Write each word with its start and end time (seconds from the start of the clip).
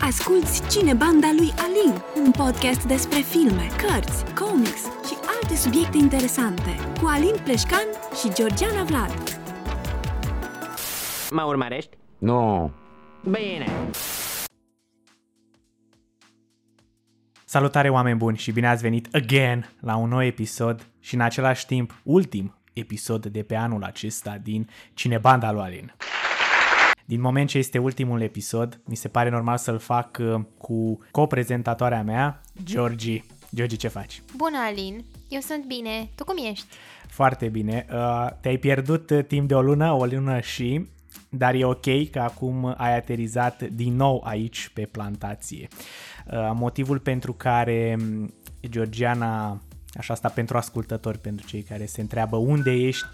Asculți 0.00 0.68
Cine 0.68 0.94
Banda 0.94 1.28
lui 1.36 1.50
Alin, 1.58 2.02
un 2.24 2.30
podcast 2.30 2.84
despre 2.86 3.18
filme, 3.18 3.66
cărți, 3.76 4.34
comics 4.34 4.82
și 4.82 5.16
alte 5.40 5.56
subiecte 5.56 5.96
interesante, 5.96 6.76
cu 7.00 7.06
Alin 7.06 7.34
Pleșcan 7.44 7.86
și 8.20 8.32
Georgiana 8.34 8.82
Vlad. 8.82 9.40
Mă 11.30 11.42
urmărești? 11.42 11.96
Nu. 12.18 12.70
Bine. 13.22 13.66
Salutare 17.44 17.88
oameni 17.88 18.18
buni 18.18 18.36
și 18.36 18.52
bine 18.52 18.68
ați 18.68 18.82
venit 18.82 19.14
again 19.14 19.70
la 19.80 19.96
un 19.96 20.08
nou 20.08 20.22
episod 20.22 20.86
și 21.00 21.14
în 21.14 21.20
același 21.20 21.66
timp 21.66 22.00
ultim 22.02 22.54
episod 22.72 23.26
de 23.26 23.42
pe 23.42 23.54
anul 23.54 23.82
acesta 23.82 24.38
din 24.42 24.68
Cinebanda 24.94 25.52
lui 25.52 25.62
Alin. 25.62 25.94
Din 27.10 27.20
moment 27.20 27.48
ce 27.48 27.58
este 27.58 27.78
ultimul 27.78 28.20
episod, 28.20 28.80
mi 28.84 28.94
se 28.94 29.08
pare 29.08 29.30
normal 29.30 29.56
să-l 29.56 29.78
fac 29.78 30.18
uh, 30.20 30.40
cu 30.58 30.98
coprezentatoarea 31.10 32.02
mea, 32.02 32.40
Georgi. 32.64 33.24
Georgi, 33.54 33.76
ce 33.76 33.88
faci? 33.88 34.22
Bună, 34.36 34.56
Alin! 34.68 35.04
Eu 35.28 35.40
sunt 35.40 35.64
bine. 35.64 36.10
Tu 36.14 36.24
cum 36.24 36.36
ești? 36.50 36.66
Foarte 37.08 37.48
bine. 37.48 37.86
Uh, 37.92 38.28
te-ai 38.40 38.56
pierdut 38.56 39.10
uh, 39.10 39.24
timp 39.24 39.48
de 39.48 39.54
o 39.54 39.62
lună, 39.62 39.92
o 39.92 40.04
lună 40.04 40.40
și, 40.40 40.86
dar 41.30 41.54
e 41.54 41.64
ok 41.64 42.10
că 42.10 42.18
acum 42.18 42.74
ai 42.76 42.96
aterizat 42.96 43.62
din 43.62 43.96
nou 43.96 44.22
aici 44.24 44.70
pe 44.74 44.82
plantație. 44.82 45.68
Uh, 46.32 46.50
motivul 46.54 46.98
pentru 46.98 47.32
care 47.32 47.96
um, 48.00 48.34
Georgiana, 48.68 49.62
așa 49.94 50.12
asta 50.12 50.28
pentru 50.28 50.56
ascultători, 50.56 51.18
pentru 51.18 51.46
cei 51.46 51.62
care 51.62 51.86
se 51.86 52.00
întreabă 52.00 52.36
unde 52.36 52.70
ești, 52.70 53.06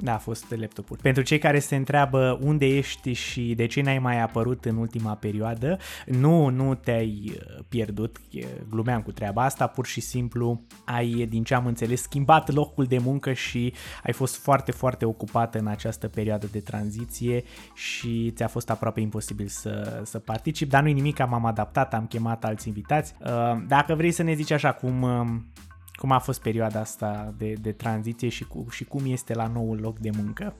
da, 0.00 0.14
a 0.14 0.18
fost 0.18 0.54
laptopul. 0.56 0.98
Pentru 1.02 1.22
cei 1.22 1.38
care 1.38 1.58
se 1.58 1.76
întreabă 1.76 2.38
unde 2.42 2.66
ești 2.66 3.12
și 3.12 3.54
de 3.54 3.66
ce 3.66 3.82
n-ai 3.82 3.98
mai 3.98 4.20
apărut 4.20 4.64
în 4.64 4.76
ultima 4.76 5.14
perioadă, 5.14 5.78
nu, 6.06 6.48
nu 6.48 6.74
te-ai 6.74 7.32
uh, 7.34 7.64
pierdut, 7.68 8.16
glumeam 8.68 9.02
cu 9.02 9.12
treaba 9.12 9.44
asta, 9.44 9.66
pur 9.66 9.86
și 9.86 10.00
simplu 10.00 10.60
ai, 10.84 11.26
din 11.28 11.42
ce 11.42 11.54
am 11.54 11.66
înțeles, 11.66 12.02
schimbat 12.02 12.52
locul 12.52 12.84
de 12.84 12.98
muncă 12.98 13.32
și 13.32 13.72
ai 14.02 14.12
fost 14.12 14.36
foarte, 14.36 14.72
foarte 14.72 15.04
ocupată 15.04 15.58
în 15.58 15.66
această 15.66 16.08
perioadă 16.08 16.46
de 16.52 16.60
tranziție 16.60 17.44
și 17.74 18.30
ți-a 18.30 18.48
fost 18.48 18.70
aproape 18.70 19.00
imposibil 19.00 19.46
să, 19.46 20.00
să 20.04 20.18
participi, 20.18 20.70
dar 20.70 20.82
nu-i 20.82 20.92
nimic, 20.92 21.26
m-am 21.26 21.44
adaptat, 21.44 21.94
am 21.94 22.06
chemat 22.06 22.44
alți 22.44 22.68
invitați. 22.68 23.14
Uh, 23.20 23.62
dacă 23.68 23.94
vrei 23.94 24.10
să 24.10 24.22
ne 24.22 24.34
zici 24.34 24.50
așa 24.50 24.72
cum 24.72 25.02
um, 25.02 25.46
cum 25.96 26.10
a 26.10 26.18
fost 26.18 26.40
perioada 26.40 26.80
asta 26.80 27.34
de, 27.36 27.52
de 27.60 27.72
tranziție 27.72 28.28
și, 28.28 28.44
cu, 28.44 28.66
și 28.70 28.84
cum 28.84 29.02
este 29.06 29.34
la 29.34 29.46
noul 29.46 29.80
loc 29.80 29.98
de 29.98 30.10
muncă? 30.16 30.54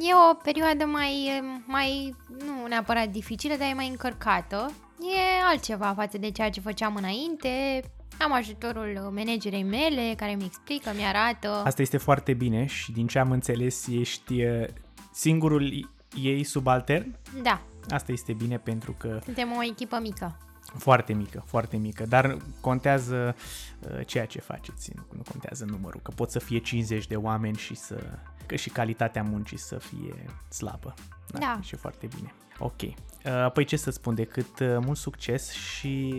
E 0.00 0.14
o 0.30 0.34
perioadă 0.34 0.84
mai, 0.84 1.42
mai, 1.66 2.16
nu 2.28 2.66
neapărat 2.68 3.08
dificilă, 3.08 3.54
dar 3.58 3.68
e 3.70 3.74
mai 3.74 3.88
încărcată. 3.88 4.72
E 5.00 5.44
altceva 5.50 5.92
față 5.96 6.18
de 6.18 6.30
ceea 6.30 6.50
ce 6.50 6.60
făceam 6.60 6.94
înainte. 6.94 7.82
Am 8.18 8.32
ajutorul 8.32 9.12
managerei 9.14 9.62
mele 9.62 10.14
care 10.16 10.34
mi 10.34 10.44
explică, 10.44 10.92
mi 10.96 11.04
arată. 11.04 11.62
Asta 11.64 11.82
este 11.82 11.96
foarte 11.96 12.34
bine 12.34 12.66
și 12.66 12.92
din 12.92 13.06
ce 13.06 13.18
am 13.18 13.30
înțeles 13.30 13.86
ești 13.86 14.44
uh, 14.44 14.64
singurul 15.12 15.88
ei 16.22 16.44
subaltern? 16.44 17.16
Da. 17.42 17.60
Asta 17.88 18.12
este 18.12 18.32
bine 18.32 18.58
pentru 18.58 18.94
că... 18.98 19.20
Suntem 19.24 19.52
o 19.58 19.62
echipă 19.62 19.98
mică. 20.02 20.36
Foarte 20.76 21.12
mică, 21.12 21.42
foarte 21.46 21.76
mică, 21.76 22.06
dar 22.06 22.36
contează 22.60 23.36
uh, 23.80 24.06
ceea 24.06 24.26
ce 24.26 24.40
faceți, 24.40 24.92
nu, 24.94 25.02
nu 25.16 25.22
contează 25.30 25.64
numărul, 25.64 26.00
că 26.02 26.10
pot 26.10 26.30
să 26.30 26.38
fie 26.38 26.58
50 26.58 27.06
de 27.06 27.16
oameni 27.16 27.56
și 27.56 27.74
să 27.74 28.02
că 28.50 28.56
și 28.56 28.70
calitatea 28.70 29.22
muncii 29.22 29.58
să 29.58 29.78
fie 29.78 30.26
slabă. 30.48 30.94
Da. 31.26 31.38
da. 31.38 31.58
Și 31.62 31.76
foarte 31.76 32.08
bine. 32.16 32.32
Ok. 32.58 32.82
Uh, 32.82 33.52
păi 33.52 33.64
ce 33.64 33.76
să 33.76 33.90
spun 33.90 34.14
decât 34.14 34.58
uh, 34.60 34.76
mult 34.80 34.98
succes 34.98 35.50
și 35.50 36.14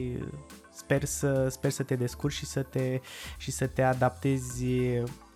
sper 0.73 1.03
să, 1.03 1.47
sper 1.49 1.71
să 1.71 1.83
te 1.83 1.95
descurci 1.95 2.33
și 2.33 2.45
să 2.45 2.61
te, 2.61 3.01
și 3.37 3.51
să 3.51 3.67
te 3.67 3.81
adaptezi 3.81 4.65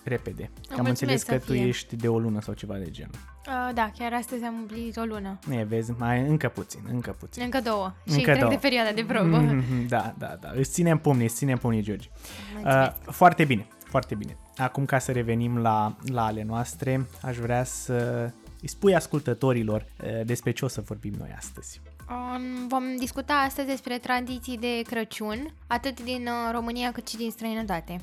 repede. 0.03 0.51
Am, 0.71 0.79
am 0.79 0.85
înțeles 0.85 1.23
că 1.23 1.37
tu 1.37 1.53
ești 1.53 1.95
de 1.95 2.07
o 2.07 2.19
lună 2.19 2.41
sau 2.41 2.53
ceva 2.53 2.77
de 2.77 2.91
genul. 2.91 3.34
Uh, 3.47 3.73
da, 3.73 3.91
chiar 3.97 4.13
astăzi 4.13 4.43
am 4.43 4.55
împlinit 4.55 4.97
o 4.97 5.03
lună. 5.03 5.39
Ne, 5.47 5.63
vezi, 5.63 5.91
mai 5.97 6.19
încă 6.19 6.49
puțin, 6.49 6.79
încă 6.91 7.15
puțin. 7.19 7.43
Încă 7.43 7.61
două. 7.61 7.93
Și 8.07 8.15
încă 8.15 8.35
două. 8.39 8.49
de 8.49 8.57
perioada 8.61 8.91
de 8.91 9.03
probă. 9.03 9.43
Mm-hmm, 9.43 9.87
da, 9.87 10.13
da, 10.17 10.37
da. 10.41 10.51
Îți 10.55 10.71
ținem 10.71 10.97
pumnii, 10.97 11.25
îți 11.25 11.35
ținem 11.35 11.57
pumnii, 11.57 11.81
George. 11.81 12.09
Uh, 12.65 12.91
foarte 13.11 13.45
bine, 13.45 13.67
foarte 13.83 14.15
bine. 14.15 14.37
Acum 14.57 14.85
ca 14.85 14.99
să 14.99 15.11
revenim 15.11 15.57
la, 15.57 15.95
la 16.05 16.25
ale 16.25 16.43
noastre, 16.43 17.05
aș 17.21 17.37
vrea 17.37 17.63
să 17.63 18.29
îi 18.61 18.67
spui 18.67 18.95
ascultătorilor 18.95 19.85
uh, 20.03 20.25
despre 20.25 20.51
ce 20.51 20.65
o 20.65 20.67
să 20.67 20.81
vorbim 20.81 21.13
noi 21.17 21.33
astăzi. 21.37 21.81
Um, 22.09 22.67
vom 22.67 22.83
discuta 22.99 23.33
astăzi 23.33 23.67
despre 23.67 23.97
tradiții 23.97 24.57
de 24.57 24.81
Crăciun, 24.87 25.53
atât 25.67 26.03
din 26.03 26.27
uh, 26.27 26.51
România 26.51 26.91
cât 26.91 27.07
și 27.07 27.17
din 27.17 27.31
străinătate. 27.31 28.01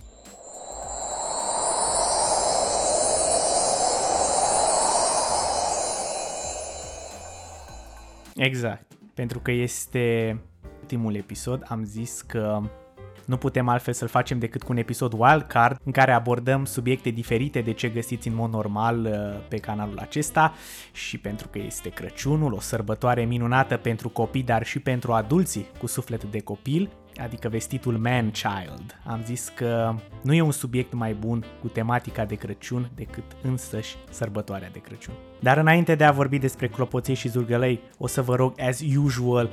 Exact. 8.34 8.92
Pentru 9.14 9.38
că 9.38 9.50
este 9.50 10.36
ultimul 10.80 11.14
episod, 11.14 11.64
am 11.68 11.84
zis 11.84 12.20
că 12.20 12.60
nu 13.24 13.36
putem 13.36 13.68
altfel 13.68 13.92
să-l 13.92 14.08
facem 14.08 14.38
decât 14.38 14.62
cu 14.62 14.72
un 14.72 14.78
episod 14.78 15.12
wildcard 15.16 15.80
în 15.84 15.92
care 15.92 16.12
abordăm 16.12 16.64
subiecte 16.64 17.10
diferite 17.10 17.60
de 17.60 17.72
ce 17.72 17.88
găsiți 17.88 18.28
în 18.28 18.34
mod 18.34 18.52
normal 18.52 19.04
uh, 19.04 19.44
pe 19.48 19.56
canalul 19.56 19.98
acesta 19.98 20.54
și 20.92 21.18
pentru 21.18 21.48
că 21.48 21.58
este 21.58 21.88
Crăciunul, 21.88 22.52
o 22.52 22.60
sărbătoare 22.60 23.24
minunată 23.24 23.76
pentru 23.76 24.08
copii, 24.08 24.42
dar 24.42 24.64
și 24.64 24.78
pentru 24.78 25.12
adulții 25.12 25.66
cu 25.78 25.86
suflet 25.86 26.24
de 26.24 26.40
copil, 26.40 26.90
adică 27.16 27.48
vestitul 27.48 27.98
man-child. 27.98 29.00
Am 29.06 29.20
zis 29.24 29.52
că 29.56 29.94
nu 30.22 30.34
e 30.34 30.40
un 30.40 30.50
subiect 30.50 30.92
mai 30.92 31.14
bun 31.14 31.44
cu 31.60 31.68
tematica 31.68 32.24
de 32.24 32.34
Crăciun 32.34 32.90
decât 32.94 33.24
însăși 33.42 33.96
sărbătoarea 34.10 34.70
de 34.72 34.78
Crăciun. 34.78 35.14
Dar 35.40 35.56
înainte 35.56 35.94
de 35.94 36.04
a 36.04 36.12
vorbi 36.12 36.38
despre 36.38 36.68
clopoței 36.68 37.14
și 37.14 37.28
zurgălei, 37.28 37.80
o 37.98 38.06
să 38.06 38.22
vă 38.22 38.34
rog, 38.34 38.60
as 38.60 38.80
usual, 38.96 39.50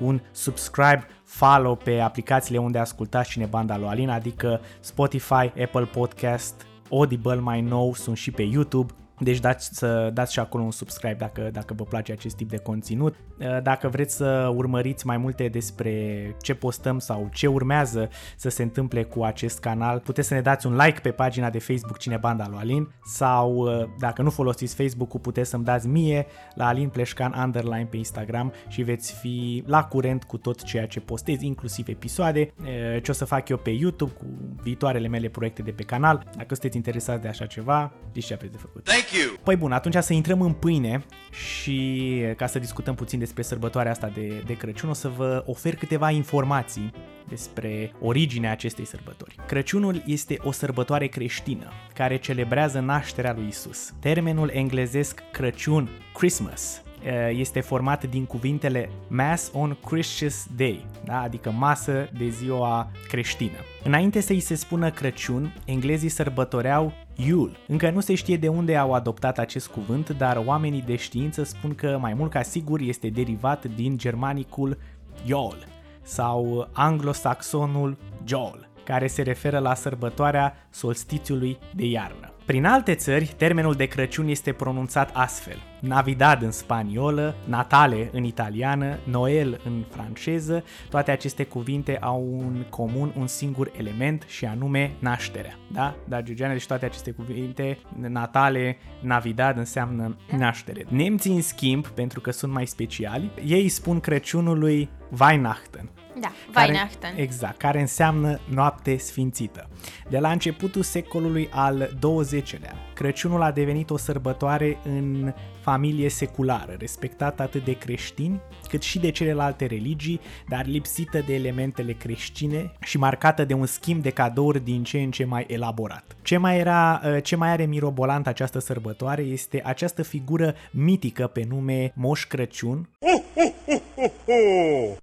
un 0.00 0.20
subscribe, 0.30 1.06
follow 1.24 1.76
pe 1.76 2.00
aplicațiile 2.00 2.58
unde 2.58 2.78
ascultați 2.78 3.30
cine 3.30 3.44
banda 3.44 3.76
lui 3.76 3.86
Alina, 3.86 4.14
adică 4.14 4.60
Spotify, 4.80 5.52
Apple 5.62 5.88
Podcast, 5.92 6.66
Audible 6.90 7.34
mai 7.34 7.60
nou, 7.60 7.94
sunt 7.94 8.16
și 8.16 8.30
pe 8.30 8.42
YouTube, 8.42 8.92
deci 9.18 9.38
dați, 9.38 9.68
să 9.72 10.10
dați 10.12 10.32
și 10.32 10.38
acolo 10.38 10.62
un 10.62 10.70
subscribe 10.70 11.16
dacă, 11.18 11.48
dacă 11.52 11.74
vă 11.74 11.84
place 11.84 12.12
acest 12.12 12.36
tip 12.36 12.48
de 12.48 12.56
conținut. 12.56 13.14
Uh, 13.38 13.62
dacă 13.62 13.88
vreți 13.88 14.16
să 14.16 14.52
urmăriți 14.54 15.06
mai 15.06 15.16
multe 15.16 15.48
despre 15.48 16.36
ce 16.40 16.54
postăm 16.54 16.98
sau 16.98 17.28
ce 17.32 17.46
urmează 17.46 18.08
să 18.36 18.48
se 18.48 18.62
întâmple 18.62 19.02
cu 19.02 19.24
acest 19.24 19.60
canal, 19.60 19.98
puteți 19.98 20.28
să 20.28 20.34
ne 20.34 20.40
dați 20.40 20.66
un 20.66 20.76
like 20.76 21.00
pe 21.00 21.10
pagina 21.10 21.50
de 21.50 21.58
Facebook 21.58 21.98
Cine 21.98 22.16
Banda 22.16 22.46
lui 22.48 22.58
Alin 22.58 22.88
sau 23.04 23.54
uh, 23.54 23.88
dacă 23.98 24.22
nu 24.22 24.30
folosiți 24.30 24.74
Facebook-ul 24.74 25.20
puteți 25.20 25.50
să-mi 25.50 25.64
dați 25.64 25.86
mie 25.86 26.26
la 26.54 26.66
Alin 26.66 26.88
Pleșcan 26.88 27.34
underline 27.44 27.86
pe 27.90 27.96
Instagram 27.96 28.52
și 28.68 28.82
veți 28.82 29.12
fi 29.12 29.62
la 29.66 29.84
curent 29.84 30.24
cu 30.24 30.36
tot 30.36 30.62
ceea 30.62 30.86
ce 30.86 31.00
postez, 31.00 31.40
inclusiv 31.40 31.88
episoade, 31.88 32.52
uh, 32.60 32.66
ce 33.02 33.10
o 33.10 33.14
să 33.14 33.24
fac 33.24 33.48
eu 33.48 33.56
pe 33.56 33.70
YouTube 33.70 34.12
cu 34.12 34.24
viitoarele 34.62 35.08
mele 35.08 35.28
proiecte 35.28 35.62
de 35.62 35.70
pe 35.70 35.82
canal. 35.82 36.24
Dacă 36.36 36.54
sunteți 36.54 36.76
interesați 36.76 37.22
de 37.22 37.28
așa 37.28 37.46
ceva, 37.46 37.92
știți 38.08 38.26
ce 38.26 38.34
aveți 38.34 38.52
de 38.52 38.58
făcut. 38.58 38.88
Thank 39.06 39.24
you! 39.24 39.36
Păi 39.42 39.56
bun, 39.56 39.72
atunci 39.72 39.96
să 40.00 40.12
intrăm 40.12 40.40
în 40.40 40.52
pâine 40.52 41.04
și 41.30 42.22
ca 42.36 42.46
să 42.46 42.58
discutăm 42.58 42.94
puțin 42.94 43.18
despre 43.18 43.42
sărbătoarea 43.42 43.90
asta 43.90 44.10
de, 44.14 44.42
de 44.46 44.52
Crăciun, 44.52 44.88
o 44.88 44.92
să 44.92 45.08
vă 45.08 45.42
ofer 45.46 45.74
câteva 45.76 46.10
informații 46.10 46.92
despre 47.28 47.92
originea 48.00 48.50
acestei 48.50 48.84
sărbători. 48.84 49.36
Crăciunul 49.46 50.02
este 50.06 50.38
o 50.44 50.50
sărbătoare 50.50 51.06
creștină 51.06 51.72
care 51.94 52.16
celebrează 52.16 52.80
nașterea 52.80 53.34
lui 53.34 53.46
Isus. 53.48 53.92
Termenul 54.00 54.50
englezesc 54.52 55.22
Crăciun, 55.32 55.88
Christmas, 56.14 56.82
este 57.30 57.60
format 57.60 58.04
din 58.04 58.24
cuvintele 58.24 58.90
Mass 59.08 59.50
on 59.52 59.76
Christmas 59.86 60.46
Day, 60.56 60.86
da? 61.04 61.20
adică 61.20 61.50
masă 61.50 62.08
de 62.18 62.28
ziua 62.28 62.90
creștină. 63.08 63.58
Înainte 63.84 64.20
să-i 64.20 64.40
se 64.40 64.54
spună 64.54 64.90
Crăciun, 64.90 65.54
englezii 65.64 66.08
sărbătoreau 66.08 66.92
Yule. 67.16 67.56
Încă 67.66 67.90
nu 67.90 68.00
se 68.00 68.14
știe 68.14 68.36
de 68.36 68.48
unde 68.48 68.76
au 68.76 68.92
adoptat 68.92 69.38
acest 69.38 69.68
cuvânt, 69.68 70.10
dar 70.10 70.42
oamenii 70.44 70.82
de 70.82 70.96
știință 70.96 71.42
spun 71.42 71.74
că 71.74 71.98
mai 72.00 72.14
mult 72.14 72.30
ca 72.30 72.42
sigur 72.42 72.80
este 72.80 73.08
derivat 73.08 73.64
din 73.64 73.98
germanicul 73.98 74.78
Yol 75.24 75.66
sau 76.02 76.68
anglosaxonul 76.72 77.96
Jol, 78.24 78.68
care 78.84 79.06
se 79.06 79.22
referă 79.22 79.58
la 79.58 79.74
sărbătoarea 79.74 80.54
solstițiului 80.70 81.58
de 81.74 81.86
iarnă. 81.86 82.35
Prin 82.46 82.64
alte 82.64 82.94
țări, 82.94 83.34
termenul 83.36 83.74
de 83.74 83.86
Crăciun 83.86 84.28
este 84.28 84.52
pronunțat 84.52 85.10
astfel. 85.12 85.56
Navidad 85.80 86.42
în 86.42 86.50
spaniolă, 86.50 87.34
Natale 87.44 88.10
în 88.12 88.24
italiană, 88.24 88.98
Noel 89.04 89.60
în 89.64 89.84
franceză, 89.90 90.64
toate 90.88 91.10
aceste 91.10 91.44
cuvinte 91.44 91.98
au 91.98 92.38
în 92.40 92.64
comun 92.70 93.12
un 93.18 93.26
singur 93.26 93.70
element 93.78 94.24
și 94.26 94.44
anume 94.44 94.92
nașterea. 94.98 95.58
Da? 95.72 95.96
Da, 96.08 96.22
Georgiana, 96.22 96.52
deci 96.52 96.66
toate 96.66 96.84
aceste 96.84 97.10
cuvinte, 97.10 97.78
Natale, 98.08 98.76
Navidad 99.00 99.56
înseamnă 99.56 100.16
naștere. 100.36 100.84
Nemții, 100.88 101.34
în 101.34 101.42
schimb, 101.42 101.86
pentru 101.86 102.20
că 102.20 102.30
sunt 102.30 102.52
mai 102.52 102.66
speciali, 102.66 103.30
ei 103.46 103.68
spun 103.68 104.00
Crăciunului 104.00 104.88
Weihnachten. 105.20 105.90
Da, 106.20 106.32
Care, 106.52 106.70
Weihnachten. 106.70 107.12
exact, 107.16 107.58
care 107.58 107.80
înseamnă 107.80 108.40
noapte 108.50 108.96
sfințită. 108.96 109.68
De 110.08 110.18
la 110.18 110.30
începutul 110.30 110.82
secolului 110.82 111.48
al 111.52 111.98
XX-lea, 112.00 112.74
Crăciunul 112.94 113.42
a 113.42 113.50
devenit 113.50 113.90
o 113.90 113.96
sărbătoare 113.96 114.78
în 114.84 115.32
familie 115.66 116.08
seculară, 116.08 116.74
respectată 116.78 117.42
atât 117.42 117.64
de 117.64 117.72
creștini 117.72 118.40
cât 118.68 118.82
și 118.82 118.98
de 118.98 119.10
celelalte 119.10 119.66
religii, 119.66 120.20
dar 120.48 120.66
lipsită 120.66 121.22
de 121.26 121.34
elementele 121.34 121.92
creștine 121.92 122.72
și 122.80 122.98
marcată 122.98 123.44
de 123.44 123.54
un 123.54 123.66
schimb 123.66 124.02
de 124.02 124.10
cadouri 124.10 124.64
din 124.64 124.82
ce 124.84 124.98
în 124.98 125.10
ce 125.10 125.24
mai 125.24 125.44
elaborat. 125.48 126.16
Ce 126.22 126.36
mai, 126.36 126.58
era, 126.58 127.00
ce 127.22 127.36
mai 127.36 127.48
are 127.48 127.64
mirobolant 127.64 128.26
această 128.26 128.58
sărbătoare 128.58 129.22
este 129.22 129.62
această 129.64 130.02
figură 130.02 130.54
mitică 130.70 131.26
pe 131.26 131.44
nume 131.48 131.92
Moș 131.94 132.26
Crăciun, 132.26 132.88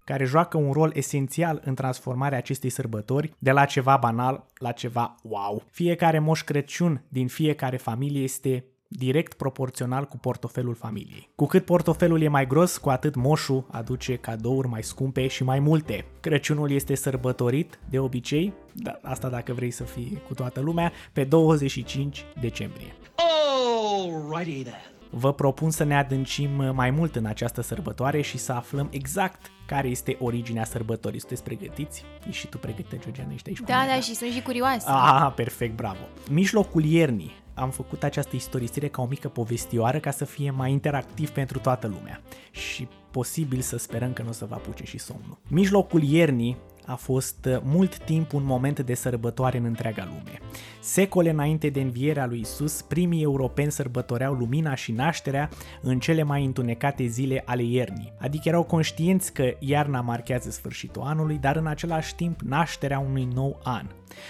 care 0.04 0.26
joacă 0.26 0.58
un 0.58 0.72
rol 0.72 0.92
esențial 0.96 1.62
în 1.66 1.76
transformarea 1.76 2.38
acestei 2.38 2.70
sărbători 2.70 3.34
de 3.40 3.52
la 3.52 3.66
ceva 3.66 3.98
banal 3.98 4.46
la 4.58 4.72
ceva 4.72 5.16
wow. 5.24 5.64
Fiecare 5.72 6.20
Moș 6.20 6.44
Crăciun 6.44 7.04
din 7.10 7.28
fiecare 7.28 7.78
familie 7.78 8.24
este 8.24 8.66
direct 8.96 9.34
proporțional 9.34 10.06
cu 10.06 10.18
portofelul 10.18 10.76
familiei. 10.76 11.30
Cu 11.36 11.46
cât 11.46 11.66
portofelul 11.66 12.22
e 12.22 12.28
mai 12.28 12.48
gros, 12.48 12.78
cu 12.78 12.90
atât 12.90 13.16
moșul 13.16 13.66
aduce 13.72 14.16
cadouri 14.16 14.68
mai 14.68 14.84
scumpe 14.84 15.28
și 15.28 15.44
mai 15.44 15.60
multe. 15.60 16.06
Crăciunul 16.20 16.72
este 16.72 16.96
sărbătorit, 16.96 17.80
de 17.90 18.00
obicei, 18.00 18.54
da, 18.74 19.00
asta 19.02 19.30
dacă 19.30 19.54
vrei 19.54 19.72
să 19.72 19.84
fii 19.84 20.22
cu 20.28 20.34
toată 20.34 20.60
lumea, 20.60 20.92
pe 21.14 21.24
25 21.24 22.26
decembrie. 22.42 22.96
Alrighty 23.16 24.64
then. 24.64 24.92
Vă 25.16 25.34
propun 25.34 25.72
să 25.72 25.84
ne 25.84 25.98
adâncim 25.98 26.50
mai 26.74 26.90
mult 26.90 27.16
în 27.16 27.26
această 27.26 27.62
sărbătoare 27.62 28.22
și 28.22 28.38
să 28.38 28.52
aflăm 28.52 28.88
exact 28.92 29.52
care 29.66 29.88
este 29.88 30.18
originea 30.20 30.64
sărbătorii. 30.64 31.20
Sunteți 31.20 31.44
pregătiți? 31.44 32.06
Ești 32.28 32.40
și 32.40 32.48
tu 32.48 32.58
pregătită, 32.58 32.96
Georgiana? 33.04 33.34
Ești 33.34 33.50
aici 33.50 33.60
cu 33.60 33.66
Da, 33.66 33.80
mine, 33.80 33.94
da, 33.94 34.00
și 34.00 34.16
sunt 34.16 34.32
și 34.32 34.42
curioasă. 34.42 34.90
Ah, 34.90 35.34
perfect, 35.36 35.76
bravo. 35.76 36.04
Mijlocul 36.30 36.84
iernii 36.84 37.43
am 37.54 37.70
făcut 37.70 38.04
această 38.04 38.36
istorisire 38.36 38.88
ca 38.88 39.02
o 39.02 39.06
mică 39.06 39.28
povestioară 39.28 40.00
ca 40.00 40.12
să 40.12 40.26
fie 40.26 40.52
mai 40.52 40.72
interactiv 40.72 41.30
pentru 41.30 41.60
toată 41.60 41.88
lumea 41.88 42.22
și 42.52 42.88
posibil 43.12 43.62
să 43.62 43.78
sperăm 43.78 44.14
că 44.14 44.22
nu 44.22 44.30
o 44.30 44.32
să 44.32 44.46
vă 44.46 44.54
apuce 44.54 44.84
și 44.84 44.98
somnul. 44.98 45.38
Mijlocul 45.48 46.04
iernii 46.04 46.58
a 46.86 46.96
fost 46.96 47.46
uh, 47.46 47.58
mult 47.64 47.98
timp 47.98 48.34
un 48.34 48.44
moment 48.46 48.80
de 48.80 48.94
sărbătoare 48.94 49.58
în 49.58 49.64
întreaga 49.64 50.06
lume. 50.06 50.40
Secole 50.80 51.30
înainte 51.30 51.70
de 51.70 51.82
învierea 51.82 52.26
lui 52.26 52.40
Isus, 52.40 52.82
primii 52.82 53.24
europeni 53.24 53.72
sărbătoreau 53.72 54.34
lumina 54.34 54.76
și 54.76 54.92
nașterea 54.92 55.50
în 55.82 56.00
cele 56.00 56.24
mai 56.24 56.46
întunecate 56.46 57.06
zile 57.06 57.44
ale 57.46 57.64
iernii, 57.64 58.14
adică 58.20 58.48
erau 58.48 58.64
conștienți 58.64 59.34
că 59.34 59.54
iarna 59.60 60.02
marchează 60.02 60.50
sfârșitul 60.50 61.02
anului, 61.02 61.38
dar 61.38 61.56
în 61.56 61.68
același 61.68 62.16
timp 62.16 62.42
nașterea 62.42 63.00
unui 63.00 63.28
nou 63.34 63.60
an. 63.64 63.86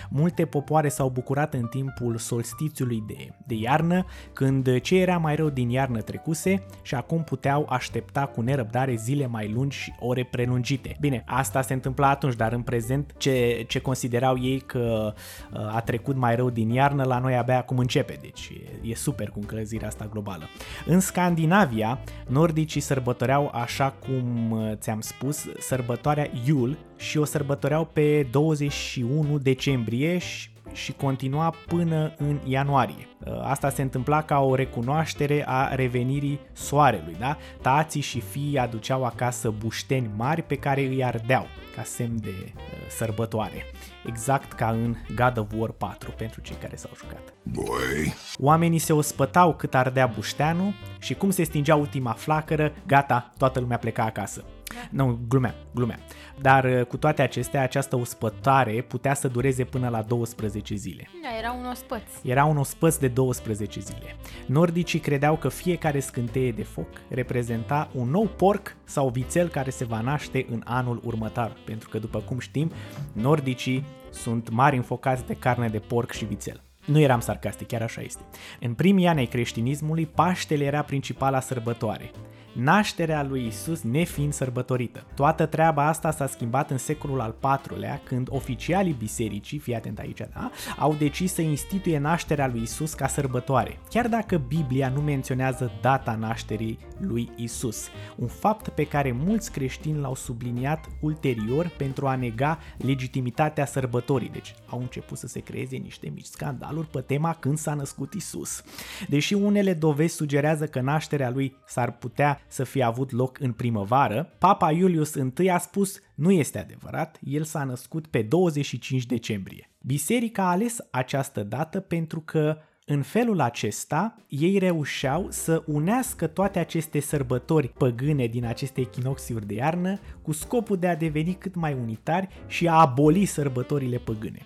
Multe 0.09 0.45
popoare 0.45 0.89
s-au 0.89 1.09
bucurat 1.09 1.53
în 1.53 1.67
timpul 1.67 2.17
solstițiului 2.17 3.03
de, 3.07 3.29
de 3.45 3.55
iarnă, 3.55 4.05
când 4.33 4.79
ce 4.79 4.95
era 4.95 5.17
mai 5.17 5.35
rău 5.35 5.49
din 5.49 5.69
iarnă 5.69 6.01
trecuse 6.01 6.63
și 6.81 6.95
acum 6.95 7.23
puteau 7.23 7.65
aștepta 7.69 8.25
cu 8.25 8.41
nerăbdare 8.41 8.95
zile 8.95 9.27
mai 9.27 9.51
lungi 9.51 9.77
și 9.77 9.93
ore 9.99 10.23
prelungite. 10.23 10.97
Bine, 10.99 11.23
asta 11.27 11.61
se 11.61 11.73
întâmpla 11.73 12.09
atunci, 12.09 12.35
dar 12.35 12.53
în 12.53 12.61
prezent 12.61 13.13
ce, 13.17 13.65
ce 13.67 13.79
considerau 13.79 14.37
ei 14.39 14.59
că 14.59 15.13
uh, 15.53 15.75
a 15.75 15.81
trecut 15.81 16.15
mai 16.15 16.35
rău 16.35 16.49
din 16.49 16.69
iarnă, 16.69 17.03
la 17.03 17.19
noi 17.19 17.35
abia 17.35 17.57
acum 17.57 17.77
începe, 17.77 18.17
deci 18.21 18.51
e, 18.83 18.89
e 18.89 18.95
super 18.95 19.29
cu 19.29 19.39
încălzirea 19.39 19.87
asta 19.87 20.07
globală. 20.11 20.43
În 20.85 20.99
Scandinavia, 20.99 21.99
nordicii 22.27 22.81
sărbătoreau, 22.81 23.51
așa 23.53 23.93
cum 24.05 24.51
uh, 24.51 24.71
ți-am 24.75 25.01
spus, 25.01 25.45
sărbătoarea 25.59 26.29
Yule 26.45 26.77
și 26.95 27.17
o 27.17 27.23
sărbătoreau 27.23 27.85
pe 27.85 28.27
21 28.31 29.37
decembrie 29.37 30.17
și 30.17 30.51
și 30.73 30.91
continua 30.91 31.53
până 31.67 32.13
în 32.17 32.39
ianuarie. 32.45 33.07
Asta 33.41 33.69
se 33.69 33.81
întâmpla 33.81 34.21
ca 34.21 34.39
o 34.39 34.55
recunoaștere 34.55 35.43
a 35.47 35.75
revenirii 35.75 36.39
soarelui, 36.53 37.15
da? 37.19 37.37
Tații 37.61 38.01
și 38.01 38.19
fiii 38.19 38.57
aduceau 38.57 39.05
acasă 39.05 39.53
bușteni 39.57 40.09
mari 40.15 40.41
pe 40.41 40.55
care 40.55 40.81
îi 40.81 41.03
ardeau 41.03 41.47
ca 41.75 41.83
semn 41.83 42.21
de 42.21 42.29
uh, 42.29 42.53
sărbătoare. 42.89 43.65
Exact 44.05 44.53
ca 44.53 44.69
în 44.69 44.95
God 45.15 45.37
of 45.37 45.51
War 45.55 45.71
4 45.71 46.11
pentru 46.17 46.41
cei 46.41 46.55
care 46.61 46.75
s-au 46.75 46.91
jucat. 46.97 47.33
Boy. 47.43 48.13
Oamenii 48.37 48.79
se 48.79 48.93
ospătau 48.93 49.55
cât 49.55 49.75
ardea 49.75 50.05
bușteanul 50.05 50.73
și 50.99 51.13
cum 51.13 51.29
se 51.29 51.43
stingea 51.43 51.75
ultima 51.75 52.11
flacără, 52.11 52.73
gata, 52.87 53.31
toată 53.37 53.59
lumea 53.59 53.77
pleca 53.77 54.03
acasă. 54.03 54.43
Nu, 54.89 55.19
glumea, 55.27 55.55
glumea. 55.73 55.99
Dar 56.41 56.63
uh, 56.63 56.85
cu 56.85 56.97
toate 56.97 57.21
acestea, 57.21 57.61
această 57.61 57.95
ospătare 57.95 58.81
putea 58.81 59.13
să 59.13 59.27
dureze 59.27 59.63
până 59.63 59.89
la 59.89 60.01
12 60.01 60.75
zile. 60.75 61.09
Da, 61.21 61.37
era 61.37 61.51
un 61.51 61.65
ospăț. 61.65 62.01
Era 62.23 62.45
un 62.45 62.57
ospăț 62.57 62.95
de 62.95 63.07
12 63.07 63.79
zile. 63.79 64.15
Nordicii 64.45 64.99
credeau 64.99 65.35
că 65.35 65.49
fiecare 65.49 65.99
scânteie 65.99 66.51
de 66.51 66.63
foc 66.63 66.87
reprezenta 67.09 67.89
un 67.93 68.09
nou 68.09 68.25
porc 68.25 68.75
sau 68.83 69.09
vițel 69.09 69.47
care 69.47 69.69
se 69.69 69.85
va 69.85 70.01
naște 70.01 70.45
în 70.49 70.61
anul 70.65 71.01
următor, 71.03 71.57
pentru 71.65 71.89
că, 71.89 71.97
după 71.99 72.19
cum 72.19 72.39
știm, 72.39 72.71
nordicii 73.13 73.85
sunt 74.09 74.49
mari 74.49 74.75
înfocați 74.75 75.25
de 75.25 75.33
carne 75.33 75.67
de 75.67 75.79
porc 75.79 76.11
și 76.11 76.25
vițel. 76.25 76.61
Nu 76.85 76.99
eram 76.99 77.19
sarcastic, 77.19 77.67
chiar 77.67 77.81
așa 77.81 78.01
este. 78.01 78.21
În 78.59 78.73
primii 78.73 79.07
ani 79.07 79.19
ai 79.19 79.25
creștinismului, 79.25 80.05
Paștele 80.05 80.63
era 80.63 80.81
principala 80.81 81.39
sărbătoare 81.39 82.11
nașterea 82.53 83.23
lui 83.23 83.45
Isus 83.45 83.81
nefiind 83.81 84.33
sărbătorită. 84.33 85.05
Toată 85.15 85.45
treaba 85.45 85.87
asta 85.87 86.11
s-a 86.11 86.27
schimbat 86.27 86.71
în 86.71 86.77
secolul 86.77 87.21
al 87.21 87.35
IV-lea, 87.41 88.01
când 88.03 88.27
oficialii 88.31 88.95
bisericii, 88.99 89.59
fii 89.59 89.75
atent 89.75 89.99
aici, 89.99 90.21
da, 90.33 90.51
au 90.77 90.93
decis 90.93 91.33
să 91.33 91.41
instituie 91.41 91.97
nașterea 91.97 92.47
lui 92.47 92.61
Isus 92.61 92.93
ca 92.93 93.07
sărbătoare, 93.07 93.79
chiar 93.89 94.07
dacă 94.07 94.37
Biblia 94.37 94.89
nu 94.89 95.01
menționează 95.01 95.71
data 95.81 96.15
nașterii 96.15 96.79
lui 96.97 97.29
Isus, 97.35 97.87
un 98.15 98.27
fapt 98.27 98.69
pe 98.69 98.87
care 98.87 99.11
mulți 99.11 99.51
creștini 99.51 99.99
l-au 99.99 100.15
subliniat 100.15 100.89
ulterior 100.99 101.71
pentru 101.77 102.07
a 102.07 102.15
nega 102.15 102.59
legitimitatea 102.77 103.65
sărbătorii, 103.65 104.29
deci 104.29 104.55
au 104.67 104.79
început 104.79 105.17
să 105.17 105.27
se 105.27 105.39
creeze 105.39 105.75
niște 105.75 106.11
mici 106.13 106.25
scandaluri 106.25 106.87
pe 106.87 106.99
tema 107.01 107.33
când 107.33 107.57
s-a 107.57 107.73
născut 107.73 108.13
Isus. 108.13 108.63
Deși 109.07 109.33
unele 109.33 109.73
dovezi 109.73 110.15
sugerează 110.15 110.65
că 110.67 110.81
nașterea 110.81 111.29
lui 111.29 111.55
s-ar 111.65 111.91
putea 111.91 112.41
să 112.47 112.63
fie 112.63 112.83
avut 112.83 113.11
loc 113.11 113.39
în 113.39 113.51
primăvară, 113.51 114.35
Papa 114.37 114.71
Iulius 114.71 115.13
I 115.39 115.49
a 115.49 115.57
spus 115.57 115.99
nu 116.15 116.31
este 116.31 116.59
adevărat, 116.59 117.19
el 117.23 117.43
s-a 117.43 117.63
născut 117.63 118.07
pe 118.07 118.21
25 118.21 119.05
decembrie. 119.05 119.69
Biserica 119.81 120.43
a 120.43 120.49
ales 120.49 120.77
această 120.91 121.43
dată 121.43 121.79
pentru 121.79 122.19
că 122.19 122.57
în 122.85 123.01
felul 123.01 123.41
acesta, 123.41 124.15
ei 124.27 124.57
reușeau 124.57 125.27
să 125.29 125.63
unească 125.65 126.27
toate 126.27 126.59
aceste 126.59 126.99
sărbători 126.99 127.67
păgâne 127.67 128.25
din 128.25 128.45
aceste 128.45 128.81
echinoxiuri 128.81 129.47
de 129.47 129.53
iarnă 129.53 129.99
cu 130.21 130.31
scopul 130.31 130.77
de 130.77 130.87
a 130.87 130.95
deveni 130.95 131.33
cât 131.33 131.55
mai 131.55 131.73
unitari 131.81 132.27
și 132.47 132.67
a 132.67 132.73
aboli 132.73 133.25
sărbătorile 133.25 133.97
păgâne. 133.97 134.45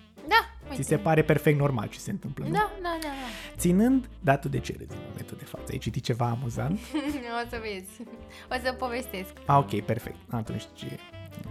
Da, 0.68 0.74
Ți 0.74 0.82
se 0.82 0.96
pare 0.96 1.22
perfect 1.22 1.58
normal 1.58 1.86
ce 1.88 1.98
se 1.98 2.10
întâmplă, 2.10 2.44
nu? 2.44 2.50
Da, 2.52 2.70
da, 2.82 2.98
da, 3.00 3.08
da. 3.08 3.56
Ținând, 3.56 4.08
dar 4.20 4.38
tu 4.38 4.48
de 4.48 4.58
ce 4.58 4.74
râzi 4.78 4.92
în 4.92 5.02
momentul 5.08 5.36
de 5.38 5.44
față? 5.44 5.64
Ai 5.70 5.78
citit 5.78 6.04
ceva 6.04 6.26
amuzant? 6.26 6.78
o 7.44 7.48
să 7.50 7.58
vezi. 7.62 8.08
O 8.50 8.54
să 8.64 8.72
povestesc. 8.72 9.32
Ah, 9.46 9.56
ok, 9.56 9.80
perfect. 9.80 10.16
Atunci, 10.30 10.62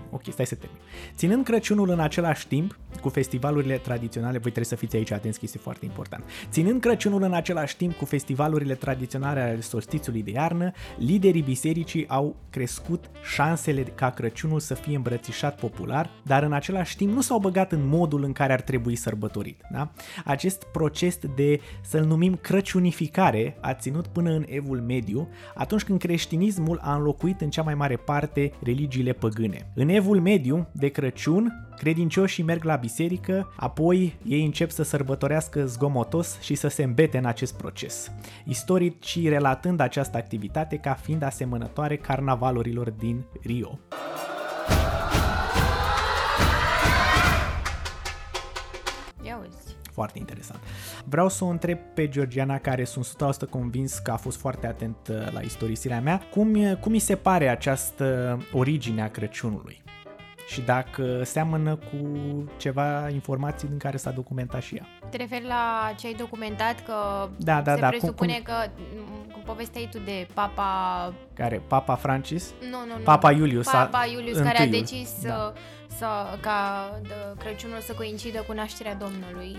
ok, 0.09 0.21
stai 0.29 0.45
să 0.45 0.55
termin. 0.55 0.79
Ținând 1.15 1.43
Crăciunul 1.43 1.89
în 1.89 1.99
același 1.99 2.47
timp 2.47 2.77
cu 3.01 3.09
festivalurile 3.09 3.77
tradiționale, 3.77 4.31
voi 4.31 4.41
trebuie 4.41 4.65
să 4.65 4.75
fiți 4.75 4.95
aici 4.95 5.11
atenți 5.11 5.39
că 5.39 5.45
este 5.45 5.57
foarte 5.57 5.85
important. 5.85 6.23
Ținând 6.49 6.81
Crăciunul 6.81 7.23
în 7.23 7.33
același 7.33 7.77
timp 7.77 7.93
cu 7.93 8.05
festivalurile 8.05 8.75
tradiționale 8.75 9.39
ale 9.39 9.61
solstițiului 9.61 10.23
de 10.23 10.31
iarnă, 10.31 10.71
liderii 10.97 11.41
bisericii 11.41 12.07
au 12.07 12.35
crescut 12.49 13.09
șansele 13.33 13.81
ca 13.81 14.09
Crăciunul 14.09 14.59
să 14.59 14.73
fie 14.73 14.95
îmbrățișat 14.95 15.59
popular, 15.59 16.09
dar 16.23 16.43
în 16.43 16.53
același 16.53 16.95
timp 16.95 17.13
nu 17.13 17.21
s-au 17.21 17.39
băgat 17.39 17.71
în 17.71 17.87
modul 17.87 18.23
în 18.23 18.31
care 18.31 18.53
ar 18.53 18.61
trebui 18.61 18.95
sărbătorit. 18.95 19.61
Da? 19.71 19.91
Acest 20.25 20.63
proces 20.63 21.19
de, 21.35 21.59
să-l 21.81 22.05
numim 22.05 22.35
crăciunificare, 22.35 23.57
a 23.61 23.73
ținut 23.73 24.07
până 24.07 24.29
în 24.29 24.45
evul 24.47 24.81
mediu, 24.81 25.27
atunci 25.55 25.83
când 25.83 25.99
creștinismul 25.99 26.79
a 26.81 26.95
înlocuit 26.95 27.41
în 27.41 27.49
cea 27.49 27.61
mai 27.61 27.75
mare 27.75 27.95
parte 27.95 28.51
religiile 28.63 29.13
păgâne. 29.13 29.71
În 29.79 29.89
Evul 29.89 30.21
mediu, 30.21 30.67
de 30.71 30.87
Crăciun, 30.87 31.67
credincioșii 31.75 32.43
merg 32.43 32.63
la 32.63 32.75
biserică, 32.75 33.53
apoi 33.55 34.17
ei 34.25 34.45
încep 34.45 34.69
să 34.69 34.83
sărbătorească 34.83 35.65
zgomotos 35.65 36.39
și 36.41 36.55
să 36.55 36.67
se 36.67 36.83
îmbete 36.83 37.17
în 37.17 37.25
acest 37.25 37.57
proces. 37.57 38.11
Istoricii 38.45 39.29
relatând 39.29 39.79
această 39.79 40.17
activitate 40.17 40.77
ca 40.77 40.93
fiind 40.93 41.23
asemănătoare 41.23 41.97
carnavalurilor 41.97 42.89
din 42.89 43.25
Rio. 43.41 43.79
Foarte 49.97 50.19
interesant. 50.19 50.59
Vreau 51.05 51.29
să 51.29 51.43
o 51.43 51.47
întreb 51.47 51.77
pe 51.93 52.07
Georgiana, 52.09 52.57
care 52.57 52.83
sunt 52.83 53.05
100% 53.45 53.49
convins 53.49 53.97
că 53.97 54.11
a 54.11 54.15
fost 54.15 54.37
foarte 54.39 54.67
atent 54.67 54.95
uh, 55.09 55.31
la 55.31 55.39
istorisirea 55.41 56.01
mea, 56.01 56.21
cum, 56.31 56.75
cum 56.79 56.91
îi 56.91 56.99
se 56.99 57.15
pare 57.15 57.47
această 57.49 58.37
origine 58.53 59.01
a 59.01 59.09
Crăciunului? 59.09 59.81
Și 60.47 60.61
dacă 60.61 61.23
seamănă 61.23 61.75
cu 61.75 61.97
ceva 62.57 63.09
informații 63.09 63.67
din 63.67 63.77
care 63.77 63.97
s-a 63.97 64.11
documentat 64.11 64.61
și 64.61 64.75
ea. 64.75 64.85
Te 65.09 65.17
referi 65.17 65.45
la 65.45 65.93
ce 65.99 66.07
ai 66.07 66.13
documentat 66.13 66.83
că 66.85 66.93
Da, 67.37 67.61
da, 67.61 67.73
se 67.73 67.79
da, 67.79 67.89
cum- 67.89 67.97
presupune 67.97 68.33
cum- 68.33 68.43
că 68.43 68.53
m, 68.95 69.31
cum 69.31 69.41
povesteai 69.45 69.87
tu 69.91 69.97
de 69.99 70.27
Papa... 70.33 70.67
Care? 71.33 71.61
Papa 71.67 71.95
Francis? 71.95 72.53
Nu, 72.71 72.77
nu, 72.91 72.97
nu. 72.97 73.03
Papa 73.03 73.31
Iulius 73.31 73.67
a- 73.67 73.71
Papa 73.77 74.05
Iulius 74.13 74.37
care 74.37 74.57
a 74.59 74.63
întâiul, 74.63 74.83
decis 74.85 75.09
da. 75.23 75.29
să, 75.29 75.53
să, 75.97 76.05
ca 76.41 76.89
de, 77.01 77.13
Crăciunul 77.37 77.79
să 77.79 77.93
coincidă 77.93 78.43
cu 78.47 78.53
nașterea 78.53 78.95
Domnului. 78.95 79.55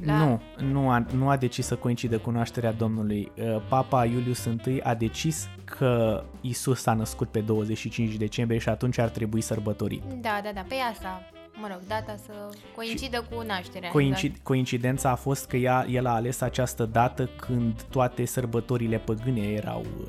Nu, 0.00 0.40
nu 0.58 0.90
a, 0.90 1.06
nu 1.16 1.28
a 1.28 1.36
decis 1.36 1.66
să 1.66 1.76
coincidă 1.76 2.18
cu 2.18 2.30
nașterea 2.30 2.72
Domnului. 2.72 3.32
Uh, 3.36 3.62
Papa 3.68 4.04
Iulius 4.04 4.44
I 4.44 4.80
a 4.82 4.94
decis 4.94 5.48
că 5.64 6.24
Isus 6.40 6.80
s-a 6.80 6.94
născut 6.94 7.28
pe 7.28 7.40
25 7.40 8.14
decembrie 8.14 8.58
și 8.58 8.68
atunci 8.68 8.98
ar 8.98 9.08
trebui 9.08 9.40
sărbătorit. 9.40 10.02
Da, 10.20 10.40
da, 10.42 10.50
da, 10.54 10.64
pe 10.68 10.74
asta, 10.92 11.20
mă 11.60 11.66
rog, 11.70 11.80
data 11.88 12.14
să 12.24 12.32
coincidă 12.76 13.24
cu 13.30 13.42
nașterea. 13.46 13.90
Coincid- 13.90 14.42
coincidența 14.42 15.10
a 15.10 15.14
fost 15.14 15.46
că 15.46 15.56
ea, 15.56 15.86
el 15.90 16.06
a 16.06 16.14
ales 16.14 16.40
această 16.40 16.84
dată 16.84 17.28
când 17.36 17.82
toate 17.82 18.24
sărbătorile 18.24 18.98
păgâne 18.98 19.40
erau 19.40 19.80
uh, 20.00 20.06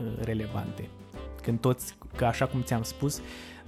uh, 0.00 0.24
relevante. 0.24 0.88
Când 1.42 1.60
toți, 1.60 1.94
că 2.16 2.24
așa 2.24 2.46
cum 2.46 2.62
ți-am 2.62 2.82
spus, 2.82 3.20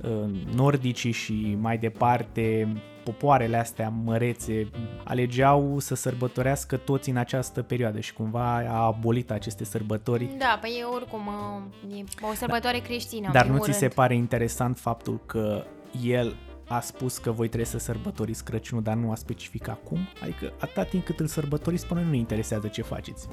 uh, 0.02 0.10
nordicii 0.54 1.12
și 1.12 1.56
mai 1.60 1.78
departe, 1.78 2.68
popoarele 3.04 3.56
astea 3.56 3.88
mărețe 4.04 4.70
alegeau 5.04 5.78
să 5.78 5.94
sărbătorească 5.94 6.76
toți 6.76 7.10
în 7.10 7.16
această 7.16 7.62
perioadă 7.62 8.00
și 8.00 8.12
cumva 8.12 8.56
a 8.68 8.84
abolit 8.84 9.30
aceste 9.30 9.64
sărbători. 9.64 10.34
Da, 10.38 10.58
păi 10.60 10.76
e 10.80 10.84
oricum 10.84 11.26
uh, 11.88 11.98
e 11.98 12.04
o 12.30 12.34
sărbătoare 12.34 12.78
creștină. 12.78 13.26
în 13.26 13.32
Dar 13.32 13.42
nu 13.46 13.50
primul 13.50 13.66
ți 13.66 13.72
se 13.72 13.80
rând. 13.80 13.92
pare 13.92 14.14
interesant 14.14 14.78
faptul 14.78 15.20
că 15.26 15.64
el 16.02 16.36
a 16.68 16.80
spus 16.80 17.18
că 17.18 17.30
voi 17.30 17.46
trebuie 17.46 17.66
să 17.68 17.78
sărbătoriți 17.78 18.44
Crăciunul, 18.44 18.82
dar 18.84 18.94
nu 18.94 19.10
a 19.10 19.14
specificat 19.14 19.82
cum? 19.84 19.98
Adică 20.22 20.52
atâta 20.60 20.82
timp 20.84 21.04
cât 21.04 21.20
îl 21.20 21.26
sărbătoriți, 21.26 21.86
până 21.86 22.00
nu 22.00 22.10
ne 22.10 22.16
interesează 22.16 22.66
ce 22.68 22.82
faceți. 22.82 23.28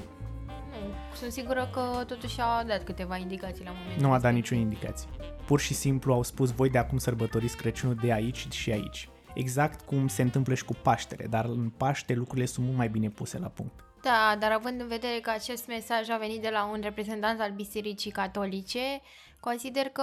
Nu, 0.70 1.16
sunt 1.16 1.32
sigură 1.32 1.70
că 1.72 2.04
totuși 2.06 2.40
a 2.40 2.64
dat 2.66 2.84
câteva 2.84 3.16
indicații 3.16 3.64
la 3.64 3.70
momentul 3.70 4.02
Nu 4.06 4.12
a 4.12 4.18
dat 4.18 4.32
respectiv. 4.32 4.50
nicio 4.58 4.64
indicație. 4.68 5.08
Pur 5.46 5.60
și 5.60 5.74
simplu 5.74 6.12
au 6.12 6.22
spus 6.22 6.50
voi 6.52 6.70
de 6.70 6.78
acum 6.78 6.98
sărbătoriți 6.98 7.56
Crăciunul 7.56 7.94
de 8.02 8.12
aici 8.12 8.46
și 8.50 8.70
aici. 8.70 9.08
Exact 9.34 9.80
cum 9.80 10.08
se 10.08 10.22
întâmplă 10.22 10.54
și 10.54 10.64
cu 10.64 10.72
Paștele, 10.82 11.26
dar 11.30 11.44
în 11.44 11.68
Paște 11.76 12.14
lucrurile 12.14 12.46
sunt 12.46 12.66
mult 12.66 12.78
mai 12.78 12.88
bine 12.88 13.08
puse 13.08 13.38
la 13.38 13.48
punct. 13.48 13.84
Da, 14.02 14.36
dar 14.38 14.52
având 14.52 14.80
în 14.80 14.88
vedere 14.88 15.18
că 15.22 15.30
acest 15.30 15.66
mesaj 15.66 16.08
a 16.08 16.16
venit 16.16 16.42
de 16.42 16.48
la 16.52 16.64
un 16.64 16.80
reprezentant 16.82 17.40
al 17.40 17.50
Bisericii 17.50 18.10
Catolice, 18.10 19.00
consider 19.40 19.84
că 19.84 20.02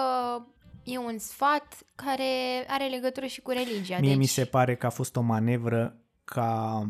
e 0.84 0.98
un 0.98 1.18
sfat 1.18 1.78
care 1.96 2.24
are 2.68 2.88
legătură 2.88 3.26
și 3.26 3.42
cu 3.42 3.52
religia. 3.52 3.98
Mie 4.00 4.10
deci, 4.10 4.18
mi 4.18 4.26
se 4.26 4.46
pare 4.46 4.76
că 4.76 4.86
a 4.86 4.90
fost 4.90 5.16
o 5.16 5.22
manevră 5.22 5.98
ca 6.24 6.82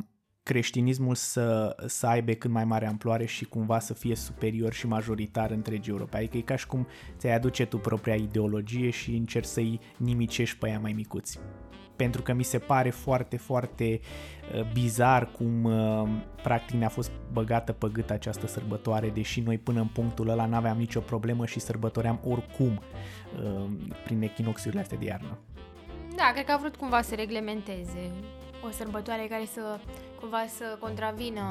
creștinismul 0.43 1.15
să, 1.15 1.75
să 1.85 2.07
aibă 2.07 2.31
cât 2.31 2.51
mai 2.51 2.65
mare 2.65 2.87
amploare 2.87 3.25
și 3.25 3.45
cumva 3.45 3.79
să 3.79 3.93
fie 3.93 4.15
superior 4.15 4.73
și 4.73 4.87
majoritar 4.87 5.51
întregii 5.51 5.91
Europe. 5.91 6.17
Adică 6.17 6.37
e 6.37 6.41
ca 6.41 6.55
și 6.55 6.67
cum 6.67 6.87
ți-ai 7.17 7.35
aduce 7.35 7.65
tu 7.65 7.77
propria 7.77 8.15
ideologie 8.15 8.89
și 8.89 9.15
încerci 9.15 9.45
să-i 9.45 9.79
nimicești 9.97 10.57
pe 10.57 10.69
ea 10.69 10.79
mai 10.79 10.93
micuți. 10.93 11.39
Pentru 11.97 12.21
că 12.21 12.33
mi 12.33 12.43
se 12.43 12.59
pare 12.59 12.89
foarte, 12.89 13.37
foarte 13.37 13.99
uh, 14.55 14.71
bizar 14.73 15.31
cum 15.31 15.63
uh, 15.63 16.09
practic 16.43 16.75
ne-a 16.75 16.89
fost 16.89 17.11
băgată 17.31 17.71
pe 17.71 17.89
gât 17.91 18.09
această 18.09 18.47
sărbătoare, 18.47 19.09
deși 19.09 19.39
noi 19.39 19.57
până 19.57 19.79
în 19.79 19.87
punctul 19.87 20.29
ăla 20.29 20.45
n-aveam 20.45 20.77
nicio 20.77 20.99
problemă 20.99 21.45
și 21.45 21.59
sărbătoream 21.59 22.19
oricum 22.23 22.81
uh, 23.43 23.69
prin 24.03 24.21
echinoxiurile 24.21 24.81
astea 24.81 24.97
de 24.97 25.05
iarnă. 25.05 25.37
Da, 26.15 26.31
cred 26.33 26.45
că 26.45 26.51
a 26.51 26.57
vrut 26.57 26.75
cumva 26.75 27.01
să 27.01 27.15
reglementeze 27.15 28.11
o 28.67 28.71
sărbătoare 28.71 29.27
care 29.29 29.45
să 29.53 29.79
cumva 30.19 30.45
să 30.47 30.77
contravină 30.79 31.41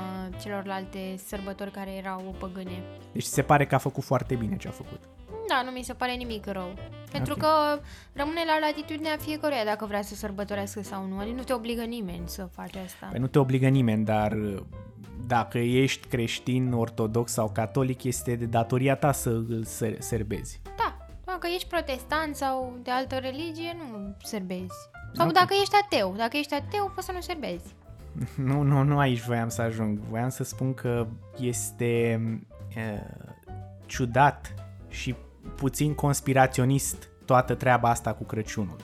celorlalte 0.43 1.15
sărbători 1.27 1.71
care 1.71 1.91
erau 1.91 2.35
păgâne. 2.39 2.83
Deci 3.13 3.23
se 3.23 3.43
pare 3.43 3.67
că 3.67 3.75
a 3.75 3.79
făcut 3.79 4.05
foarte 4.05 4.35
bine 4.35 4.57
ce 4.57 4.69
a 4.69 4.71
făcut. 4.71 5.01
Da, 5.49 5.63
nu 5.65 5.71
mi 5.71 5.83
se 5.83 5.93
pare 5.93 6.13
nimic 6.13 6.47
rău. 6.47 6.75
Pentru 7.13 7.33
Ok. 7.33 7.39
că 7.39 7.81
rămâne 8.13 8.41
la 8.47 8.67
latitudinea 8.67 9.17
fiecăruia 9.21 9.65
dacă 9.65 9.87
vrea 9.87 10.03
să 10.03 10.15
sărbătorească 10.15 10.83
sau 10.83 11.07
nu. 11.07 11.19
Adică 11.19 11.37
nu 11.37 11.43
te 11.43 11.53
obligă 11.53 11.83
nimeni 11.83 12.29
să 12.29 12.49
faci 12.53 12.75
asta. 12.77 13.07
Păi 13.11 13.21
nu 13.21 13.27
te 13.27 13.39
obligă 13.39 13.69
nimeni, 13.69 14.05
dar 14.05 14.33
uh, 14.33 14.63
dacă 15.27 15.59
ești 15.59 16.07
creștin, 16.09 16.73
ortodox 16.73 17.33
sau 17.33 17.51
catolic, 17.51 18.05
este 18.05 18.35
de 18.35 18.45
datoria 18.45 18.97
ta 18.97 19.13
să 19.13 19.29
îl 19.29 19.63
ser- 19.65 20.01
serbezi. 20.01 20.61
Da, 20.77 20.97
dacă 21.25 21.47
ești 21.55 21.69
protestant 21.69 22.37
sau 22.37 22.79
de 22.83 22.91
altă 22.91 23.15
religie, 23.17 23.77
nu 23.91 24.15
serbezi. 24.23 24.75
Sau 25.15 25.27
Ok. 25.27 25.33
dacă 25.33 25.55
ești 25.61 25.75
ateu. 25.85 26.15
Dacă 26.17 26.37
ești 26.37 26.55
ateu, 26.55 26.91
poți 26.95 27.07
să 27.07 27.13
nu 27.13 27.21
serbezi. 27.21 27.75
Nu, 28.37 28.63
nu, 28.63 28.83
nu 28.83 28.99
aici 28.99 29.21
voiam 29.23 29.49
să 29.49 29.63
ajung. 29.63 29.99
Voiam 29.99 30.29
să 30.29 30.45
spun 30.45 30.75
că 30.75 31.07
este 31.39 32.21
uh, 32.77 33.25
ciudat 33.87 34.55
și 34.97 35.15
puțin 35.57 35.95
conspiraționist 35.95 37.09
toată 37.25 37.55
treaba 37.55 37.89
asta 37.89 38.13
cu 38.13 38.25
Crăciunul. 38.25 38.77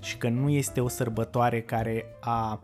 Și 0.00 0.16
că 0.16 0.28
nu 0.28 0.48
este 0.48 0.80
o 0.80 0.88
sărbătoare 0.88 1.60
care 1.60 2.04
a 2.20 2.60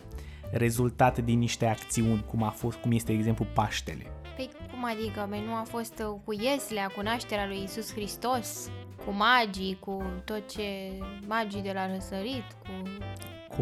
rezultat 0.50 1.18
din 1.18 1.38
niște 1.38 1.66
acțiuni, 1.66 2.24
cum 2.26 2.42
a 2.42 2.48
fost, 2.48 2.76
cum 2.76 2.92
este, 2.92 3.12
de 3.12 3.18
exemplu, 3.18 3.46
Paștele. 3.54 4.06
Păi 4.36 4.50
cum 4.70 4.84
adică? 4.84 5.26
Păi 5.28 5.42
nu 5.46 5.52
a 5.54 5.64
fost 5.68 5.98
uh, 5.98 6.20
cu 6.24 6.32
Ieslea, 6.32 6.86
cu 6.86 7.02
nașterea 7.02 7.46
lui 7.46 7.62
Isus 7.64 7.92
Hristos, 7.92 8.70
cu 9.04 9.12
magii, 9.12 9.76
cu 9.80 10.02
tot 10.24 10.50
ce 10.50 10.62
magii 11.26 11.62
de 11.62 11.72
la 11.74 11.92
răsărit, 11.92 12.44
cu... 12.62 12.88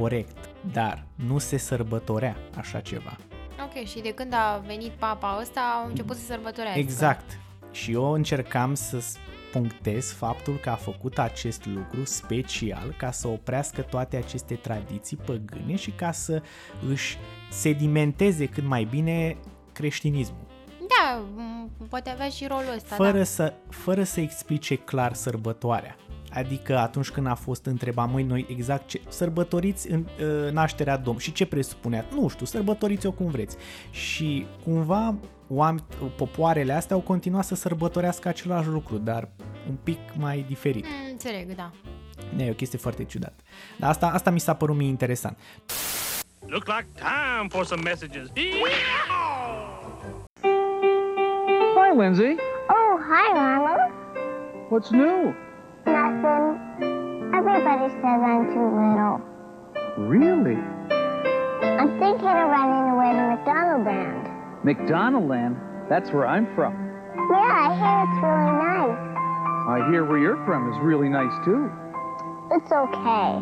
Corect, 0.00 0.50
dar 0.72 1.04
nu 1.14 1.38
se 1.38 1.56
sărbătorea 1.56 2.36
așa 2.56 2.80
ceva. 2.80 3.16
Ok, 3.64 3.84
și 3.86 4.00
de 4.00 4.10
când 4.14 4.32
a 4.32 4.62
venit 4.66 4.90
papa 4.90 5.38
ăsta, 5.40 5.60
au 5.82 5.88
început 5.88 6.16
să 6.16 6.24
sărbătorească. 6.24 6.78
Exact. 6.78 7.38
Și 7.70 7.92
eu 7.92 8.12
încercam 8.12 8.74
să 8.74 9.00
s- 9.00 9.16
punctez 9.52 10.12
faptul 10.12 10.54
că 10.56 10.70
a 10.70 10.74
făcut 10.74 11.18
acest 11.18 11.66
lucru 11.66 12.04
special 12.04 12.94
ca 12.98 13.10
să 13.10 13.28
oprească 13.28 13.80
toate 13.82 14.16
aceste 14.16 14.54
tradiții 14.54 15.16
păgâne 15.16 15.76
și 15.76 15.90
ca 15.90 16.12
să 16.12 16.42
își 16.88 17.16
sedimenteze 17.50 18.46
cât 18.46 18.64
mai 18.64 18.84
bine 18.84 19.36
creștinismul. 19.72 20.46
Da, 20.88 21.22
m- 21.22 21.88
poate 21.88 22.10
avea 22.10 22.28
și 22.28 22.46
rolul 22.46 22.72
ăsta, 22.76 22.94
Fără, 22.94 23.16
da. 23.18 23.24
să, 23.24 23.54
fără 23.68 24.02
să 24.02 24.20
explice 24.20 24.74
clar 24.76 25.12
sărbătoarea. 25.14 25.96
Adică 26.32 26.78
atunci 26.78 27.10
când 27.10 27.26
a 27.26 27.34
fost 27.34 27.66
întrebat, 27.66 28.10
măi, 28.10 28.22
noi 28.22 28.46
exact 28.48 28.86
ce... 28.86 29.00
Sărbătoriți 29.08 29.90
în, 29.90 30.06
uh, 30.20 30.52
nașterea 30.52 30.96
Domnului. 30.96 31.22
Și 31.22 31.32
ce 31.32 31.46
presupunea? 31.46 32.04
Nu 32.14 32.28
știu, 32.28 32.46
sărbătoriți-o 32.46 33.10
cum 33.10 33.26
vreți. 33.26 33.56
Și 33.90 34.46
cumva 34.64 35.14
oameni, 35.48 35.84
popoarele 36.16 36.72
astea 36.72 36.96
au 36.96 37.02
continuat 37.02 37.44
să 37.44 37.54
sărbătorească 37.54 38.28
același 38.28 38.68
lucru, 38.68 38.98
dar 38.98 39.28
un 39.68 39.74
pic 39.82 39.98
mai 40.18 40.44
diferit. 40.48 40.84
Mm, 40.84 41.10
înțeleg, 41.10 41.54
da. 41.54 41.70
E 42.36 42.50
o 42.50 42.54
chestie 42.54 42.78
foarte 42.78 43.04
ciudată. 43.04 43.42
Dar 43.78 43.90
asta, 43.90 44.06
asta 44.06 44.30
mi 44.30 44.40
s-a 44.40 44.54
părut 44.54 44.76
mie 44.76 44.88
interesant. 44.88 45.38
Look 46.46 46.66
like 46.66 46.86
time 46.94 47.48
for 47.48 47.64
some 47.64 47.82
messages. 47.82 48.28
Hi, 51.74 51.96
Lindsay. 51.96 52.36
Oh, 52.68 52.98
hi, 53.10 53.32
Mama. 53.34 53.90
What's 54.70 54.90
new? 54.90 55.34
Nothing. 55.86 57.32
Everybody 57.34 57.88
says 57.94 58.20
I'm 58.22 58.46
too 58.52 58.68
little. 58.78 59.20
Really? 59.98 60.56
I'm 61.62 61.98
thinking 61.98 62.28
of 62.28 62.48
running 62.50 62.92
away 62.92 63.12
to 63.12 63.36
McDonald 63.36 63.86
Land. 63.86 64.64
McDonald 64.64 65.28
Land? 65.28 65.56
That's 65.88 66.10
where 66.10 66.26
I'm 66.26 66.46
from. 66.54 66.74
Yeah, 67.30 67.36
I 67.38 67.74
hear 67.78 68.02
it's 68.06 68.22
really 68.22 68.52
nice. 68.58 69.08
I 69.68 69.90
hear 69.90 70.04
where 70.04 70.18
you're 70.18 70.44
from 70.44 70.72
is 70.72 70.78
really 70.82 71.08
nice 71.08 71.32
too. 71.44 71.70
It's 72.50 72.70
okay. 72.72 73.40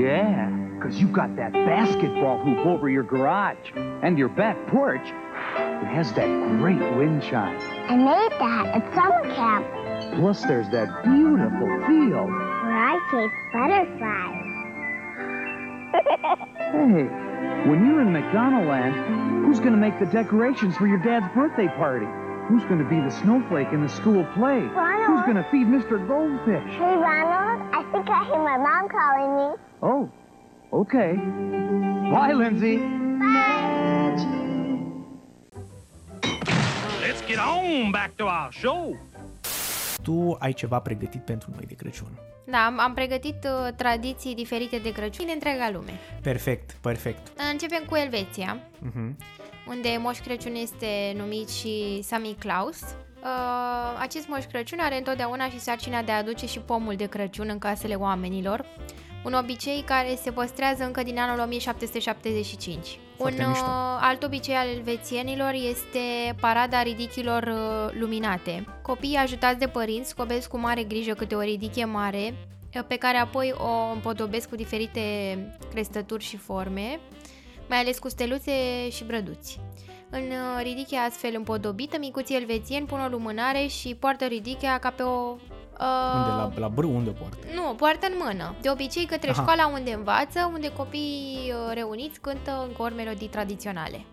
Yeah, 0.00 0.50
because 0.74 1.00
you've 1.00 1.12
got 1.12 1.36
that 1.36 1.52
basketball 1.52 2.38
hoop 2.38 2.66
over 2.66 2.88
your 2.88 3.02
garage. 3.02 3.56
And 4.02 4.18
your 4.18 4.28
back 4.28 4.56
porch, 4.68 5.02
it 5.04 5.86
has 5.86 6.12
that 6.14 6.28
great 6.58 6.80
wind 6.96 7.22
chime. 7.22 7.58
I 7.88 7.96
made 7.96 8.32
that 8.38 8.66
at 8.76 8.94
summer 8.94 9.34
camp. 9.34 9.66
Plus, 10.16 10.42
there's 10.42 10.68
that 10.70 11.04
beautiful 11.04 11.68
field. 11.86 12.30
Where 12.30 12.76
I 12.76 12.98
chase 13.10 13.30
butterflies. 13.52 14.44
Hey, 16.72 17.04
when 17.68 17.86
you're 17.86 18.00
in 18.02 18.12
McDonald 18.12 18.66
Land, 18.66 19.44
who's 19.44 19.58
going 19.58 19.72
to 19.72 19.78
make 19.78 19.98
the 19.98 20.06
decorations 20.06 20.76
for 20.76 20.86
your 20.86 20.98
dad's 20.98 21.32
birthday 21.34 21.68
party? 21.68 22.06
Who's 22.48 22.64
going 22.64 22.78
to 22.78 22.88
be 22.88 23.00
the 23.00 23.10
snowflake 23.10 23.72
in 23.72 23.82
the 23.82 23.88
school 23.88 24.24
play? 24.34 24.60
Who's 24.60 25.22
going 25.22 25.36
to 25.36 25.46
feed 25.50 25.66
Mr. 25.66 25.98
Goldfish? 26.06 26.72
Hey, 26.74 26.96
Ronald. 26.96 27.70
I 27.74 27.82
think 27.92 28.08
I 28.08 28.24
hear 28.24 28.42
my 28.42 28.56
mom 28.56 28.88
calling 28.88 29.36
me. 29.36 29.56
Oh, 29.82 30.10
okay. 30.72 31.14
Bye, 32.10 32.32
Lindsay. 32.32 32.78
Bye. 32.78 33.68
Let's 37.02 37.20
get 37.22 37.38
on 37.38 37.92
back 37.92 38.16
to 38.16 38.26
our 38.26 38.50
show. 38.52 38.96
Tu 40.08 40.36
ai 40.38 40.52
ceva 40.52 40.78
pregătit 40.78 41.20
pentru 41.24 41.50
noi 41.54 41.64
de 41.66 41.74
Crăciun. 41.74 42.18
Da, 42.46 42.58
am, 42.64 42.78
am 42.80 42.94
pregătit 42.94 43.44
uh, 43.44 43.72
tradiții 43.76 44.34
diferite 44.34 44.78
de 44.78 44.92
Crăciun 44.92 45.24
din 45.24 45.34
întreaga 45.34 45.70
lume. 45.72 45.92
Perfect, 46.22 46.70
perfect. 46.80 47.40
Începem 47.52 47.82
cu 47.88 47.94
Elveția, 47.96 48.58
Mhm. 48.78 49.16
unde 49.68 49.88
Moș 50.00 50.18
Crăciun 50.18 50.54
este 50.54 51.14
numit 51.16 51.48
și 51.48 52.00
Sami 52.02 52.36
Claus. 52.38 52.80
Uh, 52.80 53.98
acest 54.00 54.28
Moș 54.28 54.44
Crăciun 54.44 54.78
are 54.78 54.96
întotdeauna 54.96 55.48
și 55.48 55.58
sarcina 55.60 56.02
de 56.02 56.12
a 56.12 56.16
aduce 56.16 56.46
și 56.46 56.58
pomul 56.58 56.94
de 56.96 57.06
Crăciun 57.06 57.48
în 57.50 57.58
casele 57.58 57.94
oamenilor, 57.94 58.64
un 59.24 59.32
obicei 59.32 59.82
care 59.86 60.18
se 60.22 60.30
păstrează 60.30 60.84
încă 60.84 61.02
din 61.02 61.18
anul 61.18 61.40
1775. 61.40 62.98
Foarte 63.16 63.42
un 63.42 63.48
mișto. 63.48 63.64
uh, 63.64 63.98
alt 64.00 64.22
obicei 64.22 64.54
al 64.54 64.68
elvețienilor 64.68 65.52
este 65.52 66.34
parada 66.40 66.82
ridichilor 66.82 67.42
uh, 67.42 67.98
luminate. 68.00 68.64
Copiii 68.82 69.16
ajutați 69.16 69.58
de 69.58 69.68
părinți 69.68 70.08
scobesc 70.08 70.48
cu 70.48 70.58
mare 70.58 70.82
grijă 70.82 71.12
câte 71.12 71.34
o 71.34 71.40
ridiche 71.40 71.84
mare, 71.84 72.34
uh, 72.74 72.82
pe 72.88 72.96
care 72.96 73.16
apoi 73.16 73.54
o 73.56 73.92
împodobesc 73.92 74.48
cu 74.48 74.56
diferite 74.56 75.02
crestături 75.70 76.24
și 76.24 76.36
forme, 76.36 77.00
mai 77.68 77.78
ales 77.78 77.98
cu 77.98 78.08
steluțe 78.08 78.88
și 78.90 79.04
brăduți. 79.04 79.60
În 80.10 80.20
uh, 80.20 80.62
ridichea 80.62 81.02
astfel 81.02 81.32
împodobită, 81.36 81.96
micuții 81.98 82.36
elvețieni 82.36 82.86
pun 82.86 83.00
o 83.00 83.08
lumânare 83.08 83.66
și 83.66 83.94
poartă 83.94 84.24
ridichea 84.24 84.78
ca 84.78 84.90
pe 84.90 85.02
o... 85.02 85.36
Uh, 85.80 85.84
Unde? 86.14 86.28
La, 86.28 86.50
la 86.56 86.68
brâu? 86.68 86.94
Unde 86.96 87.10
o 87.10 87.12
poartă? 87.12 87.36
Nu, 87.54 87.70
o 87.70 87.72
poartă 87.74 88.06
în 88.06 88.14
mână. 88.24 88.54
De 88.60 88.70
obicei 88.70 89.04
către 89.04 89.30
Aha. 89.30 89.42
școala 89.42 89.66
unde 89.66 89.92
învață, 89.92 90.50
unde 90.52 90.72
copiii 90.72 91.52
uh, 91.52 91.74
reuniți 91.74 92.20
cântă 92.20 92.64
încă 92.68 92.82
ori 92.82 92.94
melodii 92.94 93.28
tradiționale. 93.28 94.04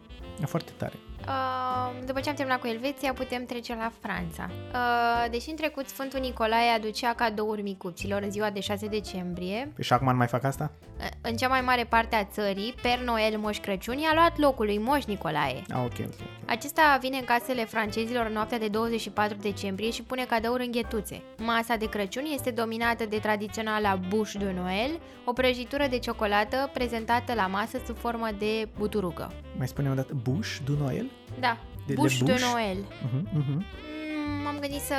E 0.42 0.46
foarte 0.46 0.72
tare. 0.78 0.94
Uh, 1.28 2.06
după 2.06 2.20
ce 2.20 2.30
am 2.30 2.36
terminat 2.36 2.60
cu 2.60 2.68
Elveția, 2.68 3.14
putem 3.14 3.46
trece 3.46 3.76
la 3.76 3.92
Franța. 4.02 4.50
Uh, 4.74 5.32
deși 5.32 5.50
în 5.50 5.56
trecut 5.56 5.88
Sfântul 5.88 6.20
Nicolae 6.20 6.70
aducea 6.70 7.14
cadouri 7.14 7.62
micuților 7.62 8.22
în 8.22 8.32
ziua 8.32 8.50
de 8.50 8.60
6 8.60 8.88
decembrie, 8.88 9.72
Păi 9.76 9.84
și 9.84 9.94
acum 9.94 10.08
nu 10.12 10.18
mai 10.18 10.28
fac 10.28 10.44
asta? 10.44 10.72
uh, 11.00 11.06
în 11.22 11.36
cea 11.36 11.48
mai 11.48 11.62
mare 11.62 11.84
parte 11.84 12.16
a 12.16 12.24
țării, 12.24 12.76
Per 12.82 13.00
Noel 13.00 13.38
Moș 13.38 13.58
Crăciun 13.58 13.98
i-a 13.98 14.12
luat 14.14 14.38
locul 14.38 14.66
lui 14.66 14.78
Moș 14.78 15.04
Nicolae. 15.04 15.62
Ah, 15.70 15.78
ok, 15.86 15.94
ok. 16.06 16.28
Acesta 16.46 16.98
vine 17.02 17.18
în 17.18 17.26
casele 17.26 17.66
francezilor 17.66 18.26
în 18.26 18.34
noaptea 18.34 18.60
de 18.60 18.68
24 18.68 19.38
decembrie 19.42 19.90
și 19.92 20.04
pune 20.04 20.26
cadouri 20.26 20.66
în 20.66 20.72
ghetuțe. 20.72 21.22
Masa 21.38 21.76
de 21.76 21.90
Crăciun 21.90 22.24
este 22.34 22.52
dominată 22.52 23.06
de 23.06 23.18
tradiționala 23.18 24.00
bouche 24.10 24.38
de 24.38 24.52
Noel, 24.62 25.00
o 25.26 25.34
prăjitură 25.34 25.88
de 25.90 25.98
ciocolată 26.00 26.70
prezentată 26.74 27.34
la 27.34 27.48
masă 27.48 27.78
sub 27.86 27.98
formă 27.98 28.28
de 28.40 28.68
buturugă. 28.78 29.32
Mai 29.58 29.68
spune 29.68 29.90
o 29.90 29.94
dată, 29.94 30.14
Bush 30.24 30.58
du 30.66 30.76
Noel? 30.80 31.12
Da, 31.40 31.58
De- 31.76 31.84
de 31.88 31.94
bouche 31.94 32.24
de, 32.24 32.32
bush? 32.32 32.44
Noel. 32.52 32.78
Mhm, 33.04 33.28
mhm. 33.34 33.66
Mm, 34.28 34.44
M-am 34.44 34.60
gândit 34.60 34.80
să 34.82 34.94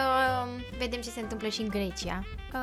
um, 0.44 0.48
vedem 0.78 1.00
ce 1.00 1.08
se 1.10 1.20
întâmplă 1.20 1.48
și 1.48 1.60
în 1.60 1.68
Grecia. 1.68 2.22
Uh, 2.52 2.60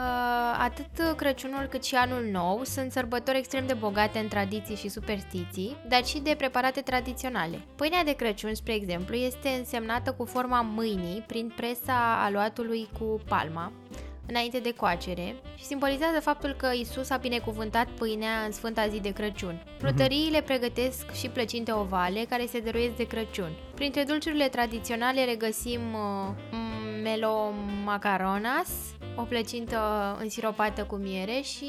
atât 0.59 1.15
Crăciunul 1.15 1.65
cât 1.69 1.83
și 1.83 1.95
Anul 1.95 2.27
Nou 2.31 2.61
sunt 2.63 2.91
sărbători 2.91 3.37
extrem 3.37 3.67
de 3.67 3.73
bogate 3.73 4.19
în 4.19 4.27
tradiții 4.27 4.75
și 4.75 4.87
superstiții, 4.89 5.75
dar 5.87 6.05
și 6.05 6.19
de 6.19 6.35
preparate 6.37 6.81
tradiționale. 6.81 7.61
Pâinea 7.75 8.03
de 8.03 8.13
Crăciun, 8.15 8.53
spre 8.53 8.73
exemplu, 8.73 9.15
este 9.15 9.49
însemnată 9.49 10.11
cu 10.11 10.25
forma 10.25 10.61
mâinii 10.61 11.23
prin 11.27 11.53
presa 11.55 12.23
aluatului 12.23 12.87
cu 12.99 13.19
palma, 13.27 13.71
înainte 14.27 14.59
de 14.59 14.73
coacere 14.73 15.35
și 15.57 15.63
simbolizează 15.63 16.19
faptul 16.19 16.53
că 16.57 16.69
Isus 16.73 17.09
a 17.09 17.17
binecuvântat 17.17 17.87
pâinea 17.87 18.43
în 18.45 18.51
Sfânta 18.51 18.87
zi 18.87 18.99
de 18.99 19.13
Crăciun. 19.13 19.63
Plătăriile 19.77 20.41
pregătesc 20.41 21.11
și 21.11 21.27
plăcinte 21.29 21.71
ovale 21.71 22.25
care 22.29 22.45
se 22.45 22.59
dăruiesc 22.59 22.95
de 22.95 23.07
Crăciun. 23.07 23.51
Printre 23.75 24.03
dulciurile 24.03 24.47
tradiționale 24.47 25.25
regăsim 25.25 25.81
uh, 25.93 26.33
melo 27.03 27.53
macaronas, 27.83 28.69
o 29.15 29.21
plăcintă 29.21 29.77
însiropată 30.21 30.83
cu 30.83 30.95
miere 30.95 31.41
și 31.41 31.67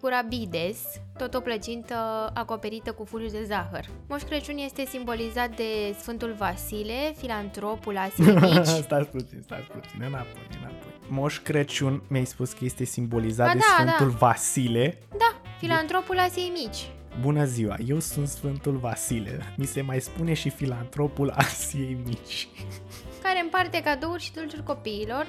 curabides, 0.00 0.78
tot 1.16 1.34
o 1.34 1.40
plăcintă 1.40 1.94
acoperită 2.34 2.92
cu 2.92 3.04
fulgi 3.04 3.30
de 3.30 3.44
zahăr. 3.44 3.84
Moș 4.08 4.22
Crăciun 4.22 4.56
este 4.56 4.84
simbolizat 4.84 5.56
de 5.56 5.96
Sfântul 5.98 6.34
Vasile, 6.38 7.14
filantropul 7.16 7.96
Asiei 7.96 8.34
Mici, 8.34 8.66
stați 8.88 9.08
puțin, 9.08 9.40
stați 9.42 9.62
puțin, 9.62 9.98
înapoi, 9.98 10.46
înapoi. 10.58 10.92
Moș 11.08 11.38
Crăciun, 11.38 12.02
mi-ai 12.08 12.24
spus 12.24 12.52
că 12.52 12.64
este 12.64 12.84
simbolizat 12.84 13.46
Ba 13.46 13.52
de 13.52 13.58
da, 13.58 13.74
Sfântul 13.74 14.10
da. 14.10 14.26
Vasile. 14.26 14.98
Da, 15.10 15.40
filantropul 15.58 16.18
Asiei 16.18 16.52
Mici. 16.54 16.90
Bună 17.20 17.44
ziua, 17.44 17.76
eu 17.86 17.98
sunt 17.98 18.28
Sfântul 18.28 18.76
Vasile. 18.76 19.54
Mi 19.56 19.64
se 19.66 19.80
mai 19.80 20.00
spune 20.00 20.32
și 20.32 20.50
filantropul 20.50 21.30
Asiei 21.36 21.98
Mici. 22.04 22.48
care 23.30 23.40
împarte 23.42 23.80
cadouri 23.82 24.22
și 24.22 24.32
dulciuri 24.32 24.62
copiilor, 24.62 25.26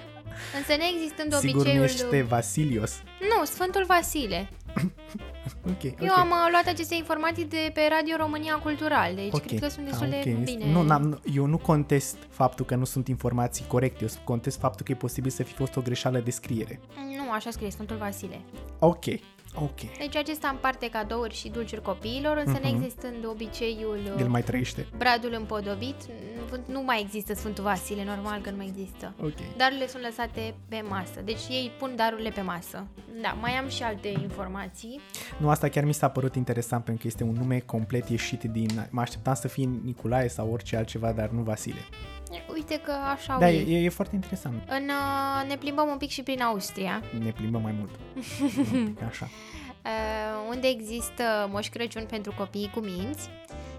însă 0.58 0.76
neexistând 0.78 1.34
Sigur 1.34 1.54
nu 1.54 1.60
obiceiul... 1.60 1.84
este 1.84 2.22
Vasilios. 2.22 2.92
Nu, 3.20 3.46
Sfântul 3.46 3.84
Vasile. 3.88 4.50
Ok, 5.68 5.84
ok. 5.92 6.02
Eu 6.02 6.14
am 6.14 6.30
uh, 6.30 6.48
luat 6.52 6.68
aceste 6.68 6.96
informații 6.96 7.46
de 7.46 7.72
pe 7.74 7.82
Radio 7.90 8.16
România 8.18 8.56
Cultural, 8.56 9.16
deci 9.16 9.34
Ok. 9.34 9.46
cred 9.46 9.60
că 9.60 9.68
sunt 9.70 9.86
Ah, 9.86 9.90
destul 9.92 10.08
ok. 10.08 10.12
de 10.24 10.30
Este- 10.30 10.42
bine. 10.44 10.72
Nu, 10.72 10.82
n-am, 10.82 11.22
eu 11.34 11.46
nu 11.46 11.58
contest 11.58 12.18
faptul 12.30 12.66
că 12.66 12.76
nu 12.76 12.86
sunt 12.86 13.08
informații 13.08 13.66
corecte, 13.68 14.04
eu 14.04 14.10
contest 14.24 14.60
faptul 14.60 14.86
că 14.86 14.92
e 14.92 14.96
posibil 14.96 15.32
să 15.32 15.44
fi 15.44 15.54
fost 15.54 15.76
o 15.76 15.82
greșeală 15.82 16.20
de 16.20 16.32
scriere. 16.32 16.80
Nu, 17.18 17.32
așa 17.32 17.50
scrie 17.52 17.72
Sfântul 17.72 17.96
Vasile. 17.96 18.42
Ok, 18.80 19.06
ok. 19.56 19.98
Deci 19.98 20.16
acesta 20.16 20.48
împarte 20.48 20.90
cadouri 20.90 21.34
și 21.36 21.50
dulciuri 21.50 21.82
copiilor, 21.82 22.38
însă 22.46 22.60
Mhm. 22.62 22.62
neexistând 22.62 23.26
obiceiul 23.26 24.00
uh, 24.16 24.20
El 24.20 24.28
mai 24.30 24.44
trăiește. 24.44 24.88
bradul 24.98 25.34
împodobit, 25.38 25.96
nu- 26.50 26.74
nu 26.74 26.82
mai 26.84 27.02
există 27.02 27.34
Sfântul 27.34 27.64
Vasile, 27.64 28.04
normal 28.04 28.42
că 28.42 28.50
nu 28.50 28.56
mai 28.58 28.66
există. 28.78 29.14
Ok. 29.22 29.58
Darurile 29.58 29.88
sunt 29.88 30.04
lăsate 30.04 30.54
pe 30.68 30.84
masă, 30.90 31.22
deci 31.24 31.42
ei 31.50 31.72
pun 31.80 31.94
darurile 31.96 32.30
pe 32.30 32.42
masă. 32.42 32.86
Da, 33.22 33.30
mai 33.42 33.52
am 33.52 33.68
și 33.70 33.84
alte 33.84 34.08
informații. 34.08 35.00
Nu, 35.38 35.50
asta 35.50 35.68
chiar 35.68 35.84
mi 35.84 35.94
s-a 35.94 36.08
părut 36.10 36.36
interesant 36.36 36.84
pentru 36.84 37.02
că 37.02 37.08
este 37.08 37.24
un 37.24 37.34
nume 37.40 37.60
complet 37.60 38.10
ieșit 38.10 38.44
din... 38.44 38.88
Mă 38.90 39.02
așteptam 39.02 39.34
să 39.34 39.48
fie 39.48 39.70
Nicolae 39.84 40.28
sau 40.28 40.52
orice 40.52 40.76
altceva, 40.76 41.12
dar 41.12 41.30
nu 41.30 41.42
Vasile. 41.42 41.80
Uite 42.54 42.78
că 42.84 42.92
așa 42.92 43.38
Da, 43.40 43.46
au 43.46 43.52
e, 43.52 43.56
ei. 43.56 43.74
e, 43.82 43.84
e 43.86 43.90
foarte 43.90 44.16
interesant. 44.16 44.64
În, 44.70 44.90
uh, 44.90 45.48
ne 45.48 45.56
plimbăm 45.56 45.88
un 45.90 45.98
pic 45.98 46.10
și 46.10 46.24
prin 46.24 46.42
Austria, 46.42 47.02
Ne 47.20 47.32
plimbăm 47.32 47.62
mai 47.62 47.76
mult. 47.78 47.90
Un 48.74 48.94
pic 48.94 49.04
Așa. 49.04 49.30
uh, 49.86 50.50
unde 50.50 50.68
există 50.68 51.50
Moș 51.52 51.68
Crăciun 51.70 52.06
pentru 52.10 52.34
copiii 52.38 52.72
cu 52.74 52.80
minți 52.80 53.30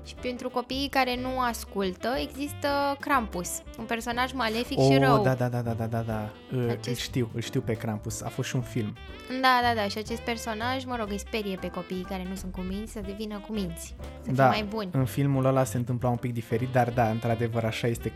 și 0.04 0.14
pentru 0.14 0.48
copiii 0.48 0.88
care 0.88 1.16
nu 1.20 1.40
ascultă 1.40 2.08
există 2.20 2.96
Krampus, 3.00 3.62
un 3.78 3.84
personaj 3.84 4.32
malefic 4.32 4.78
și 4.80 4.98
rău. 4.98 5.16
Oh, 5.16 5.22
da, 5.22 5.34
da, 5.34 5.48
da, 5.48 5.60
da, 5.60 5.72
da, 5.72 5.86
da, 5.86 6.00
da. 6.00 6.30
Îl 6.50 6.70
Acest- 6.70 7.00
știu, 7.00 7.30
îl 7.34 7.40
știu 7.40 7.60
pe 7.60 7.72
Krampus. 7.72 8.22
A 8.22 8.28
fost 8.28 8.48
și 8.48 8.56
un 8.56 8.62
film. 8.62 8.96
Da, 9.40 9.60
da, 9.62 9.74
da, 9.80 9.88
și 9.88 9.98
acest 9.98 10.20
personaj, 10.20 10.84
mă 10.84 10.96
rog, 10.98 11.10
îi 11.10 11.18
sperie 11.18 11.56
pe 11.56 11.68
copiii 11.68 12.02
care 12.08 12.26
nu 12.28 12.34
sunt 12.34 12.52
cu 12.52 12.60
minți 12.60 12.92
să 12.92 13.00
devină 13.06 13.38
cu 13.46 13.52
minți, 13.52 13.94
să 14.22 14.30
da, 14.32 14.50
fie 14.50 14.60
mai 14.62 14.68
buni. 14.70 14.88
în 14.92 15.04
filmul 15.04 15.44
ăla 15.44 15.64
se 15.64 15.76
întâmpla 15.76 16.08
un 16.08 16.16
pic 16.16 16.32
diferit, 16.32 16.68
dar 16.72 16.90
da, 16.90 17.08
într-adevăr 17.10 17.64
așa 17.64 17.86
este. 17.86 18.12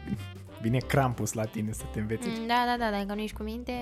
Vine 0.60 0.78
Krampus 0.78 1.32
la 1.32 1.44
tine 1.44 1.72
să 1.72 1.82
te 1.92 2.00
înveți. 2.00 2.28
Mm, 2.28 2.46
Da, 2.46 2.64
da, 2.66 2.84
da, 2.90 2.96
dacă 2.98 3.14
nu 3.14 3.20
ești 3.20 3.36
cu 3.36 3.42
minte... 3.42 3.72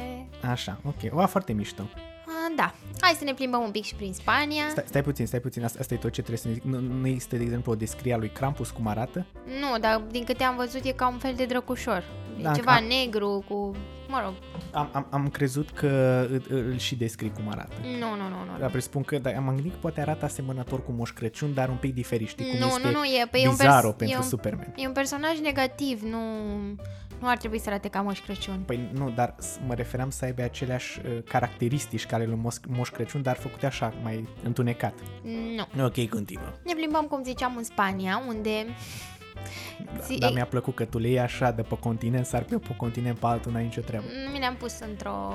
Așa, 0.50 0.80
ok. 0.84 1.18
O, 1.22 1.26
foarte 1.26 1.52
mișto. 1.52 1.82
Uh, 2.26 2.56
Da, 2.56 2.74
hai 3.00 3.14
să 3.18 3.24
ne 3.24 3.34
plimbăm 3.34 3.62
un 3.62 3.70
pic 3.70 3.84
și 3.84 3.94
prin 3.94 4.12
Spania. 4.12 4.62
Stai, 4.70 4.84
stai 4.86 5.02
puțin, 5.02 5.26
stai 5.26 5.40
puțin, 5.40 5.64
asta, 5.64 5.78
asta 5.80 5.94
e 5.94 5.96
tot 5.96 6.12
ce 6.12 6.22
trebuie 6.22 6.38
să 6.38 6.48
ne 6.48 6.54
zic. 6.54 6.62
Nu, 6.62 6.80
nu 6.80 7.06
există, 7.06 7.36
de 7.36 7.42
exemplu, 7.42 7.72
o 7.72 7.74
descriere 7.74 8.16
a 8.16 8.18
lui 8.20 8.30
Krampus 8.30 8.70
cum 8.70 8.86
arată? 8.86 9.26
Nu, 9.60 9.78
dar 9.78 10.02
din 10.10 10.24
câte 10.24 10.42
am 10.44 10.56
văzut 10.56 10.84
e 10.84 10.92
ca 10.92 11.08
un 11.08 11.18
fel 11.18 11.34
de 11.36 11.44
drăcușor. 11.44 12.04
E 12.38 12.42
Da, 12.42 12.52
ceva 12.52 12.72
ca- 12.72 12.80
negru 12.88 13.44
cu... 13.48 13.70
Mă 14.08 14.20
rog, 14.24 14.32
Am, 14.72 14.88
am, 14.92 15.06
am 15.10 15.28
crezut 15.28 15.70
că 15.70 16.26
îl, 16.30 16.42
îl 16.48 16.78
și 16.78 16.94
descrii 16.96 17.32
cum 17.32 17.48
arată. 17.50 17.72
nu, 17.82 18.08
nu, 18.10 18.28
nu, 18.28 18.52
nu. 18.52 18.58
Dar 18.58 18.70
presupun 18.70 19.02
că, 19.02 19.18
dar 19.18 19.34
am 19.36 19.46
gândit 19.54 19.72
că 19.72 19.78
poate 19.80 20.00
arată 20.00 20.24
asemănător 20.24 20.84
cu 20.84 20.92
Moș 20.92 21.10
Crăciun, 21.10 21.54
dar 21.54 21.68
un 21.68 21.76
pic 21.76 21.94
diferit, 21.94 22.28
știi 22.28 22.50
cum 22.50 22.58
Nu, 22.58 22.66
este 22.66 22.80
nu, 22.84 22.90
nu, 22.90 23.04
e- 23.04 23.26
păi 23.30 23.42
e 23.42 23.48
un 23.48 23.54
Bizarro 23.56 23.86
pers- 23.86 23.96
pentru 23.98 24.16
e 24.16 24.20
un- 24.20 24.28
Superman. 24.28 24.72
E 24.76 24.86
un 24.86 24.92
personaj 24.92 25.38
negativ, 25.42 26.02
nu, 26.02 26.18
nu 27.20 27.28
ar 27.28 27.36
trebui 27.36 27.58
să 27.60 27.68
arate 27.68 27.88
ca 27.88 28.00
Moș 28.00 28.20
Crăciun. 28.20 28.62
Păi 28.66 28.90
nu, 28.92 29.10
dar 29.10 29.34
s- 29.38 29.58
mă 29.66 29.74
refeream 29.74 30.10
să 30.10 30.24
aibă 30.24 30.42
aceleași 30.42 30.98
uh, 31.04 31.22
caracteristici 31.28 32.06
care 32.06 32.24
lui 32.26 32.38
Moș, 32.42 32.54
Moș 32.68 32.88
Crăciun, 32.88 33.22
dar 33.22 33.36
făcute 33.36 33.66
așa, 33.66 33.92
mai 34.02 34.28
întunecat. 34.44 34.94
Nu. 35.76 35.84
Ok, 35.84 36.08
continuă. 36.08 36.52
Ne 36.64 36.72
plimbăm, 36.74 37.04
cum 37.04 37.22
ziceam, 37.22 37.54
în 37.56 37.64
Spania, 37.64 38.22
unde 38.28 38.50
Zi- 40.06 40.18
Dar 40.18 40.32
mi-a 40.32 40.46
plăcut 40.46 40.74
că 40.74 40.84
tu 40.84 40.98
le 40.98 41.08
iei 41.08 41.20
așa 41.20 41.50
de 41.50 41.62
pe 41.62 41.76
continent, 41.78 42.26
sar 42.26 42.42
pe 42.42 42.56
pe 42.56 42.74
continent 42.76 43.18
pe 43.18 43.26
altul, 43.26 43.52
n-ai 43.52 43.62
nicio 43.62 43.80
treabă. 43.80 44.04
Nu 44.24 44.30
mi 44.32 44.38
le-am 44.38 44.54
pus 44.54 44.72
într-o 44.88 45.34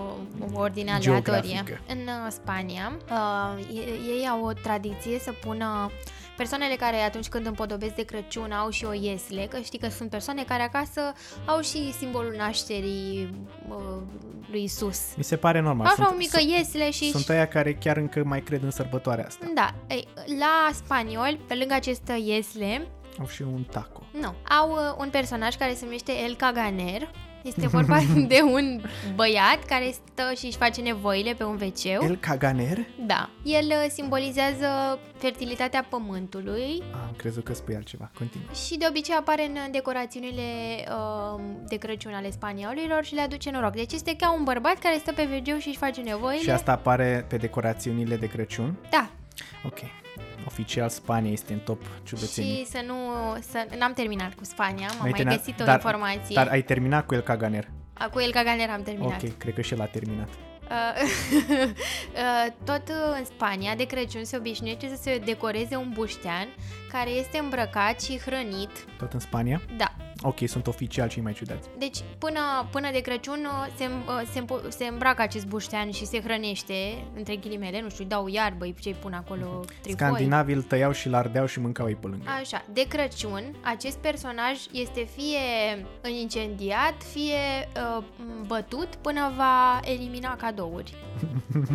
ordine 0.53 0.91
aleatorie. 0.91 1.41
Geografică. 1.41 1.79
În 1.87 1.97
uh, 1.97 2.31
Spania, 2.31 2.91
uh, 3.11 3.77
e- 3.77 4.19
ei 4.19 4.27
au 4.27 4.43
o 4.45 4.53
tradiție 4.53 5.19
să 5.19 5.31
pună 5.31 5.91
persoanele 6.37 6.75
care 6.75 6.95
atunci 6.95 7.27
când 7.27 7.45
împodobesc 7.45 7.95
de 7.95 8.03
Crăciun 8.03 8.51
au 8.51 8.69
și 8.69 8.85
o 8.85 8.93
iesle, 8.93 9.45
că 9.49 9.57
știi 9.63 9.79
că 9.79 9.89
sunt 9.89 10.09
persoane 10.09 10.43
care 10.43 10.61
acasă 10.63 11.01
au 11.45 11.61
și 11.61 11.93
simbolul 11.93 12.33
nașterii 12.37 13.35
uh, 13.69 13.75
lui 14.51 14.63
Isus. 14.63 14.99
Mi 15.17 15.23
se 15.23 15.35
pare 15.35 15.59
normal. 15.59 15.85
Așa 15.85 15.95
sunt, 15.95 16.07
o 16.07 16.15
mică 16.17 16.39
iesle 16.57 16.91
și... 16.91 17.09
Sunt 17.09 17.29
aia 17.29 17.47
care 17.47 17.73
chiar 17.73 17.97
încă 17.97 18.23
mai 18.25 18.41
cred 18.41 18.63
în 18.63 18.71
sărbătoarea 18.71 19.25
asta. 19.25 19.45
Da, 19.55 19.73
ei, 19.87 20.07
la 20.39 20.69
spanioli, 20.73 21.39
pe 21.47 21.55
lângă 21.55 21.73
acest 21.73 22.11
iesle, 22.25 22.87
Au 23.19 23.27
și 23.27 23.41
un 23.41 23.63
taco. 23.71 24.01
nu, 24.21 24.33
au 24.59 24.71
uh, 24.71 24.77
un 24.97 25.09
personaj 25.09 25.55
care 25.55 25.73
se 25.73 25.83
numește 25.85 26.11
El 26.23 26.35
Caganer. 26.35 27.11
Este 27.43 27.67
vorba 27.67 27.97
de 28.27 28.39
un 28.53 28.81
băiat 29.15 29.63
care 29.67 29.91
stă 29.91 30.33
și 30.37 30.45
își 30.45 30.57
face 30.57 30.81
nevoile 30.81 31.33
pe 31.33 31.43
un 31.43 31.59
wc 31.61 31.83
El 31.83 32.15
Caganer? 32.15 32.77
Da. 33.05 33.29
El 33.43 33.65
uh, 33.65 33.85
simbolizează 33.93 34.99
fertilitatea 35.17 35.85
pământului 35.89 36.83
Ah, 36.91 36.99
am 37.07 37.13
crezut 37.17 37.43
că 37.43 37.53
spui 37.53 37.75
altceva. 37.75 38.11
Continuă. 38.17 38.45
și 38.67 38.77
de 38.77 38.85
obicei 38.89 39.15
apare 39.15 39.45
în 39.45 39.71
decorațiunile 39.71 40.41
uh, 40.89 41.41
de 41.67 41.75
Crăciun 41.75 42.13
ale 42.13 42.31
spaniolilor 42.31 43.03
și 43.03 43.13
le 43.13 43.21
aduce 43.21 43.51
noroc. 43.51 43.73
Deci 43.73 43.93
este 43.93 44.15
ca 44.15 44.33
un 44.33 44.43
bărbat 44.43 44.77
care 44.79 44.97
stă 44.97 45.11
pe 45.13 45.27
wc 45.47 45.59
și 45.61 45.67
își 45.67 45.77
face 45.77 46.01
nevoile. 46.01 46.41
Și 46.41 46.49
asta 46.49 46.71
apare 46.71 47.25
pe 47.29 47.37
decorațiunile 47.37 48.15
de 48.15 48.27
Crăciun? 48.27 48.75
Da. 48.89 49.09
Ok. 49.65 49.77
Oficial 50.47 50.89
Spania 50.89 51.31
este 51.31 51.53
în 51.53 51.59
top 51.59 51.81
ciudățenii. 52.03 52.55
Și 52.57 52.65
să 52.65 52.83
nu... 52.85 52.95
Să, 53.49 53.67
n-am 53.77 53.93
terminat 53.93 54.33
cu 54.33 54.43
Spania, 54.43 54.87
am 54.87 54.95
N-ai 55.01 55.09
mai 55.09 55.11
terminat- 55.11 55.37
găsit 55.37 55.59
o 55.59 55.63
dar, 55.63 55.75
informație. 55.75 56.35
Dar 56.35 56.47
ai 56.47 56.61
terminat 56.61 57.05
cu 57.05 57.13
El 57.13 57.21
Caganer. 57.21 57.67
A, 57.93 58.09
Cu 58.09 58.19
El 58.19 58.31
Caganer 58.31 58.69
am 58.69 58.81
terminat. 58.81 59.23
Ok, 59.23 59.37
cred 59.37 59.53
că 59.53 59.61
și 59.61 59.73
el 59.73 59.81
a 59.81 59.85
terminat. 59.85 60.27
Uh, 60.69 61.01
uh, 61.59 62.53
tot 62.63 62.81
uh, 62.89 63.17
în 63.17 63.25
Spania, 63.25 63.75
de 63.75 63.85
Crăciun, 63.85 64.23
se 64.23 64.37
obișnuiește 64.37 64.87
să 64.87 65.01
se 65.01 65.17
decoreze 65.25 65.75
un 65.75 65.89
buștean 65.93 66.47
care 66.91 67.09
este 67.09 67.37
îmbrăcat 67.37 68.01
și 68.01 68.19
hrănit. 68.19 68.69
Tot 68.97 69.13
în 69.13 69.19
Spania? 69.19 69.61
Da. 69.77 69.93
Ok, 70.21 70.37
sunt 70.47 70.67
oficial 70.67 71.07
cei 71.07 71.21
mai 71.21 71.33
ciudați. 71.33 71.69
Deci, 71.77 71.97
până, 72.17 72.39
până 72.71 72.89
de 72.91 72.99
Crăciun 72.99 73.45
uh, 73.45 73.73
se, 73.77 73.85
uh, 73.85 74.21
se, 74.31 74.39
împo- 74.39 74.69
se 74.69 74.85
îmbracă 74.85 75.21
acest 75.21 75.47
buștean 75.47 75.91
și 75.91 76.05
se 76.05 76.21
hrănește, 76.21 77.03
între 77.15 77.35
ghilimele, 77.35 77.81
nu 77.81 77.89
știu, 77.89 78.03
îi 78.03 78.09
dau 78.09 78.27
iarbă, 78.27 78.65
ce 78.79 78.95
pun 79.01 79.13
acolo, 79.13 79.59
trifoi. 79.81 79.91
Scandinavii 79.91 80.55
îl 80.55 80.61
tăiau 80.61 80.91
și 80.91 81.09
l-ardeau 81.09 81.45
și 81.45 81.59
mâncau 81.59 81.87
ei 81.87 81.95
pe 81.95 82.07
lângă. 82.07 82.29
Așa, 82.39 82.65
de 82.73 82.85
Crăciun, 82.87 83.55
acest 83.61 83.97
personaj 83.97 84.57
este 84.71 85.07
fie 85.15 85.37
incendiat, 86.19 87.03
fie 87.11 87.67
uh, 87.97 88.03
bătut 88.47 88.95
până 88.95 89.31
va 89.35 89.79
elimina 89.83 90.35
cadouri. 90.35 90.95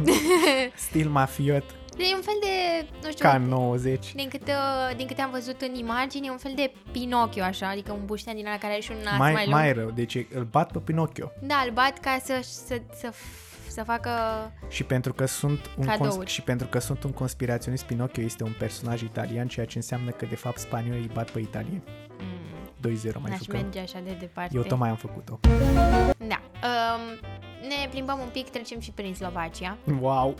Stil 0.88 1.08
mafiot, 1.08 1.64
Deci 1.64 1.83
e 1.98 2.14
un 2.14 2.22
fel 2.22 2.34
de, 2.40 2.86
nu 3.02 3.10
știu, 3.10 3.28
ca 3.28 3.34
în 3.34 3.42
90. 3.48 4.14
din 4.14 4.28
câte, 4.28 4.50
uh, 4.52 4.96
din 4.96 5.06
câte 5.06 5.20
am 5.22 5.30
văzut 5.30 5.60
în 5.60 5.74
imagini, 5.74 6.26
e 6.26 6.30
un 6.30 6.36
fel 6.36 6.52
de 6.54 6.72
Pinocchio, 6.92 7.42
așa, 7.42 7.68
adică 7.68 7.92
un 7.92 8.04
buștean 8.04 8.36
din 8.36 8.46
ăla 8.46 8.56
care 8.58 8.72
are 8.72 8.82
și 8.82 8.90
un 8.90 8.96
nas 9.04 9.18
mai, 9.18 9.32
Mai, 9.32 9.42
lung. 9.44 9.56
mai 9.56 9.72
rău, 9.72 9.90
deci 9.90 10.16
îl 10.34 10.44
bat 10.50 10.72
pe 10.72 10.78
Pinocchio. 10.78 11.32
Da, 11.42 11.62
îl 11.66 11.72
bat 11.72 11.98
ca 11.98 12.18
să, 12.24 12.38
să, 12.42 12.80
să, 12.94 13.12
să 13.68 13.82
facă... 13.84 14.10
Și 14.68 14.84
pentru 14.84 15.12
că 15.12 15.26
sunt 15.26 15.70
un 15.78 15.84
Cadouri. 15.86 16.14
cons- 16.16 16.30
și 16.30 16.42
pentru 16.42 16.66
că 16.66 16.78
sunt 16.78 17.02
un 17.04 17.12
conspiraționist, 17.12 17.84
Pinocchio 17.84 18.22
este 18.22 18.44
un 18.44 18.54
personaj 18.58 19.02
italian, 19.02 19.46
ceea 19.48 19.66
ce 19.66 19.76
înseamnă 19.76 20.10
că 20.10 20.26
de 20.26 20.34
fapt 20.36 20.58
spaniolii 20.58 21.00
îi 21.02 21.10
bat 21.14 21.30
pe 21.30 21.38
italieni. 21.40 21.82
Mm, 22.20 22.90
2-0 22.90 23.20
mai 23.20 23.30
n-aș 23.30 23.38
jucăm. 23.38 23.60
merge 23.60 23.78
așa 23.80 23.98
de 24.04 24.16
departe. 24.20 24.56
Eu 24.56 24.62
tocmai 24.62 24.88
am 24.88 24.96
făcut-o. 24.96 25.38
Da. 26.18 26.40
Um, 26.62 27.18
ne 27.68 27.88
plimbăm 27.90 28.18
un 28.22 28.28
pic, 28.32 28.48
trecem 28.50 28.80
și 28.80 28.90
prin 28.90 29.14
Slovacia. 29.14 29.76
Wow! 30.00 30.34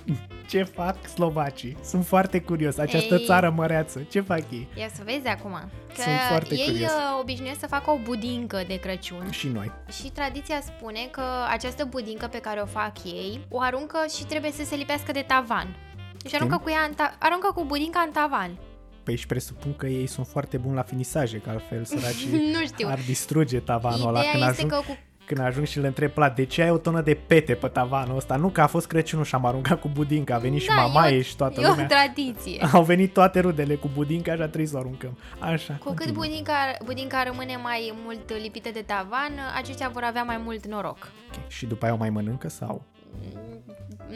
Ce 0.48 0.62
fac 0.62 1.06
slovacii? 1.08 1.76
Sunt 1.84 2.06
foarte 2.06 2.40
curios. 2.40 2.76
Această 2.78 3.14
Ei. 3.14 3.24
țară 3.24 3.50
măreață. 3.56 4.00
Ce 4.10 4.20
fac 4.20 4.42
ei? 4.52 4.68
Ia 4.78 4.88
să 4.94 5.02
vezi 5.04 5.26
acum. 5.26 5.52
Că 5.94 6.00
Sunt 6.02 6.14
foarte 6.28 6.54
ei 6.54 6.64
curios. 6.64 6.90
uh, 6.90 7.18
obișnuiesc 7.20 7.60
să 7.60 7.66
facă 7.66 7.90
o 7.90 7.98
budincă 8.04 8.62
de 8.66 8.76
Crăciun 8.78 9.30
Și 9.30 9.48
noi. 9.48 9.70
și 10.02 10.10
tradiția 10.10 10.60
spune 10.60 11.08
că 11.10 11.22
această 11.50 11.84
budincă 11.84 12.26
pe 12.26 12.38
care 12.38 12.60
o 12.60 12.66
fac 12.66 13.04
ei 13.04 13.40
o 13.48 13.60
aruncă 13.60 13.98
și 14.16 14.24
trebuie 14.24 14.52
să 14.52 14.64
se 14.64 14.74
lipească 14.74 15.12
de 15.12 15.24
tavan. 15.26 15.76
Deci 16.22 16.34
aruncă 16.34 16.56
cu, 16.62 16.70
ea 16.70 16.80
în 16.88 16.94
ta- 16.94 17.18
aruncă 17.18 17.52
cu 17.54 17.64
budinca 17.64 18.00
în 18.06 18.12
tavan. 18.12 18.58
Păi 19.02 19.16
și 19.16 19.26
presupun 19.26 19.76
că 19.76 19.86
ei 19.86 20.06
sunt 20.06 20.26
foarte 20.26 20.56
buni 20.56 20.74
la 20.74 20.82
finisaje, 20.82 21.38
că 21.38 21.50
altfel 21.50 21.84
săracii 21.84 22.28
Nu 22.58 22.66
știu. 22.66 22.88
ar 22.90 22.98
distruge 23.06 23.58
tavanul 23.60 24.08
ăla 24.08 24.18
Ideea 24.18 24.32
când 24.32 24.44
este 24.50 24.56
ajung, 24.62 24.72
că 24.72 24.82
cu 24.92 24.98
când 25.26 25.40
ajung 25.40 25.66
și 25.66 25.78
le 25.80 25.86
întreb 25.86 26.10
plat, 26.10 26.34
de 26.34 26.44
ce 26.44 26.62
ai 26.62 26.70
o 26.70 26.76
tonă 26.78 27.00
de 27.00 27.14
pete 27.26 27.54
pe 27.54 27.66
tavanul 27.68 28.16
ăsta? 28.16 28.36
Nu 28.36 28.48
că 28.48 28.60
a 28.60 28.66
fost 28.66 28.86
Crăciunul 28.86 29.24
și 29.24 29.34
am 29.34 29.44
aruncat 29.46 29.80
cu 29.80 29.88
budinca, 29.88 30.34
a 30.34 30.38
venit 30.38 30.60
și 30.60 30.66
da, 30.68 30.74
mamaie 30.74 31.14
e 31.16 31.18
o, 31.18 31.22
și 31.22 31.36
toată 31.36 31.60
e 31.60 31.66
lumea. 31.66 31.84
o 31.84 31.86
tradiție. 31.86 32.66
Au 32.72 32.82
venit 32.82 33.12
toate 33.12 33.40
rudele 33.40 33.74
cu 33.74 33.90
budinca, 33.94 34.32
așa 34.32 34.44
trebuie 34.44 34.66
să 34.66 34.76
o 34.76 34.78
aruncăm. 34.78 35.18
Așa. 35.38 35.72
Cu 35.72 35.84
cât 35.84 35.96
continuă. 35.96 36.24
budinca, 36.24 36.52
budinca 36.84 37.22
rămâne 37.26 37.56
mai 37.62 37.94
mult 38.04 38.32
lipită 38.42 38.68
de 38.72 38.82
tavan, 38.86 39.32
aceștia 39.56 39.88
vor 39.88 40.02
avea 40.02 40.22
mai 40.22 40.40
mult 40.44 40.66
noroc. 40.66 41.12
Ok. 41.38 41.48
Și 41.50 41.66
după 41.66 41.84
aia 41.84 41.94
o 41.94 41.96
mai 41.98 42.10
mănâncă 42.10 42.48
sau? 42.48 42.82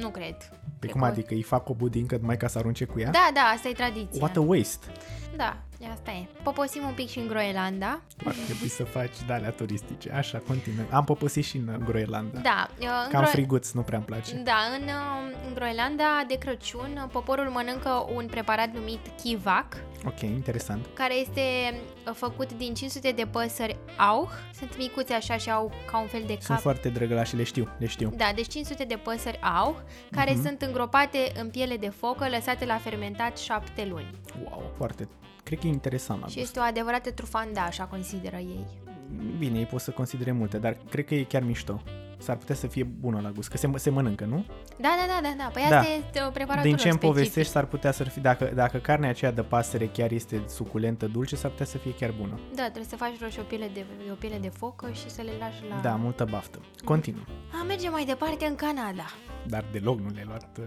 Nu 0.00 0.08
cred. 0.08 0.36
Pe 0.36 0.50
Cred 0.78 0.90
cum 0.92 1.00
că- 1.00 1.06
adică 1.06 1.34
îi 1.34 1.42
fac 1.42 1.68
o 1.68 1.74
budincă 1.74 2.16
numai 2.20 2.36
ca 2.36 2.46
să 2.48 2.58
arunce 2.58 2.84
cu 2.84 3.00
ea? 3.00 3.10
Da, 3.10 3.28
da, 3.34 3.40
asta 3.40 3.68
e 3.68 3.72
tradiția. 3.72 4.20
What 4.22 4.36
a 4.36 4.40
waste! 4.40 4.86
Da, 5.38 5.56
asta 5.92 6.10
e. 6.10 6.26
Poposim 6.42 6.82
un 6.86 6.92
pic 6.92 7.08
și 7.08 7.18
în 7.18 7.26
Groenlanda. 7.26 8.00
Ar 8.26 8.34
trebui 8.46 8.68
să 8.68 8.84
faci 8.84 9.12
dalea 9.26 9.50
turistice. 9.50 10.10
Așa, 10.12 10.42
continuă. 10.46 10.84
Am 10.90 11.04
poposit 11.04 11.44
și 11.44 11.56
în 11.56 11.82
Groenlanda. 11.84 12.38
Da, 12.38 12.68
uh, 12.80 12.86
în 13.04 13.10
Cam 13.10 13.24
Gro- 13.24 13.30
friguț, 13.30 13.70
nu 13.70 13.80
prea-mi 13.82 14.04
place. 14.04 14.34
Da, 14.36 14.56
în, 14.78 14.82
uh, 14.84 15.36
în 15.48 15.54
Groenlanda 15.54 16.04
de 16.28 16.34
Crăciun 16.38 17.00
uh, 17.04 17.08
poporul 17.12 17.44
mănâncă 17.48 18.06
un 18.14 18.26
preparat 18.26 18.72
numit 18.72 19.00
kivac, 19.22 19.76
Ok, 20.06 20.20
interesant. 20.20 20.86
care 20.94 21.14
este 21.14 21.40
uh, 22.08 22.14
făcut 22.14 22.52
din 22.52 22.74
500 22.74 23.10
de 23.12 23.26
păsări 23.30 23.76
auh. 23.96 24.28
Sunt 24.58 24.76
micuțe 24.78 25.12
așa 25.12 25.36
și 25.36 25.50
au 25.50 25.72
ca 25.90 26.00
un 26.00 26.06
fel 26.06 26.20
de 26.26 26.32
Sunt 26.32 26.42
cap. 26.46 26.58
foarte 26.60 26.88
drăgălași, 26.88 27.36
le 27.36 27.42
știu, 27.42 27.68
le 27.78 27.86
știu. 27.86 28.12
Da, 28.16 28.30
deci 28.34 28.48
500 28.48 28.84
de 28.84 28.96
păsări 29.02 29.38
auh, 29.42 29.76
care 30.10 30.32
Mhm. 30.32 30.42
sunt 30.42 30.62
îngropate 30.62 31.18
în 31.40 31.48
piele 31.50 31.76
de 31.76 31.88
focă, 31.88 32.28
lăsate 32.28 32.64
la 32.64 32.76
fermentat 32.76 33.38
șapte 33.38 33.84
luni. 33.90 34.10
Wow, 34.44 34.72
foarte... 34.76 35.08
Cred 35.48 35.60
că 35.60 35.66
e 35.66 35.70
interesant 35.70 36.20
la 36.20 36.26
Și 36.26 36.34
gust. 36.34 36.46
este 36.46 36.58
o 36.58 36.62
adevărată 36.62 37.10
trufanda, 37.10 37.60
așa 37.62 37.84
consideră 37.84 38.36
ei. 38.36 38.66
Bine, 39.38 39.58
ei 39.58 39.64
pot 39.66 39.80
să 39.80 39.90
considere 39.90 40.32
multe, 40.32 40.58
dar 40.58 40.76
cred 40.90 41.04
că 41.04 41.14
e 41.14 41.22
chiar 41.22 41.42
mișto. 41.42 41.82
S-ar 42.18 42.36
putea 42.36 42.54
să 42.54 42.66
fie 42.66 42.84
bună 42.84 43.20
la 43.22 43.30
gust, 43.30 43.48
că 43.48 43.56
se, 43.56 43.70
se 43.74 43.90
mănâncă, 43.90 44.24
nu? 44.24 44.44
Da, 44.78 44.88
da, 44.98 45.06
da, 45.06 45.28
da, 45.28 45.34
da. 45.38 45.50
Păi 45.52 45.62
Da. 45.70 45.78
asta 45.78 45.90
este 45.98 46.22
o 46.26 46.30
preparatură 46.30 46.68
Din 46.68 46.76
ce 46.76 46.88
îmi 46.88 46.92
specifică. 46.98 47.06
povestești, 47.06 47.52
s-ar 47.52 47.64
putea 47.64 47.92
să 47.92 48.04
fie, 48.04 48.22
dacă, 48.22 48.50
dacă 48.54 48.78
carnea 48.78 49.08
aceea 49.10 49.30
de 49.32 49.42
pasăre 49.42 49.86
chiar 49.86 50.10
este 50.10 50.42
suculentă, 50.48 51.06
dulce, 51.06 51.36
s-ar 51.36 51.50
putea 51.50 51.66
să 51.66 51.78
fie 51.78 51.94
chiar 51.94 52.14
bună. 52.20 52.38
Da, 52.54 52.62
trebuie 52.62 52.84
să 52.84 52.96
faci 52.96 53.20
roșu 53.20 53.40
o 53.40 53.42
piele 53.42 53.70
de, 53.74 53.84
o 54.10 54.14
piele 54.14 54.38
de 54.38 54.48
focă 54.48 54.90
și 54.92 55.10
să 55.10 55.22
le 55.22 55.30
lași 55.38 55.62
la... 55.68 55.80
Da, 55.82 55.94
multă 55.94 56.24
baftă. 56.30 56.58
Continuă. 56.84 57.22
A, 57.60 57.64
mergem 57.64 57.90
mai 57.92 58.04
departe 58.04 58.44
în 58.46 58.54
Canada. 58.54 59.04
Dar 59.46 59.64
deloc 59.72 59.98
nu 60.00 60.08
le-ai 60.14 60.24
luat 60.26 60.58
uh, 60.58 60.64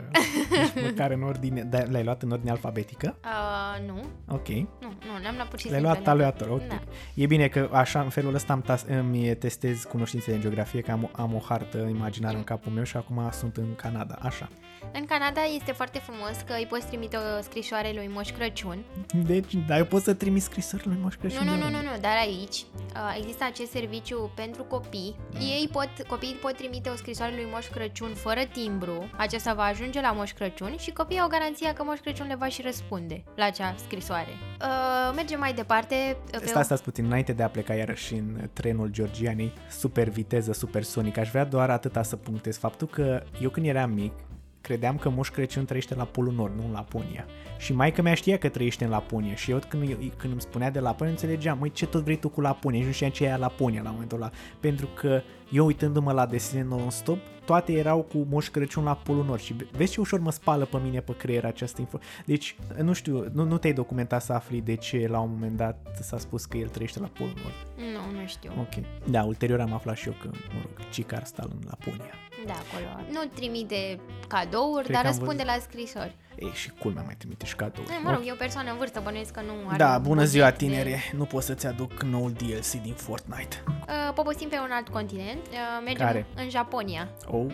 nici 0.75 0.83
măcar 0.85 1.11
în 1.11 1.21
ordine, 1.23 1.61
da, 1.63 1.77
le-ai 1.77 2.03
luat 2.03 2.21
în 2.21 2.31
ordine 2.31 2.51
alfabetică? 2.51 3.15
Uh, 3.23 3.87
nu, 3.87 4.01
Ok. 4.35 4.47
nu, 4.47 4.65
nu, 4.79 5.19
le-am 5.21 5.35
luat 5.35 5.47
pur 5.47 5.59
și 5.59 5.67
Le-ai 5.69 5.79
simplu. 5.81 5.97
luat 5.99 6.07
aleator, 6.13 6.47
ok. 6.49 6.67
Da. 6.67 6.79
E 7.13 7.25
bine 7.25 7.47
că 7.47 7.69
așa, 7.71 8.01
în 8.01 8.09
felul 8.09 8.33
ăsta 8.33 8.53
îmi, 8.53 8.61
tas- 8.61 8.85
îmi 8.87 9.35
testez 9.35 9.83
cunoștințele 9.83 10.35
în 10.35 10.41
geografie, 10.41 10.81
că 10.81 10.91
am, 10.91 11.03
o- 11.03 11.21
am 11.21 11.35
o 11.35 11.39
hartă 11.47 11.77
imaginară 11.77 12.37
în 12.37 12.43
capul 12.43 12.71
meu 12.71 12.83
și 12.83 12.97
acum 12.97 13.29
sunt 13.31 13.57
în 13.57 13.75
Canada, 13.75 14.17
așa. 14.21 14.49
În 14.93 15.05
Canada 15.05 15.41
este 15.55 15.71
foarte 15.71 15.99
frumos 15.99 16.35
că 16.47 16.53
îi 16.57 16.65
poți 16.69 16.85
trimite 16.87 17.17
o 17.17 17.41
scrisoare 17.41 17.91
lui 17.95 18.09
Moș 18.13 18.29
Crăciun. 18.29 18.83
Deci, 19.25 19.53
dar 19.67 19.77
eu 19.77 19.85
pot 19.85 20.03
să 20.03 20.13
trimit 20.13 20.41
scrisări 20.41 20.87
lui 20.87 20.97
Moș 21.01 21.15
Crăciun? 21.15 21.45
Nu, 21.45 21.51
nu, 21.51 21.55
de 21.55 21.59
nu, 21.59 21.65
unde? 21.65 21.77
nu, 21.77 21.83
nu, 21.83 21.97
dar 22.01 22.15
aici 22.21 22.55
uh, 22.55 23.15
există 23.17 23.43
acest 23.43 23.71
serviciu 23.71 24.31
pentru 24.35 24.63
copii. 24.63 25.15
Ei 25.39 25.69
pot, 25.71 25.89
copiii 26.07 26.33
pot 26.41 26.55
trimite 26.55 26.89
o 26.89 26.95
scrisoare 26.95 27.33
lui 27.35 27.47
Moș 27.51 27.67
Crăciun 27.67 28.13
fără 28.13 28.41
timbru. 28.53 29.09
Aceasta 29.17 29.53
va 29.53 29.63
ajunge 29.63 30.01
la 30.01 30.11
Moș 30.11 30.31
Crăciun 30.31 30.75
și 30.77 30.91
copiii 30.91 31.19
au 31.19 31.27
garanția 31.27 31.73
că 31.73 31.83
Moș 31.83 31.99
Crăciun 31.99 32.27
le 32.27 32.35
va 32.35 32.47
și 32.47 32.61
răspunde 32.61 33.23
la 33.35 33.45
acea 33.45 33.75
scrisoare. 33.77 34.31
Uh, 34.61 35.11
mergem 35.15 35.39
mai 35.39 35.53
departe. 35.53 35.95
uh, 36.33 36.39
Pe 36.39 36.47
Stați, 36.47 36.65
stați 36.65 36.83
puțin, 36.83 37.05
înainte 37.05 37.33
de 37.33 37.43
a 37.43 37.49
pleca 37.49 37.73
iarăși 37.73 38.13
în 38.13 38.49
trenul 38.53 38.87
Georgianei, 38.87 39.53
super 39.69 40.09
viteză, 40.09 40.53
supersonic, 40.53 41.17
aș 41.17 41.29
vrea 41.29 41.45
doar 41.45 41.69
atâta 41.69 42.03
să 42.03 42.15
punctez 42.15 42.57
faptul 42.57 42.87
că 42.87 43.23
eu 43.41 43.49
când 43.49 43.65
eram 43.65 43.91
mic, 43.91 44.13
credeam 44.61 44.97
că 44.97 45.09
Moș 45.09 45.29
Crăciun 45.29 45.65
trăiește 45.65 45.95
la 45.95 46.03
Polul 46.03 46.33
Nord, 46.33 46.55
nu 46.55 46.65
în 46.65 46.71
Laponia. 46.71 47.25
Și 47.57 47.73
maica 47.73 48.01
mea 48.01 48.13
știa 48.13 48.37
că 48.37 48.49
trăiește 48.49 48.83
în 48.83 48.89
Laponia 48.89 49.35
și 49.35 49.51
eu 49.51 49.59
când, 49.69 49.83
când 50.17 50.31
îmi 50.31 50.41
spunea 50.41 50.71
de 50.71 50.79
Laponia 50.79 51.11
înțelegeam, 51.11 51.57
măi, 51.57 51.71
ce 51.71 51.85
tot 51.85 52.03
vrei 52.03 52.15
tu 52.15 52.29
cu 52.29 52.41
Laponia? 52.41 52.79
Și 52.79 52.85
nu 52.85 52.91
știam 52.91 53.09
ce 53.09 53.25
e 53.25 53.37
Laponia 53.37 53.81
la 53.81 53.89
momentul 53.89 54.17
ăla. 54.17 54.31
Pentru 54.59 54.87
că 54.95 55.21
eu 55.51 55.65
uitându-mă 55.65 56.11
la 56.11 56.25
desene 56.25 56.63
non-stop, 56.63 57.17
toate 57.45 57.71
erau 57.73 58.01
cu 58.01 58.27
Moș 58.29 58.49
Crăciun 58.49 58.83
la 58.83 58.95
Polul 58.95 59.25
Nord 59.25 59.41
și 59.41 59.55
vezi 59.71 59.91
ce 59.91 59.99
ușor 59.99 60.19
mă 60.19 60.31
spală 60.31 60.65
pe 60.65 60.77
mine 60.83 60.99
pe 60.99 61.15
creier 61.15 61.45
această 61.45 61.81
info. 61.81 61.99
Deci, 62.25 62.55
nu 62.81 62.93
știu, 62.93 63.25
nu, 63.33 63.43
nu 63.43 63.57
te-ai 63.57 63.73
documentat 63.73 64.21
să 64.23 64.33
afli 64.33 64.61
de 64.61 64.75
ce 64.75 65.07
la 65.09 65.19
un 65.19 65.29
moment 65.31 65.57
dat 65.57 65.77
s-a 66.01 66.17
spus 66.17 66.45
că 66.45 66.57
el 66.57 66.67
trăiește 66.67 66.99
la 66.99 67.07
Polul 67.13 67.33
Nord. 67.41 67.55
Nu, 67.93 68.19
nu 68.19 68.27
știu. 68.27 68.51
Ok. 68.59 68.83
Da, 69.09 69.23
ulterior 69.23 69.59
am 69.59 69.73
aflat 69.73 69.95
și 69.97 70.07
eu 70.07 70.13
că, 70.21 70.27
mă 70.53 70.59
rog, 70.61 70.89
Cicar 70.89 71.23
stă 71.23 71.41
în 71.51 71.57
Laponia. 71.69 72.13
Da, 72.45 72.53
acolo. 72.53 73.05
Nu 73.11 73.29
trimite 73.35 73.99
cadouri, 74.27 74.83
Cred 74.83 74.95
dar 74.95 75.01
că 75.03 75.07
am 75.07 75.13
răspunde 75.17 75.43
văzut. 75.43 75.55
la 75.57 75.65
scrisori. 75.69 76.15
Ei, 76.39 76.51
și 76.53 76.69
culmea 76.79 77.03
mai 77.03 77.15
trimite 77.17 77.45
și 77.45 77.55
cadouri. 77.55 77.89
Eh, 77.91 77.99
Mă 78.03 78.11
rog, 78.11 78.21
e 78.25 78.31
o 78.31 78.35
persoană 78.35 78.71
în 78.71 78.77
vârstă, 78.77 79.01
bănuiesc 79.03 79.31
că 79.31 79.41
nu 79.41 79.53
are 79.67 79.77
Da, 79.77 79.95
un 79.95 80.01
bună 80.01 80.13
buget 80.15 80.29
ziua 80.29 80.49
de- 80.49 80.55
tinere, 80.57 80.99
nu 81.15 81.23
pot 81.25 81.43
să-ți 81.43 81.67
aduc 81.67 82.01
noul 82.03 82.31
DLC 82.31 82.71
din 82.81 82.93
Fortnite. 82.93 83.55
Uh, 83.67 84.13
poposim 84.15 84.49
pe 84.49 84.55
un 84.57 84.69
alt 84.71 84.87
continent. 84.87 85.39
Uh, 85.49 85.81
mergem 85.85 86.05
Care? 86.05 86.25
în 86.35 86.49
Japonia. 86.49 87.09
Oh, 87.27 87.45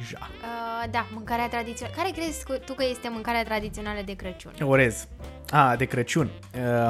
Asia. 0.00 0.18
Uh, 0.20 0.90
da, 0.90 1.06
mâncarea 1.14 1.48
tradițională. 1.48 1.96
Care 1.96 2.10
crezi 2.10 2.44
cu- 2.44 2.52
tu 2.64 2.72
că 2.74 2.84
este 2.90 3.08
mâncarea 3.08 3.44
tradițională 3.44 4.00
de 4.04 4.12
Crăciun? 4.16 4.52
Orez. 4.62 5.08
A, 5.50 5.76
de 5.76 5.84
Crăciun. 5.84 6.30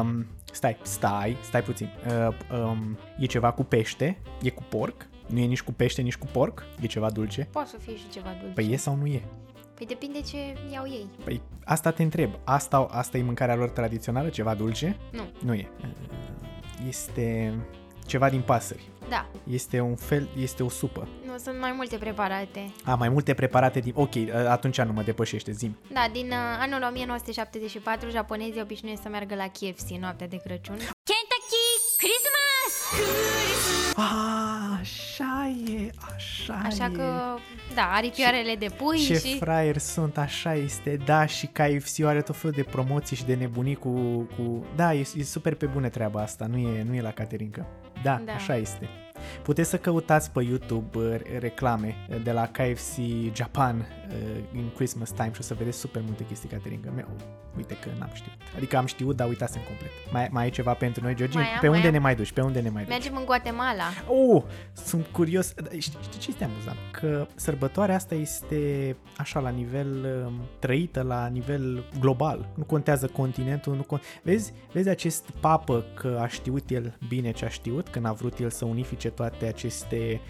Um, 0.01 0.27
stai, 0.53 0.77
stai, 0.83 1.37
stai 1.43 1.63
puțin. 1.63 1.91
Uh, 2.07 2.59
um, 2.59 2.99
e 3.19 3.27
ceva 3.27 3.51
cu 3.51 3.65
pește, 3.65 4.19
e 4.43 4.51
cu 4.51 4.63
porc, 4.69 5.07
nu 5.27 5.39
e 5.39 5.45
nici 5.45 5.63
cu 5.63 5.73
pește, 5.73 6.03
nici 6.03 6.17
cu 6.17 6.27
porc, 6.27 6.65
e 6.81 6.87
ceva 6.87 7.11
dulce. 7.11 7.49
Poate 7.53 7.69
să 7.69 7.77
fie 7.77 7.97
și 7.97 8.09
ceva 8.13 8.29
dulce. 8.41 8.55
Păi 8.55 8.73
e 8.73 8.77
sau 8.77 8.95
nu 8.95 9.07
e? 9.07 9.23
Păi 9.75 9.87
depinde 9.87 10.21
ce 10.21 10.37
iau 10.73 10.85
ei. 10.87 11.07
Păi 11.25 11.41
asta 11.65 11.91
te 11.91 12.03
întreb. 12.03 12.31
Asta, 12.45 12.87
asta 12.91 13.19
e 13.19 13.23
mâncarea 13.23 13.55
lor 13.55 13.69
tradițională, 13.71 14.29
ceva 14.29 14.55
dulce? 14.55 14.97
Nu. 15.13 15.23
Nu 15.45 15.55
e. 15.55 15.69
Uh, 15.81 15.89
Este 16.89 17.55
ceva 18.07 18.29
din 18.29 18.41
pasări. 18.41 18.83
Da, 19.09 19.27
Este 19.51 19.81
un 19.81 19.97
fel, 19.97 20.29
este 20.37 20.63
o 20.63 20.69
supă. 20.69 21.09
nu 21.27 21.39
sunt 21.39 21.59
mai 21.61 21.73
multe 21.73 21.97
preparate. 21.97 22.73
A, 22.85 22.95
mai 22.95 23.09
multe 23.09 23.35
preparate 23.35 23.81
din... 23.81 23.93
Ok, 23.97 24.15
uh, 24.15 24.33
atunci 24.49 24.81
nu 24.81 24.93
mă 24.93 25.03
depășește, 25.03 25.53
zim. 25.53 25.77
Da, 25.93 26.07
din 26.13 26.27
uh, 26.27 26.35
anul 26.61 26.83
1974, 26.91 28.11
japonezii 28.11 28.61
obișnuiesc 28.61 29.03
să 29.03 29.09
meargă 29.09 29.35
la 29.35 29.47
KFC 29.47 29.91
în 29.91 30.01
noaptea 30.01 30.27
de 30.29 30.37
Crăciun. 30.45 30.77
A, 33.97 34.38
așa 36.17 36.53
e, 36.53 36.57
așa, 36.57 36.67
Așa 36.67 36.85
e. 36.85 36.91
că, 36.97 37.35
da, 37.75 37.91
aripioarele 37.93 38.55
de 38.55 38.67
pui 38.77 38.99
Ce 38.99 39.19
și... 39.19 39.37
fraier 39.39 39.77
sunt, 39.79 40.19
așa 40.19 40.55
este, 40.55 40.99
da, 41.05 41.27
și 41.27 41.47
KFC 41.47 42.05
are 42.05 42.23
tot 42.23 42.37
felul 42.37 42.57
de 42.57 42.63
promoții 42.63 43.17
și 43.17 43.25
de 43.25 43.35
nebunii 43.35 43.75
cu... 43.75 43.91
cu... 44.37 44.67
Da, 44.77 44.95
e, 44.95 45.05
e 45.17 45.23
super 45.23 45.55
pe 45.55 45.67
bune 45.67 45.89
treaba 45.89 46.21
asta, 46.23 46.47
nu 46.47 46.57
e, 46.59 46.85
nu 46.89 46.95
e 46.95 47.01
la 47.01 47.11
Caterinca. 47.11 47.67
Da, 48.03 48.11
da, 48.13 48.23
Da. 48.25 48.33
așa 48.33 48.57
este. 48.57 48.89
Puteți 49.43 49.69
să 49.69 49.77
căutați 49.79 50.31
pe 50.31 50.43
YouTube 50.43 50.99
uh, 50.99 51.15
reclame 51.39 51.97
de 52.23 52.33
la 52.33 52.47
KFC 52.47 52.97
Japan 53.35 53.77
uh, 53.79 54.15
în 54.53 54.71
Christmas 54.75 55.11
time 55.11 55.31
și 55.33 55.41
o 55.41 55.43
să 55.43 55.55
vedeți 55.55 55.79
super 55.79 56.03
multe 56.07 56.25
chestii 56.25 56.49
Caterinca. 56.49 56.91
Meu, 56.91 57.09
uite 57.57 57.75
că 57.75 57.89
n-am 57.99 58.11
știut. 58.13 58.33
Adică 58.57 58.77
am 58.77 58.87
știut, 58.87 59.17
dar 59.17 59.29
uitasem 59.29 59.61
complet. 59.67 59.91
Mai, 60.13 60.29
mai 60.31 60.43
ai 60.43 60.51
ceva 60.51 60.73
pentru 60.75 61.03
noi, 61.03 61.15
Georgie? 61.15 61.41
Mai 61.41 61.49
am, 61.49 61.59
pe 61.61 61.67
mai 61.69 61.77
unde 61.77 61.89
am. 61.89 61.93
ne 61.93 61.99
mai 61.99 62.15
duci? 62.15 62.33
Pe 62.33 62.41
unde 62.41 62.61
ne 62.61 62.69
mai 62.69 62.83
duci? 62.83 62.93
Mergem 62.93 63.17
în 63.17 63.25
Guatemala. 63.25 63.85
Oh, 64.09 64.43
sunt 64.73 65.07
curios. 65.07 65.55
Da, 65.55 65.69
Știi, 65.79 65.99
știi 66.03 66.21
ce 66.21 66.31
este 66.31 66.45
amuzant? 66.45 66.77
Că 66.91 67.27
sărbătoarea 67.35 67.95
asta 67.95 68.15
este 68.15 68.97
așa 69.17 69.41
la 69.41 69.49
nivel 69.49 70.07
um, 70.27 70.33
trăită, 70.59 71.03
la 71.03 71.27
nivel 71.27 71.85
global. 72.01 72.49
Nu 72.55 72.65
contează 72.65 73.07
continentul, 73.07 73.75
nu 73.75 73.83
con- 73.83 74.03
vezi, 74.23 74.53
vezi 74.73 74.89
acest 74.89 75.31
papă 75.41 75.85
că 75.95 76.19
a 76.21 76.27
știut 76.27 76.71
el 76.71 76.99
bine 77.09 77.31
ce 77.31 77.45
a 77.45 77.49
știut, 77.49 77.89
când 77.89 78.07
a 78.07 78.13
vrut 78.13 78.39
el 78.39 78.51
să 78.51 78.65
unifice 78.65 79.08
toate 79.11 79.47
aceste 79.47 80.21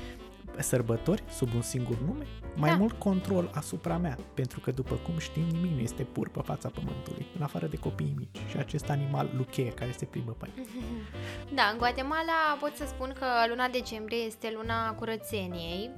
sărbători 0.58 1.22
sub 1.30 1.54
un 1.54 1.62
singur 1.62 1.98
nume? 2.06 2.26
Mai 2.56 2.70
Da. 2.70 2.76
mult 2.76 2.92
control 2.98 3.50
asupra 3.54 3.96
mea, 3.96 4.18
pentru 4.34 4.60
că 4.60 4.70
după 4.70 4.94
cum 4.94 5.18
știm, 5.18 5.42
nimic 5.42 5.70
nu 5.72 5.80
este 5.80 6.02
pur 6.02 6.28
pe 6.28 6.40
fața 6.44 6.68
pământului, 6.68 7.26
în 7.36 7.42
afară 7.42 7.66
de 7.66 7.76
copiii 7.76 8.14
mici 8.16 8.38
și 8.50 8.56
acest 8.56 8.90
animal 8.90 9.30
lucheie 9.36 9.70
care 9.70 9.90
se 9.96 10.04
plimbă 10.04 10.32
pe 10.32 10.48
aici. 10.56 10.68
Da, 11.54 11.62
în 11.72 11.78
Guatemala 11.78 12.56
pot 12.60 12.76
să 12.76 12.84
spun 12.86 13.14
că 13.18 13.26
luna 13.48 13.68
decembrie 13.68 14.18
este 14.18 14.52
luna 14.60 14.92
curățeniei, 14.94 15.90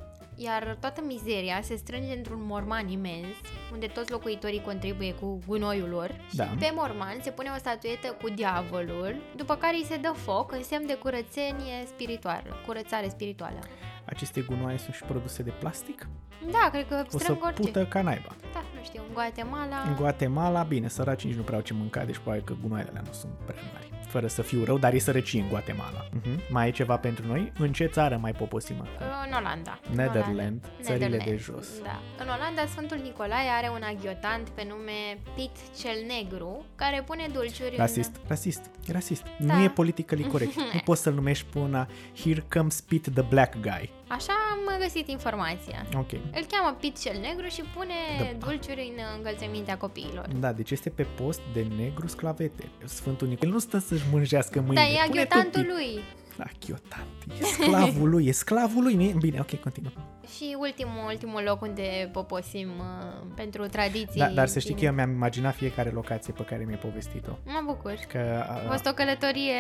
iar 0.45 0.77
toată 0.81 1.01
mizeria 1.07 1.61
se 1.63 1.77
strânge 1.77 2.17
într-un 2.17 2.43
morman 2.47 2.89
imens, 2.89 3.35
unde 3.73 3.87
toți 3.87 4.11
locuitorii 4.11 4.63
contribuie 4.63 5.13
cu 5.15 5.39
gunoiul 5.47 5.89
lor 5.89 6.11
Da. 6.33 6.45
și 6.45 6.51
pe 6.59 6.73
morman 6.75 7.17
se 7.23 7.31
pune 7.31 7.51
o 7.55 7.59
statuetă 7.59 8.17
cu 8.23 8.29
diavolul, 8.31 9.15
după 9.37 9.55
care 9.55 9.77
îi 9.77 9.85
se 9.85 9.97
dă 9.97 10.13
foc 10.17 10.53
în 10.53 10.63
semn 10.63 10.87
de 10.87 10.95
curățenie 10.95 11.77
spirituală, 11.87 12.57
curățare 12.67 13.09
spirituală. 13.09 13.59
Aceste 14.05 14.41
gunoaie 14.41 14.79
sunt 14.79 14.95
și 14.95 15.03
produse 15.03 15.43
de 15.43 15.51
plastic? 15.51 16.09
Da, 16.51 16.69
cred 16.71 16.87
că 16.89 17.03
O 17.07 17.11
să 17.11 17.19
strâng 17.19 17.45
orice. 17.45 17.61
pută 17.63 17.87
ca 17.87 18.03
naiba. 18.03 18.35
Da, 18.53 18.63
nu 18.77 18.83
știu, 18.85 19.03
în 19.09 19.13
Guatemala... 19.15 19.83
În 19.89 19.95
Guatemala, 19.95 20.63
bine, 20.63 20.89
săracii 20.89 21.29
nici 21.29 21.37
nu 21.37 21.43
prea 21.43 21.57
au 21.57 21.63
ce 21.63 21.73
mânca, 21.75 22.05
deci 22.05 22.19
probabil 22.19 22.45
că 22.45 22.55
gunoaiele 22.63 22.91
alea 22.91 23.03
nu 23.07 23.13
sunt 23.13 23.33
prea 23.47 23.61
mari. 23.73 23.90
Fără 24.11 24.27
să 24.27 24.43
fiu 24.43 24.65
rău, 24.65 24.79
dar 24.79 24.93
e 24.93 24.99
sărăcie 24.99 25.41
în 25.41 25.49
Guatemala. 25.49 26.09
Uh-huh. 26.09 26.49
Mai 26.49 26.69
e 26.69 26.71
ceva 26.71 26.97
pentru 26.97 27.27
noi? 27.27 27.53
În 27.59 27.73
ce 27.73 27.87
țară 27.87 28.19
mai 28.21 28.33
poposim 28.33 28.77
acum? 28.77 29.07
În 29.27 29.33
Olanda. 29.39 29.81
În 29.91 29.97
Netherland, 29.97 30.37
Olanda. 30.37 30.83
țările 30.83 31.07
de 31.07 31.17
Netherlands, 31.17 31.45
jos. 31.45 31.69
Da. 31.83 32.01
În 32.19 32.29
Olanda, 32.37 32.67
Sfântul 32.67 32.99
Nicolae 33.03 33.49
are 33.59 33.69
un 33.69 33.83
aghiotant 33.83 34.49
pe 34.49 34.67
nume 34.69 35.19
Pit 35.35 35.57
cel 35.81 35.97
Negru, 36.07 36.65
care 36.75 37.03
pune 37.07 37.27
dulciuri 37.33 37.75
Rasist, 37.77 38.11
rasist, 38.27 38.71
e 38.87 38.93
rasist. 38.93 39.23
Da. 39.39 39.55
Nu 39.55 39.63
e 39.63 39.69
politically 39.69 40.25
corect. 40.25 40.55
nu 40.75 40.81
poți 40.85 41.03
să-l 41.03 41.15
numești 41.15 41.45
pe 41.53 41.59
una 41.59 41.89
Here 42.25 42.45
comes 42.55 42.81
Pete 42.81 43.11
the 43.11 43.23
black 43.23 43.61
guy. 43.61 43.91
În... 44.11 44.17
Așa 44.17 44.33
am 44.51 44.79
găsit 44.83 45.09
informația. 45.09 45.87
Ok. 45.97 46.13
Îl 46.13 46.45
cheamă 46.51 46.77
Pit 46.81 47.01
cel 47.01 47.19
Negru 47.21 47.47
și 47.47 47.63
pune 47.77 47.95
Da. 48.19 48.47
dulciuri 48.47 48.93
în 48.97 49.03
încălțămintea 49.17 49.77
copiilor. 49.77 50.27
Da, 50.41 50.53
deci 50.53 50.71
este 50.71 50.91
pe 50.91 51.03
post 51.03 51.41
de 51.53 51.67
negru 51.77 52.07
sclavete. 52.07 52.69
Sfântul 52.85 53.29
Nicolae 53.29 53.53
nu 53.53 53.59
stă 53.59 53.79
să-și 53.79 54.05
mânjească 54.13 54.61
mâinile. 54.61 54.81
Da, 54.81 54.87
e 54.87 55.07
Pune 55.07 55.21
aghiotantul 55.21 55.63
tot 55.63 55.73
lui. 55.73 56.01
Da, 56.41 56.47
ghiotant. 56.67 57.41
E 57.41 57.45
sclavul 57.45 58.09
lui, 58.11 58.27
e 58.27 58.33
sclavul 58.33 58.83
lui. 58.83 58.95
nu-i- 58.95 59.15
Bine, 59.21 59.39
ok, 59.41 59.61
continuă. 59.61 59.91
Și 60.37 60.57
ultimul, 60.59 61.05
ultimul 61.07 61.43
loc 61.47 61.61
unde 61.61 62.09
poposim 62.13 62.69
uh, 62.79 63.27
pentru 63.35 63.67
tradiții. 63.67 64.21
Da, 64.21 64.27
dar 64.29 64.47
să 64.47 64.59
știi 64.59 64.73
că 64.73 64.79
din- 64.79 64.89
eu 64.89 64.95
mi-am 64.95 65.11
imaginat 65.11 65.55
fiecare 65.55 65.91
locație 65.91 66.33
pe 66.33 66.43
care 66.43 66.65
mi-ai 66.65 66.79
povestit-o. 66.79 67.31
Mă 67.45 67.63
bucur. 67.67 67.93
Că, 68.09 68.45
A 68.49 68.53
a, 68.53 68.71
fost 68.71 68.87
o 68.87 68.93
călătorie... 68.93 69.55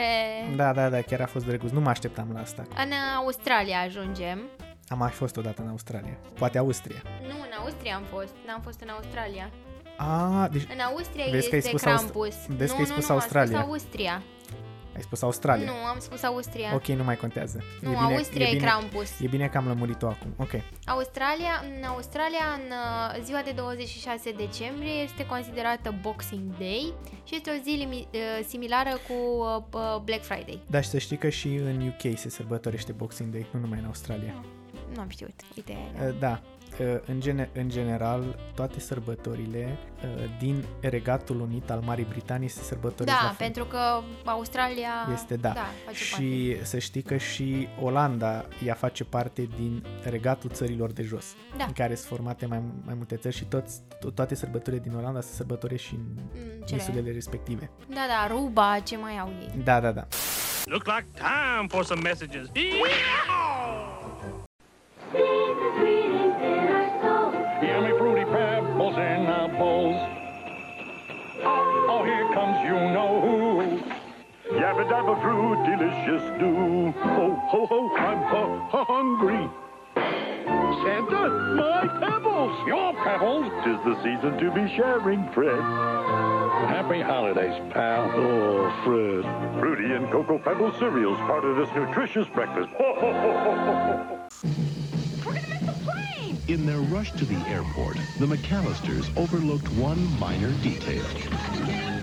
da, 0.56 0.72
da, 0.72 0.88
da, 0.88 1.00
chiar 1.00 1.20
a 1.20 1.26
fost 1.26 1.46
drăguț. 1.46 1.70
Nu 1.70 1.80
mă 1.80 1.88
așteptam 1.88 2.30
la 2.32 2.40
asta. 2.40 2.62
În 2.84 2.90
Australia 3.16 3.78
ajungem. 3.80 4.38
Am 4.88 4.98
mai 4.98 5.10
fost 5.10 5.36
odată 5.36 5.62
în 5.62 5.68
Australia. 5.68 6.18
Poate 6.34 6.58
Austria. 6.58 7.02
Nu, 7.22 7.34
în 7.40 7.50
Austria 7.62 7.94
am 7.94 8.02
fost. 8.02 8.34
N-am 8.46 8.60
fost 8.64 8.80
în 8.80 8.88
Australia. 8.88 9.50
A, 9.96 10.48
deci 10.52 10.62
În 10.62 10.80
Austria 10.90 11.24
Vezi 11.30 11.48
că 11.48 11.52
ai 11.54 11.58
este 11.58 11.68
spus 11.68 11.80
Krampus. 11.80 12.34
Aust- 12.34 12.46
vezi 12.48 12.70
nu, 12.70 12.76
că 12.76 12.82
ai 12.82 12.88
nu, 12.88 12.92
spus 12.94 13.08
nu, 13.08 13.14
Australia. 13.14 13.56
am 13.58 13.62
spus 13.62 13.72
Austria. 13.82 14.22
Ai 15.00 15.06
spus 15.06 15.22
Australia. 15.22 15.64
Nu, 15.66 15.72
am 15.92 15.98
spus 15.98 16.22
Austria. 16.22 16.74
Ok, 16.74 16.86
nu 16.86 17.04
mai 17.04 17.16
contează. 17.16 17.62
Nu, 17.80 17.98
Austria 17.98 18.46
e 18.46 18.52
bine, 18.54 18.64
Krampus. 18.66 19.20
E 19.20 19.26
bine 19.26 19.46
că 19.48 19.56
am 19.58 19.66
lămurit-o 19.66 20.06
acum. 20.06 20.34
Ok. 20.36 20.50
Australia, 20.86 21.54
în 21.76 21.84
Australia, 21.84 22.44
în 22.56 22.64
uh, 22.70 23.22
ziua 23.24 23.40
de 23.44 23.50
26 23.50 24.30
decembrie, 24.32 24.92
este 24.92 25.26
considerată 25.26 25.94
Boxing 26.02 26.56
Day 26.58 26.94
și 27.24 27.34
este 27.34 27.50
o 27.50 27.62
zi 27.62 27.86
limi- 27.86 28.08
uh, 28.14 28.44
similară 28.48 28.90
cu 29.08 29.12
uh, 29.12 29.62
uh, 29.72 30.00
Black 30.04 30.22
Friday. 30.24 30.62
Dar 30.66 30.82
și 30.82 30.88
să 30.88 30.98
știi 30.98 31.16
că 31.16 31.28
și 31.28 31.48
în 31.48 31.86
UK 31.88 32.18
se 32.18 32.28
sărbătorește 32.28 32.92
Boxing 32.92 33.32
Day, 33.32 33.46
nu 33.52 33.60
numai 33.60 33.78
în 33.78 33.84
Australia. 33.84 34.34
Nu 34.94 35.00
am 35.00 35.08
știut. 35.08 35.40
Uite, 35.56 35.76
Uh, 35.94 36.14
Da. 36.18 36.40
Uh, 36.80 36.86
În, 37.06 37.20
gene- 37.20 37.50
în 37.54 37.68
general, 37.68 38.38
toate 38.54 38.80
sărbătorile 38.80 39.76
uh, 40.04 40.24
din 40.38 40.64
Regatul 40.80 41.40
Unit 41.40 41.70
al 41.70 41.80
Marii 41.84 42.04
Britanii 42.08 42.48
se 42.48 42.62
sărbătoresc 42.62 43.16
la 43.16 43.22
da, 43.22 43.28
fel. 43.28 43.36
pentru 43.46 43.64
că 43.64 43.78
Australia 44.24 44.90
Este 45.12 45.36
da. 45.36 45.48
da 45.48 45.66
face 45.86 45.96
și 45.96 46.56
să 46.64 46.78
știi 46.78 47.02
că 47.02 47.16
și 47.16 47.68
Olanda 47.82 48.44
ea 48.64 48.74
face 48.74 49.04
parte 49.04 49.48
din 49.56 49.84
regatul 50.04 50.50
țărilor 50.50 50.90
de 50.92 51.02
jos, 51.02 51.34
Da. 51.56 51.64
în 51.64 51.72
care 51.72 51.94
sunt 51.94 52.08
formate 52.08 52.46
mai, 52.46 52.62
mai 52.84 52.94
multe 52.94 53.16
țări 53.16 53.34
și 53.36 53.44
toți, 53.44 53.80
to- 53.80 54.14
toate 54.14 54.34
sărbătorile 54.34 54.82
din 54.82 54.94
Olanda 54.98 55.20
se 55.20 55.32
sărbătoresc 55.34 55.82
și 55.82 55.94
în 55.94 56.00
Mm, 56.14 56.64
cele- 56.66 56.80
insulele 56.82 57.12
respective. 57.12 57.70
parte. 57.76 57.94
Da, 57.94 58.00
da, 58.08 58.34
Ruba, 58.34 58.78
ce 58.84 58.96
mai 58.96 59.18
au 59.18 59.28
ei. 59.40 59.60
Da, 59.64 59.80
da, 59.80 59.92
da. 59.92 60.06
Look 60.64 60.84
like 60.86 61.06
time 61.14 61.66
for 61.68 61.84
some 61.84 62.00
messages. 62.00 62.46
Yummy 62.54 62.90
Yabba 74.90 75.14
dabba 75.14 75.22
fruit, 75.22 75.64
delicious 75.66 76.40
do. 76.40 76.90
Ho, 76.98 77.34
ho, 77.46 77.66
ho, 77.66 77.96
I'm 77.96 78.18
hu- 78.24 78.76
hu- 78.76 78.84
hungry. 78.84 79.48
Santa 80.82 81.28
My 81.54 81.86
pebbles! 82.00 82.66
Your 82.66 82.92
pebbles? 82.94 83.52
Tis 83.62 83.78
the 83.84 83.94
season 84.02 84.36
to 84.38 84.50
be 84.50 84.66
sharing, 84.74 85.30
Fred. 85.30 85.60
Happy 86.68 87.00
holidays, 87.00 87.54
pal. 87.70 88.10
Oh, 88.16 88.82
Fred. 88.82 89.60
Fruity 89.60 89.94
and 89.94 90.10
Cocoa 90.10 90.38
Pebbles 90.38 90.76
cereals, 90.80 91.18
part 91.18 91.44
of 91.44 91.54
this 91.54 91.68
nutritious 91.76 92.26
breakfast. 92.34 92.70
In 96.48 96.66
their 96.66 96.80
rush 96.80 97.12
to 97.12 97.24
the 97.24 97.38
airport, 97.48 97.96
the 98.18 98.26
McAllisters 98.26 99.16
overlooked 99.16 99.68
one 99.74 100.02
minor 100.18 100.50
detail. 100.62 101.99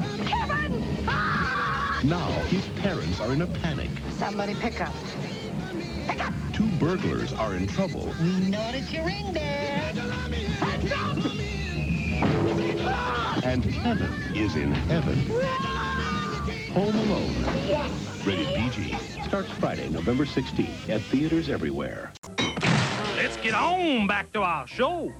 Now 2.08 2.30
his 2.48 2.66
parents 2.82 3.20
are 3.20 3.34
in 3.34 3.42
a 3.42 3.48
panic. 3.48 3.90
Somebody 4.12 4.56
pick 4.56 4.80
up. 4.80 4.94
Pick 6.08 6.26
up! 6.26 6.34
Two 6.54 6.68
burglars 6.80 7.34
are 7.34 7.54
in 7.56 7.68
trouble. 7.68 8.14
We 8.22 8.50
noticed 8.50 8.94
your 8.94 9.04
ring 9.04 9.34
there. 9.34 9.92
And 13.44 13.62
Kevin 13.62 14.14
is 14.34 14.56
in 14.56 14.72
heaven. 14.88 15.18
Home 16.72 16.96
Alone. 16.96 17.36
Rated 18.26 18.56
PG. 18.56 18.96
Starts 19.26 19.52
Friday, 19.60 19.90
November 19.90 20.24
16th 20.24 20.90
at 20.90 21.02
theaters 21.02 21.50
everywhere. 21.50 22.14
Let's 23.18 23.36
get 23.42 23.54
on 23.54 24.08
back 24.08 24.32
to 24.32 24.44
our 24.44 24.66
show. 24.66 25.12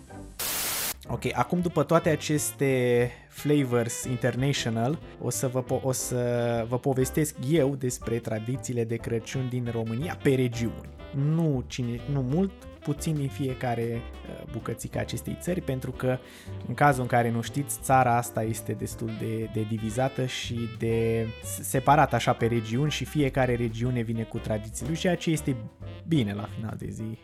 Ok, 1.10 1.32
acum 1.34 1.62
după 1.62 1.84
toate 1.84 2.10
aceste 2.10 3.12
flavors 3.38 4.04
international, 4.04 5.00
o 5.22 5.30
să 5.30 5.48
vă, 5.48 5.64
po- 5.64 5.82
o 5.82 5.92
să 5.92 6.66
vă 6.68 6.80
povestesc 6.80 7.36
eu 7.50 7.76
despre 7.76 8.18
tradițiile 8.18 8.84
de 8.84 8.96
Crăciun 8.96 9.48
din 9.50 9.70
România 9.72 10.18
pe 10.24 10.36
regiuni. 10.36 10.90
Nu, 11.16 11.64
cine, 11.68 12.00
nu 12.12 12.22
mult, 12.22 12.52
puțin 12.84 13.16
din 13.16 13.28
fiecare 13.28 14.02
uh, 14.02 14.52
bucățică 14.52 14.98
a 14.98 15.02
acestei 15.02 15.38
țări, 15.42 15.62
pentru 15.62 15.92
că 15.92 16.18
în 16.68 16.74
cazul 16.74 17.02
în 17.02 17.08
care 17.08 17.30
nu 17.30 17.42
știți, 17.42 17.80
țara 17.82 18.16
asta 18.16 18.44
este 18.44 18.72
destul 18.72 19.12
de, 19.20 19.50
de 19.54 19.66
divizată 19.70 20.26
și 20.26 20.58
de 20.78 21.28
separată 21.62 22.16
așa 22.16 22.34
pe 22.34 22.46
regiuni 22.46 22.92
și 22.92 23.06
fiecare 23.06 23.56
regiune 23.56 24.02
vine 24.02 24.24
cu 24.24 24.38
tradițiile 24.38 24.90
lui, 24.90 25.00
ceea 25.00 25.16
ce 25.16 25.32
este 25.32 25.56
bine 26.08 26.34
la 26.34 26.50
final 26.56 26.76
de 26.78 26.88
zi. 26.90 27.18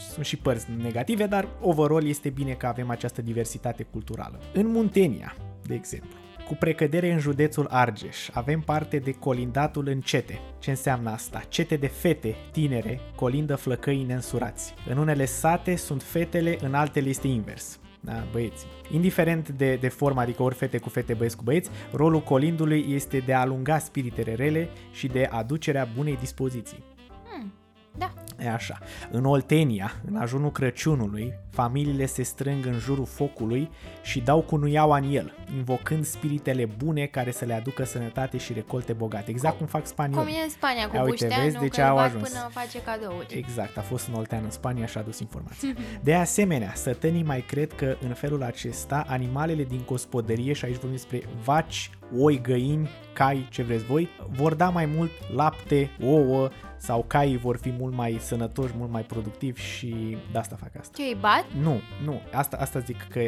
Bine, 0.00 0.12
sunt 0.12 0.24
și 0.24 0.36
părți 0.36 0.66
negative, 0.82 1.26
dar 1.26 1.48
overall 1.60 2.06
este 2.06 2.28
bine 2.28 2.52
că 2.52 2.66
avem 2.66 2.90
această 2.90 3.22
diversitate 3.22 3.82
culturală. 3.82 4.40
În 4.52 4.66
Muntenia, 4.66 5.36
de 5.62 5.74
exemplu, 5.74 6.18
cu 6.46 6.54
precădere 6.54 7.12
în 7.12 7.18
județul 7.18 7.66
Argeș, 7.70 8.28
avem 8.32 8.60
parte 8.60 8.98
de 8.98 9.12
colindatul 9.12 9.88
în 9.88 10.00
cete. 10.00 10.40
Ce 10.58 10.70
înseamnă 10.70 11.10
asta? 11.10 11.42
Cete 11.48 11.76
de 11.76 11.86
fete 11.86 12.34
tinere 12.52 13.00
colindă 13.14 13.54
flăcăii 13.54 14.02
neînsurați. 14.02 14.74
În 14.88 14.96
unele 14.96 15.24
sate 15.24 15.76
sunt 15.76 16.02
fetele, 16.02 16.58
în 16.60 16.74
altele 16.74 17.08
este 17.08 17.26
invers. 17.26 17.78
Da, 18.00 18.26
băieți. 18.32 18.66
Indiferent 18.90 19.48
de, 19.48 19.76
de 19.76 19.88
formă, 19.88 20.20
adică 20.20 20.42
ori 20.42 20.54
fete 20.54 20.78
cu 20.78 20.88
fete, 20.88 21.14
băieți 21.14 21.36
cu 21.36 21.42
băieți, 21.42 21.70
rolul 21.92 22.20
colindului 22.20 22.86
este 22.88 23.18
de 23.18 23.34
a 23.34 23.40
alunga 23.40 23.78
spiritele 23.78 24.34
rele 24.34 24.68
și 24.92 25.06
de 25.06 25.28
aducerea 25.30 25.88
bunei 25.96 26.16
dispoziții. 26.16 26.84
Da. 27.98 28.12
E 28.38 28.50
așa. 28.50 28.78
În 29.10 29.24
Oltenia, 29.24 29.92
în 30.06 30.16
ajunul 30.16 30.50
Crăciunului, 30.50 31.34
familiile 31.50 32.06
se 32.06 32.22
strâng 32.22 32.66
în 32.66 32.78
jurul 32.78 33.06
focului 33.06 33.70
și 34.02 34.20
dau 34.20 34.40
cu 34.40 34.56
nuiaua 34.56 34.96
în 34.96 35.12
el, 35.12 35.34
invocând 35.56 36.04
spiritele 36.04 36.64
bune 36.64 37.06
care 37.06 37.30
să 37.30 37.44
le 37.44 37.54
aducă 37.54 37.84
sănătate 37.84 38.38
și 38.38 38.52
recolte 38.52 38.92
bogate. 38.92 39.30
Exact 39.30 39.56
cum 39.58 39.66
fac 39.66 39.86
spaniolii. 39.86 40.32
Cum 40.32 40.40
e 40.40 40.44
în 40.44 40.50
Spania 40.50 40.88
cu 40.88 40.96
Ia 40.96 41.02
uite, 41.02 41.24
bușteanul, 41.24 41.50
vezi 41.50 41.62
de 41.62 41.68
ce 41.68 41.80
că 41.80 41.86
au 41.86 41.94
bat 41.96 42.04
ajuns. 42.04 42.28
până 42.28 42.48
face 42.52 42.82
cadouri. 42.82 43.38
Exact, 43.38 43.78
a 43.78 43.80
fost 43.80 44.08
în 44.08 44.14
Oltean 44.14 44.44
în 44.44 44.50
Spania 44.50 44.86
și 44.86 44.96
a 44.96 45.00
adus 45.00 45.18
informații. 45.18 45.74
De 46.00 46.14
asemenea, 46.14 46.72
sătenii 46.74 47.22
mai 47.22 47.40
cred 47.40 47.72
că 47.72 47.96
în 48.00 48.12
felul 48.14 48.42
acesta 48.42 49.04
animalele 49.08 49.64
din 49.64 49.82
gospodărie, 49.86 50.52
și 50.52 50.64
aici 50.64 50.74
vorbim 50.74 50.92
despre 50.92 51.22
vaci, 51.44 51.90
oi, 52.18 52.40
găini, 52.40 52.90
cai, 53.12 53.46
ce 53.50 53.62
vreți 53.62 53.84
voi, 53.84 54.08
vor 54.28 54.54
da 54.54 54.68
mai 54.68 54.86
mult 54.86 55.10
lapte, 55.34 55.90
ouă 56.02 56.50
sau 56.80 57.04
caii 57.06 57.36
vor 57.36 57.56
fi 57.56 57.72
mult 57.78 57.94
mai 57.94 58.16
sănătoși, 58.20 58.72
mult 58.76 58.90
mai 58.90 59.02
productivi 59.02 59.60
și 59.60 60.16
de 60.32 60.38
asta 60.38 60.56
fac 60.60 60.70
asta. 60.80 60.92
Ce 60.96 61.02
îi 61.02 61.16
bat? 61.20 61.44
Nu, 61.62 61.80
nu, 62.04 62.20
asta, 62.32 62.56
asta 62.60 62.78
zic 62.78 63.06
că 63.10 63.20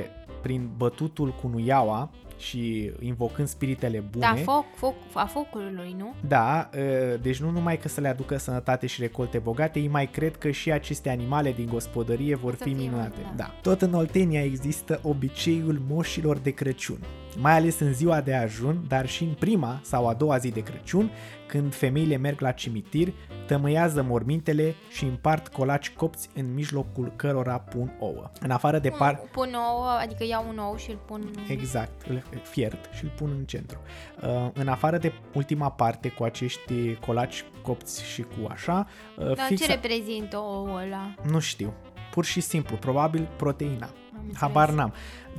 prin 0.42 0.70
bătutul 0.76 1.34
cu 1.42 1.48
nuiaua 1.48 2.10
și 2.38 2.90
invocând 3.00 3.48
spiritele 3.48 3.98
bune... 4.10 4.26
Da, 4.26 4.34
foc, 4.52 4.64
foc, 4.74 4.94
a 5.14 5.24
focului, 5.24 5.94
nu? 5.98 6.14
Da, 6.28 6.70
ă, 7.12 7.16
deci 7.16 7.40
nu 7.40 7.50
numai 7.50 7.78
că 7.78 7.88
să 7.88 8.00
le 8.00 8.08
aducă 8.08 8.36
sănătate 8.36 8.86
și 8.86 9.00
recolte 9.00 9.38
bogate, 9.38 9.78
ei 9.78 9.88
mai 9.88 10.06
cred 10.06 10.36
că 10.36 10.50
și 10.50 10.72
aceste 10.72 11.10
animale 11.10 11.52
din 11.52 11.66
gospodărie 11.72 12.34
vor 12.36 12.54
Să 12.56 12.62
fi 12.64 12.74
fie 12.74 12.78
minunate. 12.84 13.16
mai- 13.22 13.32
Da. 13.36 13.54
Tot 13.62 13.82
în 13.82 13.94
Oltenia 13.94 14.42
există 14.44 15.00
obiceiul 15.02 15.82
moșilor 15.88 16.38
de 16.38 16.50
Crăciun, 16.50 16.98
mai 17.36 17.52
ales 17.52 17.78
în 17.80 17.92
ziua 17.92 18.20
de 18.20 18.34
ajun, 18.34 18.84
dar 18.88 19.08
și 19.08 19.22
în 19.24 19.32
prima 19.38 19.80
sau 19.82 20.08
a 20.08 20.14
doua 20.14 20.36
zi 20.38 20.48
de 20.50 20.60
Crăciun, 20.62 21.10
când 21.52 21.74
femeile 21.74 22.16
merg 22.16 22.40
la 22.40 22.50
cimitir, 22.50 23.12
tămâiază 23.46 24.02
mormintele 24.02 24.74
și 24.90 25.04
împart 25.04 25.48
colaci 25.48 25.90
copți 25.90 26.28
în 26.34 26.54
mijlocul 26.54 27.12
cărora 27.16 27.58
pun 27.58 27.96
ouă. 27.98 28.30
În 28.40 28.50
afară 28.50 28.78
de 28.78 28.90
par... 28.90 29.14
Pun 29.32 29.54
ouă, 29.54 29.88
adică 30.00 30.24
iau 30.24 30.44
un 30.48 30.58
ou 30.58 30.76
și 30.76 30.90
îl 30.90 30.98
pun... 31.06 31.30
Exact, 31.48 32.02
îl 32.08 32.22
fiert 32.42 32.88
și 32.92 33.04
îl 33.04 33.12
pun 33.16 33.30
în 33.38 33.44
centru. 33.44 33.78
Uh, 34.22 34.48
în 34.52 34.68
afară 34.68 34.98
de 34.98 35.12
ultima 35.34 35.70
parte 35.70 36.08
cu 36.08 36.22
acești 36.22 36.94
colaci 36.94 37.44
copți 37.62 38.04
și 38.04 38.22
cu 38.22 38.46
așa, 38.50 38.86
uh, 39.18 39.34
Dar 39.34 39.46
fix 39.46 39.60
ce 39.60 39.72
reprezintă 39.72 40.36
ouă 40.36 40.80
ăla? 40.84 41.14
nu 41.30 41.38
știu, 41.38 41.72
pur 42.10 42.24
și 42.24 42.40
simplu, 42.40 42.76
probabil 42.76 43.28
proteina. 43.36 43.90
Înțeles. 44.16 44.40
Habar 44.40 44.70
n-am. 44.70 44.92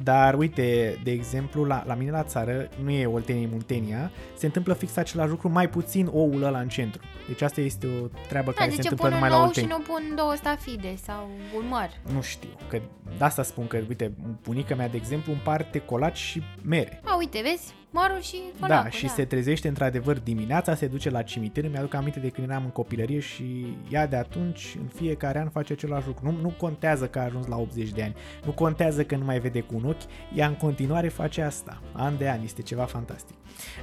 Dar 0.04 0.34
uite, 0.34 1.00
de 1.04 1.12
exemplu, 1.12 1.64
la, 1.64 1.84
la 1.86 1.94
mine 1.94 2.12
la 2.12 2.24
țară, 2.24 2.70
nu 2.84 2.90
e 2.90 3.06
Oltenia, 3.06 3.42
e 3.42 3.48
Muntenia, 3.52 4.12
se 4.38 4.46
întâmplă 4.46 4.74
fix 4.74 4.98
același 4.98 5.30
lucru, 5.30 5.50
mai 5.50 5.70
puțin 5.70 6.10
oul 6.12 6.44
ăla 6.44 6.60
în 6.60 6.68
centru. 6.68 7.02
Deci 7.28 7.42
asta 7.42 7.62
este 7.62 7.88
o 7.88 8.08
treabă 8.28 8.52
Da, 8.52 8.58
care 8.58 8.70
de 8.70 8.76
se 8.76 8.82
ce 8.82 8.88
întâmplă 8.88 9.08
pun 9.08 9.18
un 9.18 9.24
numai 9.24 9.30
la 9.30 9.46
ou 9.46 9.52
și 9.52 9.60
Oltenia. 9.60 9.76
nu 9.78 9.84
pun 9.94 10.16
două 10.16 10.34
stafide 10.36 10.96
sau 11.04 11.30
un 11.58 11.68
măr? 11.68 11.90
Nu 12.14 12.22
știu, 12.22 12.50
că 12.68 12.80
de 13.18 13.24
asta 13.24 13.44
spun 13.44 13.68
că, 13.68 13.80
uite, 13.88 14.12
bunica 14.44 14.76
mea, 14.76 14.88
de 14.88 14.98
exemplu, 14.98 15.32
împarte 15.32 15.80
colaci 15.80 16.18
și 16.18 16.42
mere. 16.62 17.02
A, 17.04 17.16
uite, 17.18 17.42
vezi? 17.44 17.74
Mărul 17.96 18.22
și 18.22 18.36
Da, 18.60 18.68
colacul, 18.68 18.90
și 18.92 19.10
se 19.10 19.26
trezește 19.26 19.68
într-adevăr 19.68 20.20
dimineața, 20.20 20.76
se 20.76 20.88
duce 20.88 21.10
la 21.10 21.22
cimitir, 21.22 21.70
mi-aduc 21.70 21.94
aminte 21.94 22.20
de 22.20 22.30
când 22.30 22.50
eram 22.50 22.64
în 22.64 22.70
copilărie 22.70 23.20
și 23.20 23.78
ea 23.90 24.08
de 24.08 24.16
atunci 24.16 24.76
în 24.80 24.88
fiecare 24.88 25.40
an 25.40 25.50
face 25.50 25.74
același 25.74 26.08
lucru. 26.08 26.32
Nu, 26.32 26.38
nu 26.42 26.54
contează 26.58 27.08
că 27.08 27.20
a 27.20 27.24
ajuns 27.24 27.46
la 27.48 27.58
80 27.58 27.90
de 27.90 28.04
ani, 28.04 28.16
nu 28.46 28.52
contează 28.64 29.04
că 29.04 29.16
nu 29.16 29.26
mai 29.26 29.40
vede 29.40 29.62
cu 29.62 29.76
un 29.76 29.86
ochi, 29.86 30.36
ea 30.36 30.48
în 30.48 30.56
continuare 30.56 31.08
face 31.08 31.42
asta, 31.42 31.82
an 31.92 32.18
de 32.18 32.30
an, 32.30 32.44
este 32.44 32.62
ceva 32.62 32.84
fantastic. 32.86 33.36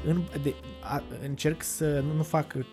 În, 0.06 0.22
de, 0.42 0.54
a, 0.82 1.02
încerc 1.22 1.62
să, 1.62 2.00
nu, 2.00 2.12
nu 2.12 2.22
fac 2.22 2.54
uh, 2.54 2.64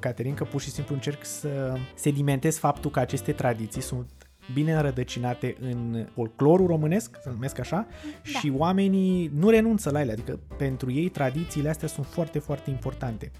Caterin, 0.00 0.34
că 0.34 0.44
pur 0.44 0.60
și 0.60 0.70
simplu 0.70 0.94
încerc 0.94 1.24
să 1.24 1.78
sedimentez 1.94 2.58
faptul 2.58 2.90
că 2.90 3.00
aceste 3.00 3.32
tradiții 3.32 3.82
sunt 3.82 4.10
bine 4.52 4.72
înrădăcinate 4.72 5.56
în 5.60 6.06
folclorul 6.14 6.66
românesc, 6.66 7.18
să 7.22 7.28
numesc 7.28 7.58
așa, 7.58 7.86
da. 8.32 8.38
și 8.38 8.52
oamenii 8.56 9.30
nu 9.34 9.48
renunță 9.48 9.90
la 9.90 10.00
ele, 10.00 10.12
adică 10.12 10.38
pentru 10.58 10.92
ei 10.92 11.08
tradițiile 11.08 11.68
astea 11.68 11.88
sunt 11.88 12.06
foarte, 12.06 12.38
foarte 12.38 12.70
importante. 12.70 13.30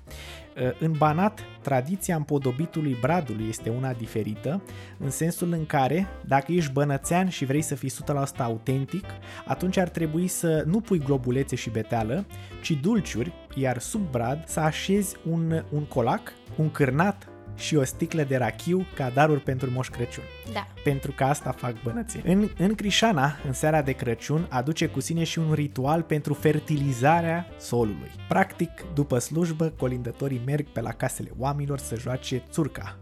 Uh, 0.57 0.79
În 0.81 0.93
Banat, 0.99 1.41
tradiția 1.63 2.17
împodobitului 2.17 2.97
bradului 3.01 3.49
este 3.49 3.71
una 3.71 3.93
diferită, 3.93 4.63
în 4.99 5.11
sensul 5.11 5.53
în 5.53 5.67
care, 5.67 6.07
dacă 6.27 6.53
ești 6.53 6.73
bănățean 6.73 7.29
și 7.29 7.45
vrei 7.45 7.63
să 7.63 7.75
fii 7.75 7.91
100% 7.91 8.37
autentic, 8.39 9.05
atunci 9.47 9.77
ar 9.77 9.89
trebui 9.89 10.27
să 10.27 10.65
nu 10.67 10.81
pui 10.81 10.99
globulețe 10.99 11.57
și 11.57 11.71
beteală, 11.71 12.27
ci 12.63 12.71
dulciuri, 12.71 13.33
iar 13.55 13.79
sub 13.79 14.11
brad 14.11 14.45
să 14.47 14.61
așezi 14.61 15.17
un, 15.31 15.65
un 15.71 15.83
colac, 15.83 16.33
un 16.57 16.71
cârnat 16.71 17.29
și 17.57 17.77
o 17.77 17.85
sticlă 17.85 18.23
de 18.23 18.37
rachiu 18.37 18.87
ca 18.95 19.11
daruri 19.15 19.41
pentru 19.41 19.71
Moș 19.71 19.89
Crăciun 19.89 20.25
Da. 20.53 20.67
pentru 20.85 21.13
că 21.13 21.25
asta 21.25 21.53
fac 21.53 21.83
bănății. 21.83 22.23
În, 22.25 22.51
în 22.59 22.75
Crișana, 22.75 23.37
în 23.47 23.53
seara 23.53 23.83
de 23.83 23.93
Crăciun, 23.93 24.47
aduce 24.51 24.87
cu 24.87 25.01
sine 25.01 25.25
și 25.25 25.39
un 25.39 25.53
ritual 25.53 26.03
pentru 26.03 26.35
fertilizarea 26.35 27.47
solului. 27.59 28.11
Practic, 28.29 28.71
după 28.95 29.19
slujbă, 29.19 29.73
colindătorii 29.79 30.41
merg 30.47 30.67
pe 30.67 30.81
la 30.81 30.91
casele 30.93 31.31
oamenilor 31.39 31.79
să 31.79 31.97
joace 31.97 32.43
țurca. 32.51 32.99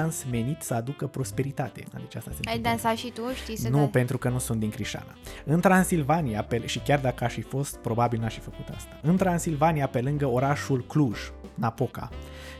Dans 0.00 0.24
menit 0.30 0.62
să 0.62 0.74
aducă 0.74 1.06
prosperitate. 1.06 1.84
Deci 1.92 2.14
asta 2.14 2.30
se 2.30 2.36
Ai 2.48 2.56
întâmplă. 2.56 2.62
dansat 2.70 2.96
și 2.96 3.10
tu, 3.10 3.22
știi 3.42 3.56
să 3.56 3.68
Nu, 3.68 3.76
dansi? 3.76 3.90
pentru 3.90 4.18
că 4.18 4.28
nu 4.28 4.38
sunt 4.38 4.60
din 4.60 4.70
Crișana. 4.70 5.14
În 5.44 5.60
Transilvania, 5.60 6.42
pe, 6.44 6.66
și 6.66 6.78
chiar 6.78 7.00
dacă 7.00 7.24
aș 7.24 7.32
fi 7.32 7.40
fost, 7.42 7.76
probabil 7.76 8.20
n-aș 8.20 8.34
fi 8.34 8.40
făcut 8.40 8.68
asta. 8.76 9.00
În 9.02 9.16
Transilvania, 9.16 9.86
pe 9.88 10.00
lângă 10.00 10.26
orașul 10.26 10.84
Cluj, 10.86 11.18
Napoca, 11.54 12.08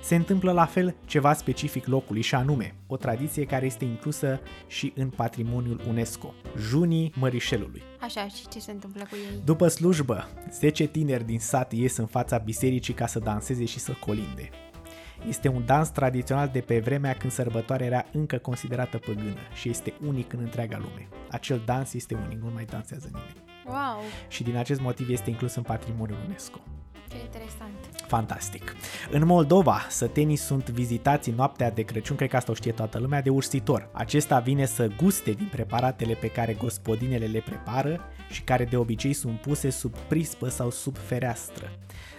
se 0.02 0.14
întâmplă 0.14 0.52
la 0.52 0.64
fel 0.64 0.94
ceva 1.04 1.32
specific 1.32 1.86
locului 1.86 2.20
și 2.22 2.34
anume 2.34 2.74
o 2.86 2.96
tradiție 2.96 3.44
care 3.44 3.66
este 3.66 3.84
inclusă 3.84 4.40
și 4.66 4.92
în 4.96 5.08
patrimoniul 5.10 5.80
UNESCO, 5.88 6.34
junii 6.58 7.12
mărișelului. 7.18 7.82
Așa, 8.00 8.26
și 8.28 8.48
ce 8.48 8.58
se 8.60 8.70
întâmplă 8.70 9.02
cu 9.10 9.16
ei? 9.16 9.40
După 9.44 9.68
slujbă, 9.68 10.28
10 10.52 10.86
tineri 10.86 11.24
din 11.24 11.38
sat 11.38 11.72
ies 11.72 11.96
în 11.96 12.06
fața 12.06 12.38
bisericii 12.38 12.94
ca 12.94 13.06
să 13.06 13.18
danseze 13.18 13.64
și 13.64 13.78
să 13.78 13.92
colinde. 14.00 14.50
Este 15.28 15.48
un 15.48 15.62
dans 15.66 15.88
tradițional 15.88 16.48
de 16.52 16.60
pe 16.60 16.78
vremea 16.78 17.12
când 17.12 17.32
sărbătoarea 17.32 17.86
era 17.86 18.04
încă 18.12 18.38
considerată 18.38 18.98
păgână 18.98 19.40
și 19.54 19.68
este 19.68 19.94
unic 20.06 20.32
în 20.32 20.38
întreaga 20.42 20.78
lume. 20.78 21.08
Acel 21.30 21.62
dans 21.64 21.94
este 21.94 22.14
unic, 22.26 22.42
nu 22.42 22.50
mai 22.54 22.64
dansează 22.64 23.06
nimeni. 23.12 23.44
Wow, 23.66 24.02
Și 24.28 24.42
din 24.42 24.56
acest 24.56 24.80
motiv 24.80 25.10
este 25.10 25.30
inclus 25.30 25.54
în 25.54 25.62
patrimoniul 25.62 26.18
UNESCO. 26.26 26.58
ce 27.08 27.16
interesant. 27.24 27.70
Fantastic. 28.06 28.74
În 29.10 29.26
Moldova, 29.26 29.86
sătenii 29.88 30.36
sunt 30.36 30.70
vizitați 30.70 31.28
în 31.28 31.34
noaptea 31.34 31.70
de 31.70 31.82
Crăciun, 31.82 32.16
cred 32.16 32.28
că 32.28 32.36
asta 32.36 32.50
o 32.50 32.54
știe 32.54 32.72
toată 32.72 32.98
lumea, 32.98 33.22
de 33.22 33.30
ursitor. 33.30 33.88
Acesta 33.92 34.38
vine 34.38 34.66
să 34.66 34.88
guste 34.96 35.30
din 35.30 35.48
preparatele 35.50 36.14
pe 36.14 36.28
care 36.28 36.54
gospodinele 36.54 37.26
le 37.26 37.40
prepară 37.40 38.00
și 38.30 38.42
care 38.42 38.64
de 38.64 38.76
obicei 38.76 39.12
sunt 39.12 39.40
puse 39.40 39.70
sub 39.70 39.94
prispă 40.08 40.48
sau 40.48 40.70
sub 40.70 40.96
fereastră. 40.96 41.72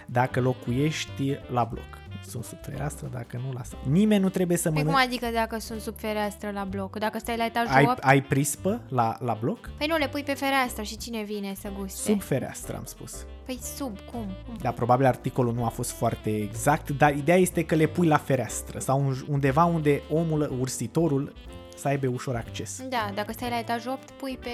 Dacă 0.06 0.40
locuiești 0.40 1.38
la 1.50 1.64
bloc. 1.64 1.97
Sunt 2.26 2.44
sub 2.44 2.58
fereastră, 2.62 3.08
dacă 3.12 3.40
nu, 3.46 3.52
lasă. 3.52 3.76
Nimeni 3.88 4.22
nu 4.22 4.28
trebuie 4.28 4.56
să 4.56 4.70
Păi 4.70 4.82
cum 4.82 4.90
mănânce... 4.90 5.06
adică 5.06 5.26
dacă 5.34 5.58
sunt 5.58 5.80
sub 5.80 5.98
fereastră 5.98 6.50
la 6.50 6.64
bloc? 6.64 6.98
Dacă 6.98 7.18
stai 7.18 7.36
la 7.36 7.44
etajul 7.44 7.74
Ai, 7.74 7.84
8? 7.84 7.98
ai 7.98 8.22
prispă 8.22 8.80
la, 8.88 9.16
la 9.20 9.36
bloc? 9.40 9.70
Păi 9.78 9.86
nu, 9.86 9.96
le 9.96 10.08
pui 10.08 10.22
pe 10.22 10.34
fereastră 10.34 10.82
și 10.82 10.96
cine 10.96 11.22
vine 11.22 11.52
să 11.60 11.68
guste? 11.78 12.10
Sub 12.10 12.22
fereastră, 12.22 12.76
am 12.76 12.84
spus. 12.84 13.26
Păi 13.44 13.58
sub, 13.76 13.98
cum? 14.12 14.26
cum? 14.46 14.56
Da, 14.60 14.70
probabil 14.70 15.06
articolul 15.06 15.54
nu 15.54 15.64
a 15.64 15.68
fost 15.68 15.90
foarte 15.90 16.36
exact, 16.36 16.90
dar 16.90 17.16
ideea 17.16 17.36
este 17.36 17.64
că 17.64 17.74
le 17.74 17.86
pui 17.86 18.06
la 18.06 18.16
fereastră 18.16 18.78
sau 18.78 19.12
undeva 19.28 19.64
unde 19.64 20.02
omul, 20.10 20.56
ursitorul, 20.60 21.32
să 21.78 21.88
aibă 21.88 22.06
ușor 22.06 22.36
acces. 22.36 22.82
Da, 22.88 23.10
dacă 23.14 23.32
stai 23.32 23.50
la 23.50 23.58
etajul 23.58 23.90
8, 23.90 24.10
pui 24.10 24.38
pe, 24.40 24.48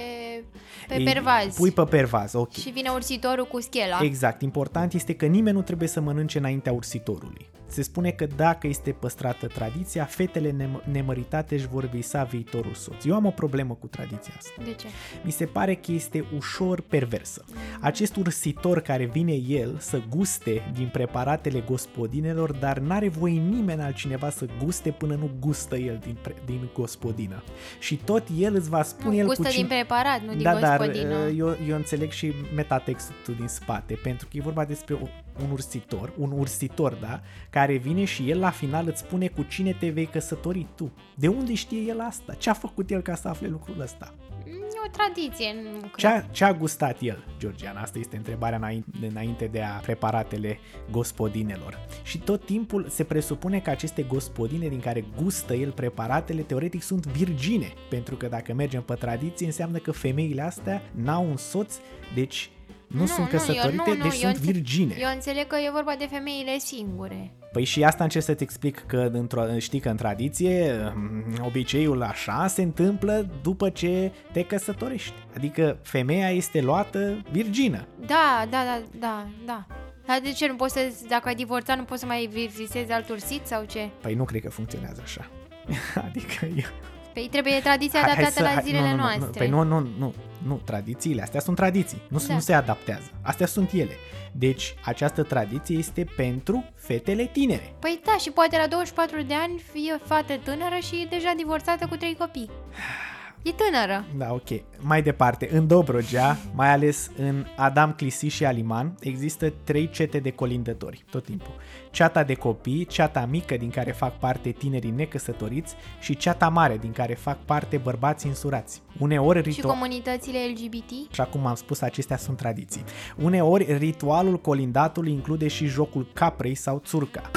pe 0.89 0.95
Ei, 0.95 1.05
pervaz. 1.05 1.57
Pui 1.57 1.71
pe 1.71 1.85
pervaz, 1.85 2.35
ok. 2.35 2.53
Și 2.53 2.71
vine 2.71 2.91
ursitorul 2.91 3.47
cu 3.47 3.61
schela. 3.61 3.99
Exact, 4.03 4.43
important 4.43 4.93
este 4.93 5.15
că 5.15 5.27
nimeni 5.27 5.57
nu 5.57 5.63
trebuie 5.63 5.89
să 5.89 6.01
mănânce 6.01 6.39
înaintea 6.39 6.73
ursitorului. 6.73 7.47
Se 7.75 7.83
spune 7.83 8.11
că 8.11 8.27
dacă 8.37 8.67
este 8.67 8.91
păstrată 8.91 9.47
tradiția, 9.47 10.05
fetele 10.05 10.51
nem- 10.51 10.85
nemăritate 10.93 11.55
își 11.55 11.67
vor 11.69 11.85
visa 11.85 12.23
viitorul 12.25 12.75
soț. 12.75 13.05
Eu 13.05 13.15
am 13.15 13.25
o 13.27 13.31
problemă 13.31 13.75
cu 13.75 13.87
tradiția 13.87 14.33
asta. 14.37 14.63
De 14.65 14.73
ce? 14.75 14.87
Mi 15.25 15.31
se 15.33 15.45
pare 15.45 15.75
că 15.75 15.93
este 15.93 16.25
ușor 16.37 16.81
perversă. 16.81 17.45
Acest 17.81 18.17
ursitor 18.17 18.81
care 18.81 19.05
vine 19.05 19.33
el 19.33 19.77
să 19.79 20.03
guste 20.09 20.71
din 20.75 20.89
preparatele 20.93 21.61
gospodinelor, 21.61 22.53
dar 22.53 22.79
n-are 22.79 23.09
voie 23.09 23.41
nimeni 23.41 23.83
altcineva 23.83 24.31
să 24.31 24.47
guste 24.65 24.91
până 24.91 25.15
nu 25.15 25.31
gustă 25.41 25.77
el 25.77 25.99
din, 26.05 26.17
pre- 26.23 26.43
din 26.45 26.69
gospodină. 26.75 27.43
Și 27.79 27.97
tot 27.97 28.27
el 28.39 28.55
îți 28.55 28.69
va 28.69 28.83
spune 28.83 29.13
Nu, 29.15 29.19
el 29.21 29.27
gustă 29.27 29.43
cu 29.43 29.49
din 29.49 29.57
cine... 29.57 29.69
preparat, 29.69 30.23
nu 30.23 30.33
din 30.33 30.43
da, 30.43 30.55
dar 30.61 30.79
gospodină. 30.79 31.17
uh, 31.17 31.35
eu, 31.39 31.57
eu 31.69 31.77
înțeleg 31.77 32.11
și 32.11 32.33
metatextul 32.55 33.35
din 33.39 33.49
spate, 33.49 33.99
pentru 34.03 34.27
că 34.31 34.37
e 34.37 34.41
vorba 34.41 34.65
despre 34.65 34.95
un, 34.95 35.09
un 35.43 35.51
ursitor, 35.51 36.13
un 36.19 36.33
ursitor, 36.39 36.95
da, 36.95 37.21
care 37.51 37.77
vine 37.77 38.05
și 38.05 38.31
el 38.31 38.39
la 38.39 38.51
final 38.51 38.87
îți 38.89 39.01
spune 39.01 39.29
cu 39.29 39.43
cine 39.43 39.73
te 39.73 39.89
vei 39.89 40.07
căsători 40.07 40.67
tu. 40.75 40.93
De 41.15 41.29
unde 41.29 41.55
știe 41.55 41.81
el 41.81 42.01
asta? 42.01 42.35
Ce 42.35 42.51
a 42.51 42.53
făcut 42.53 42.91
el 42.91 43.01
ca 43.01 43.15
să 43.15 43.29
afle 43.29 43.49
lucrul 43.49 43.81
ăsta? 43.81 44.15
E 44.47 44.87
o 44.87 44.91
tradiție, 44.91 45.55
nu 45.63 45.79
cred. 45.79 45.95
Ce 45.97 46.07
a, 46.07 46.21
ce 46.21 46.45
a 46.45 46.53
gustat 46.53 46.97
el, 47.01 47.25
Georgiana? 47.39 47.81
Asta 47.81 47.99
este 47.99 48.17
întrebarea 48.17 48.59
înainte, 48.59 48.89
înainte 49.11 49.47
de 49.47 49.63
a 49.63 49.71
preparatele 49.71 50.59
gospodinelor. 50.91 51.87
Și 52.03 52.19
tot 52.19 52.45
timpul 52.45 52.87
se 52.89 53.05
presupune 53.05 53.61
că 53.61 53.71
aceste 53.71 54.03
gospodine 54.03 54.69
din 54.69 54.81
care 54.81 55.05
gustă 55.23 55.55
el 55.55 55.71
preparatele, 55.71 56.43
teoretic 56.43 56.83
sunt 56.83 57.07
virgine. 57.07 57.73
Pentru 57.91 58.17
că 58.17 58.27
dacă 58.27 58.55
mergem 58.55 58.83
pe 58.83 58.95
tradiție, 58.95 59.47
înseamnă 59.47 59.79
că 59.79 59.93
femeile 59.93 60.43
astea 60.43 60.83
n-au 60.95 61.29
un 61.29 61.37
soț, 61.37 61.79
deci 62.15 62.51
nu, 62.99 63.07
sunt 63.07 63.19
eu- 63.19 63.39
căsătorite, 63.39 63.83
nu, 63.87 63.95
nu, 63.97 64.03
deci 64.03 64.05
eu 64.05 64.11
sunt 64.31 64.37
înțe- 64.37 64.51
virgine. 64.53 64.95
Eu 64.99 65.09
înțeleg 65.15 65.47
că 65.47 65.57
e 65.57 65.71
vorba 65.73 65.95
de 65.99 66.07
femeile 66.11 66.59
singure. 66.59 67.31
Păi 67.53 67.65
și 67.65 67.85
asta 67.85 68.05
încerc 68.05 68.25
să-ți 68.25 68.43
explic 68.43 68.85
că 68.87 69.11
într-o, 69.13 69.59
știi 69.59 69.81
că 69.81 69.89
în 69.89 69.97
tradiție 69.97 70.75
mm, 70.95 71.25
obiceiul 71.45 72.03
așa 72.03 72.47
se 72.47 72.63
întâmplă 72.63 73.27
după 73.43 73.71
ce 73.71 74.13
te 74.33 74.43
căsătorești. 74.45 75.15
Adică 75.37 75.79
femeia 75.83 76.31
este 76.31 76.61
luată 76.61 77.23
virgină. 77.31 77.87
Da, 78.07 78.47
da, 78.51 78.63
da, 78.65 78.83
da, 78.99 79.27
da. 79.47 79.67
Dar 80.07 80.21
de 80.23 80.33
ce 80.33 80.47
nu 80.47 80.55
poți 80.55 80.73
să, 80.73 80.93
dacă 81.09 81.29
ai 81.29 81.35
divorțat, 81.35 81.77
nu 81.77 81.85
poți 81.85 82.01
să 82.01 82.07
mai 82.07 82.29
vi- 82.33 82.51
visezi 82.57 82.93
alt 82.93 83.09
ursit 83.09 83.47
sau 83.47 83.65
ce? 83.65 83.89
Păi 84.01 84.15
nu 84.15 84.25
cred 84.25 84.41
că 84.43 84.51
funcționează 84.51 85.01
așa. 85.05 85.31
adică 86.09 86.45
eu... 86.45 86.94
Păi 87.15 87.29
trebuie 87.31 87.61
tradiția 87.61 88.03
adaptată 88.03 88.43
la 88.43 88.61
zilele 88.61 88.81
nu, 88.83 88.89
nu, 88.89 88.97
nu, 88.97 89.03
noastre. 89.03 89.27
Nu, 89.27 89.33
păi 89.33 89.49
nu, 89.49 89.63
nu, 89.63 89.89
nu, 89.99 90.15
nu, 90.47 90.61
tradițiile 90.65 91.23
astea 91.23 91.41
sunt 91.41 91.57
tradiții, 91.57 92.03
nu, 92.09 92.23
Da. 92.27 92.35
nu 92.35 92.41
se 92.41 92.55
adaptează. 92.55 93.11
Astea 93.23 93.47
sunt 93.47 93.73
ele. 93.73 93.97
Deci 94.33 94.75
această 94.85 95.23
tradiție 95.23 95.79
este 95.79 96.07
pentru 96.17 96.65
fetele 96.77 97.25
tinere. 97.33 97.75
Păi 97.79 98.01
da, 98.05 98.17
și 98.17 98.31
poate 98.31 98.57
la 98.57 98.67
24 98.67 99.23
de 99.23 99.35
ani 99.35 99.63
fie 99.73 100.01
fată 100.05 100.37
tânără 100.45 100.77
și 100.83 100.95
e 101.03 101.07
deja 101.11 101.33
divorțată 101.37 101.87
cu 101.87 101.97
trei 101.97 102.17
copii. 102.19 102.51
E 103.45 103.53
tânără. 103.53 104.05
Da, 104.17 104.33
ok. 104.33 104.49
Mai 104.81 105.03
departe, 105.03 105.49
în 105.53 105.67
Dobrogea, 105.67 106.37
mai 106.55 106.73
ales 106.73 107.11
în 107.17 107.47
Adam 107.57 107.93
Clisi 107.93 108.27
și 108.27 108.45
Aliman, 108.45 108.95
există 109.01 109.53
trei 109.65 109.91
cete 109.91 110.19
de 110.19 110.31
colindători, 110.31 111.05
tot 111.11 111.25
timpul. 111.25 111.55
Ceata 111.91 112.25
de 112.25 112.35
copii, 112.35 112.85
ceata 112.85 113.27
mică 113.31 113.57
din 113.57 113.71
care 113.71 113.93
fac 113.93 114.19
parte 114.19 114.51
tinerii 114.51 114.91
necăsătoriți 114.91 115.75
și 116.01 116.17
ceata 116.17 116.49
mare 116.49 116.77
din 116.77 116.93
care 116.93 117.15
fac 117.15 117.39
parte 117.45 117.77
bărbați 117.77 118.27
insurați. 118.27 118.83
Uneori 118.99 119.43
Și 119.43 119.49
ritual... 119.49 119.73
comunitățile 119.73 120.39
LGBT? 120.55 121.11
Așa 121.11 121.25
cum 121.25 121.47
am 121.47 121.55
spus, 121.55 121.81
acestea 121.81 122.17
sunt 122.17 122.37
tradiții. 122.37 122.85
Uneori, 123.17 123.77
ritualul 123.79 124.41
colindatului 124.41 125.13
include 125.13 125.49
și 125.49 125.67
jocul 125.67 126.07
caprei 126.13 126.55
sau 126.55 126.83
țurca. 126.85 127.31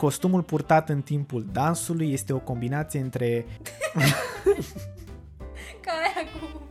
Costumul 0.00 0.42
purtat 0.42 0.88
în 0.88 1.02
timpul 1.02 1.46
dansului 1.52 2.12
este 2.12 2.32
o 2.32 2.38
combinație 2.38 3.00
între 3.00 3.44
Ca 5.84 5.92
aia 5.92 6.28
cu 6.32 6.62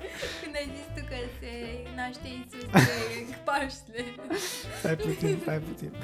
când 0.42 0.56
ai 0.56 0.70
zis 0.76 0.86
tu 0.96 1.02
că 1.10 1.16
se 1.40 1.52
naște 1.96 2.28
Iisus 2.28 2.66
de 2.72 3.36
Paște. 3.46 4.06
Stai 4.80 4.96
puțin, 4.96 5.38
stai 5.42 5.60
puțin. 5.60 5.92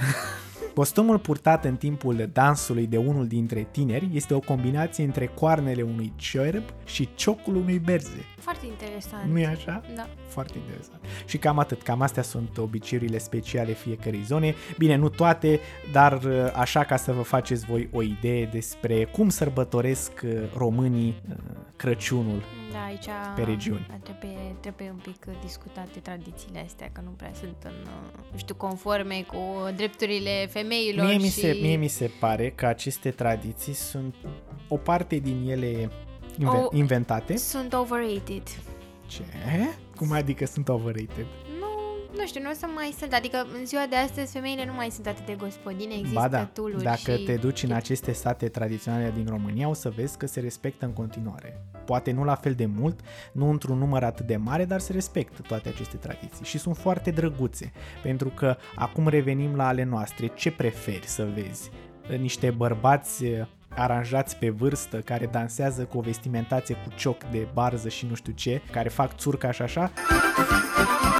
Costumul 0.75 1.19
purtat 1.19 1.65
în 1.65 1.75
timpul 1.75 2.29
dansului 2.33 2.87
de 2.87 2.97
unul 2.97 3.27
dintre 3.27 3.67
tineri 3.71 4.09
este 4.13 4.33
o 4.33 4.39
combinație 4.39 5.03
între 5.03 5.25
coarnele 5.25 5.81
unui 5.81 6.13
ciorb 6.15 6.63
și 6.85 7.09
ciocul 7.15 7.55
unui 7.55 7.79
berze. 7.79 8.25
Foarte 8.37 8.65
interesant. 8.65 9.31
nu 9.31 9.39
e 9.39 9.45
așa? 9.45 9.81
Da. 9.95 10.07
Foarte 10.27 10.57
interesant. 10.57 10.99
Și 11.25 11.37
cam 11.37 11.59
atât, 11.59 11.81
cam 11.81 12.01
astea 12.01 12.23
sunt 12.23 12.57
obiceiurile 12.57 13.17
speciale 13.17 13.73
fiecărei 13.73 14.23
zone. 14.23 14.55
Bine, 14.77 14.95
nu 14.95 15.09
toate, 15.09 15.59
dar 15.91 16.23
uh, 16.23 16.51
așa 16.55 16.83
ca 16.83 16.95
să 16.95 17.11
vă 17.11 17.21
faceți 17.21 17.65
voi 17.65 17.89
o 17.91 18.01
idee 18.01 18.45
despre 18.45 19.05
cum 19.05 19.29
sărbătoresc 19.29 20.11
uh, 20.23 20.31
românii 20.57 21.21
uh, 21.29 21.35
Crăciunul. 21.77 22.43
Da, 22.71 22.83
aici 22.83 23.05
Pe 23.35 23.41
regiuni. 23.41 23.87
Trebuie, 24.03 24.55
trebuie 24.59 24.89
un 24.89 24.99
pic 25.03 25.25
discutate 25.41 25.99
tradițiile 25.99 26.63
astea, 26.65 26.89
că 26.91 27.01
nu 27.03 27.09
prea 27.09 27.31
sunt 27.33 27.55
în, 27.63 27.71
uh, 27.71 28.25
nu 28.31 28.37
știu, 28.37 28.55
conforme 28.67 29.25
cu 29.27 29.69
drepturile 29.75 30.47
femeilor 30.49 31.05
Mie 31.05 31.17
mi, 31.17 31.23
și... 31.23 31.29
se, 31.39 31.57
mie 31.61 31.75
mi 31.75 31.87
se 31.87 32.11
pare 32.19 32.49
că 32.49 32.65
aceste 32.65 33.11
tradiții 33.11 33.73
sunt 33.73 34.15
o 34.67 34.77
parte 34.77 35.15
din 35.15 35.47
ele 35.49 35.89
inve- 36.39 36.57
O- 36.57 36.69
inventate. 36.77 37.37
Sunt 37.37 37.73
overrated. 37.73 38.43
Ce? 39.07 39.23
Cum 39.95 40.11
adică 40.11 40.45
sunt 40.45 40.69
overrated? 40.69 41.25
Nu, 42.15 42.21
nu 42.21 42.27
știu, 42.27 42.41
nu 42.41 42.49
o 42.49 42.53
să 42.53 42.65
mai 42.75 42.95
sunt. 42.99 43.13
Adică 43.13 43.47
în 43.59 43.65
ziua 43.65 43.85
de 43.89 43.95
astăzi 43.95 44.31
femeile 44.31 44.65
nu 44.65 44.73
mai 44.73 44.89
sunt 44.91 45.07
atât 45.07 45.25
de 45.25 45.35
gospodine, 45.39 45.93
există 45.93 46.19
ba 46.19 46.27
da, 46.27 46.43
tool 46.43 46.73
dacă 46.83 47.15
și... 47.15 47.23
te 47.23 47.35
duci 47.35 47.63
în 47.63 47.71
aceste 47.71 48.11
state 48.11 48.47
tradiționale 48.47 49.11
din 49.15 49.25
România, 49.29 49.69
o 49.69 49.73
să 49.73 49.89
vezi 49.89 50.17
că 50.17 50.25
se 50.25 50.39
respectă 50.39 50.85
în 50.85 50.93
continuare. 50.93 51.65
Poate 51.85 52.11
nu 52.11 52.23
la 52.23 52.35
fel 52.35 52.53
de 52.53 52.65
mult, 52.65 52.99
nu 53.31 53.49
într-un 53.49 53.77
număr 53.77 54.03
atât 54.03 54.25
de 54.25 54.35
mare, 54.37 54.65
dar 54.65 54.79
se 54.79 54.91
respectă 54.91 55.41
toate 55.41 55.69
aceste 55.69 55.97
tradiții 55.97 56.45
și 56.45 56.57
sunt 56.57 56.77
foarte 56.77 57.11
drăguțe. 57.11 57.71
Pentru 58.03 58.29
că 58.29 58.57
acum 58.75 59.07
revenim 59.07 59.55
la 59.55 59.67
ale 59.67 59.83
noastre. 59.83 60.27
Ce 60.27 60.51
preferi 60.51 61.07
să 61.07 61.27
vezi? 61.35 61.71
Niște 62.17 62.51
bărbați 62.51 63.25
eh, 63.25 63.45
aranjați 63.75 64.37
pe 64.37 64.49
vârstă, 64.49 64.97
care 64.97 65.25
dansează 65.25 65.83
cu 65.83 65.97
o 65.97 66.01
vestimentație 66.01 66.75
cu 66.75 66.89
cioc 66.95 67.23
de 67.23 67.47
barză 67.53 67.89
și 67.89 68.05
nu 68.05 68.15
știu 68.15 68.33
ce, 68.33 68.61
care 68.71 68.89
fac 68.89 69.15
țurca 69.15 69.51
și 69.51 69.61
așa, 69.61 69.91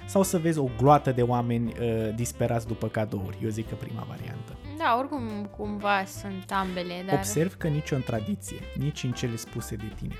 sau 0.06 0.22
să 0.22 0.38
vezi 0.38 0.58
o 0.58 0.68
gloată 0.78 1.12
de 1.12 1.22
oameni 1.22 1.72
uh, 1.80 2.14
disperați 2.14 2.66
după 2.66 2.88
cadouri. 2.88 3.38
Eu 3.42 3.48
zic 3.48 3.68
că 3.68 3.74
prima 3.74 4.06
variantă. 4.08 4.56
Da, 4.78 4.96
oricum 4.98 5.48
cumva 5.56 6.04
sunt 6.04 6.52
ambele, 6.52 6.94
dar... 7.06 7.14
Observ 7.14 7.54
că 7.54 7.68
nici 7.68 7.90
în 7.90 8.02
tradiție, 8.02 8.56
nici 8.78 9.02
în 9.02 9.12
cele 9.12 9.36
spuse 9.36 9.76
de 9.76 9.92
tine, 9.96 10.14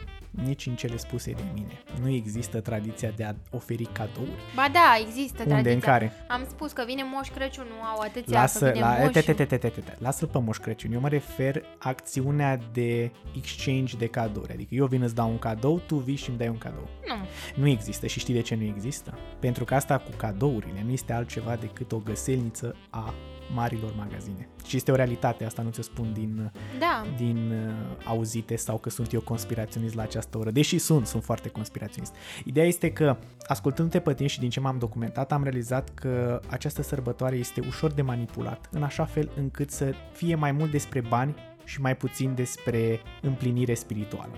nici 0.45 0.67
în 0.67 0.75
cele 0.75 0.97
spuse 0.97 1.31
de 1.33 1.43
mine. 1.55 1.83
Nu 2.03 2.09
există 2.09 2.61
tradiția 2.61 3.11
de 3.17 3.25
a 3.25 3.33
oferi 3.51 3.85
cadouri. 3.85 4.31
Ba 4.55 4.69
da, 4.73 4.97
există 5.07 5.43
Unde, 5.43 5.51
tradiția. 5.53 5.73
în 5.75 5.81
care? 5.81 6.13
Am 6.29 6.45
spus 6.49 6.73
că 6.73 6.83
vine 6.87 7.03
Moș 7.15 7.29
Crăciun, 7.29 7.65
nu 7.69 7.85
au 7.85 7.99
atâția 8.01 8.41
Lasă, 8.41 8.65
că 8.65 8.71
vine 8.73 8.85
la, 8.85 8.91
moșul. 8.91 9.13
te, 9.13 9.21
te, 9.21 9.33
te, 9.33 9.45
te, 9.45 9.57
te, 9.57 9.69
te, 9.69 9.81
te. 9.81 9.93
Lasă-l 9.99 10.29
pe 10.29 10.39
Moș 10.39 10.57
Crăciun. 10.57 10.93
Eu 10.93 11.01
mă 11.01 11.09
refer 11.09 11.63
acțiunea 11.79 12.59
de 12.73 13.11
exchange 13.37 13.97
de 13.97 14.07
cadouri. 14.07 14.53
Adică 14.53 14.75
eu 14.75 14.87
vin 14.87 15.03
îți 15.03 15.15
dau 15.15 15.31
un 15.31 15.39
cadou, 15.39 15.81
tu 15.87 15.97
vii 15.97 16.17
și 16.17 16.29
îmi 16.29 16.39
dai 16.39 16.49
un 16.49 16.59
cadou. 16.59 16.89
Nu. 17.07 17.15
Nu 17.63 17.69
există 17.69 18.07
și 18.07 18.19
știi 18.19 18.35
de 18.35 18.41
ce 18.41 18.55
nu 18.55 18.63
există? 18.65 19.19
Pentru 19.41 19.65
că 19.65 19.75
asta 19.75 19.99
cu 19.99 20.11
cadourile 20.17 20.83
nu 20.85 20.91
este 20.93 21.13
altceva 21.13 21.57
decât 21.57 21.93
o 21.93 21.99
găselniță 21.99 22.77
a 22.91 23.15
marilor 23.55 23.95
magazine. 23.97 24.49
Și 24.67 24.77
este 24.77 24.91
o 24.91 24.95
realitate, 24.95 25.45
asta 25.45 25.63
nu 25.63 25.71
ți-o 25.71 25.83
spun 25.83 26.13
din, 26.13 26.53
Da. 26.79 27.05
din 27.17 27.51
uh, 27.51 28.07
auzite 28.07 28.57
sau 28.57 28.79
că 28.79 28.91
sunt 28.91 29.13
eu 29.13 29.21
conspiraționist 29.21 29.95
la 29.95 30.03
această 30.03 30.39
oră, 30.39 30.51
deși 30.51 30.79
sunt, 30.79 31.07
sunt 31.07 31.25
foarte 31.25 31.49
conspiraționist. 31.49 32.15
Ideea 32.45 32.67
este 32.67 32.93
că, 32.93 33.17
ascultându-te 33.47 34.01
pe 34.01 34.15
tine 34.15 34.29
și 34.29 34.39
din 34.39 34.51
ce 34.51 34.61
m-am 34.61 34.79
documentat, 34.79 35.33
am 35.33 35.43
realizat 35.43 35.95
că 35.95 36.41
această 36.49 36.83
sărbătoare 36.83 37.37
este 37.37 37.61
ușor 37.67 37.93
de 37.93 38.03
manipulat, 38.03 38.69
în 38.71 38.83
așa 38.83 39.05
fel 39.05 39.31
încât 39.37 39.71
să 39.71 39.93
fie 40.13 40.35
mai 40.35 40.53
mult 40.53 40.71
despre 40.71 41.01
bani 41.01 41.35
și 41.65 41.81
mai 41.81 41.97
puțin 41.97 42.35
despre 42.35 43.01
împlinire 43.23 43.75
spirituală. 43.75 44.33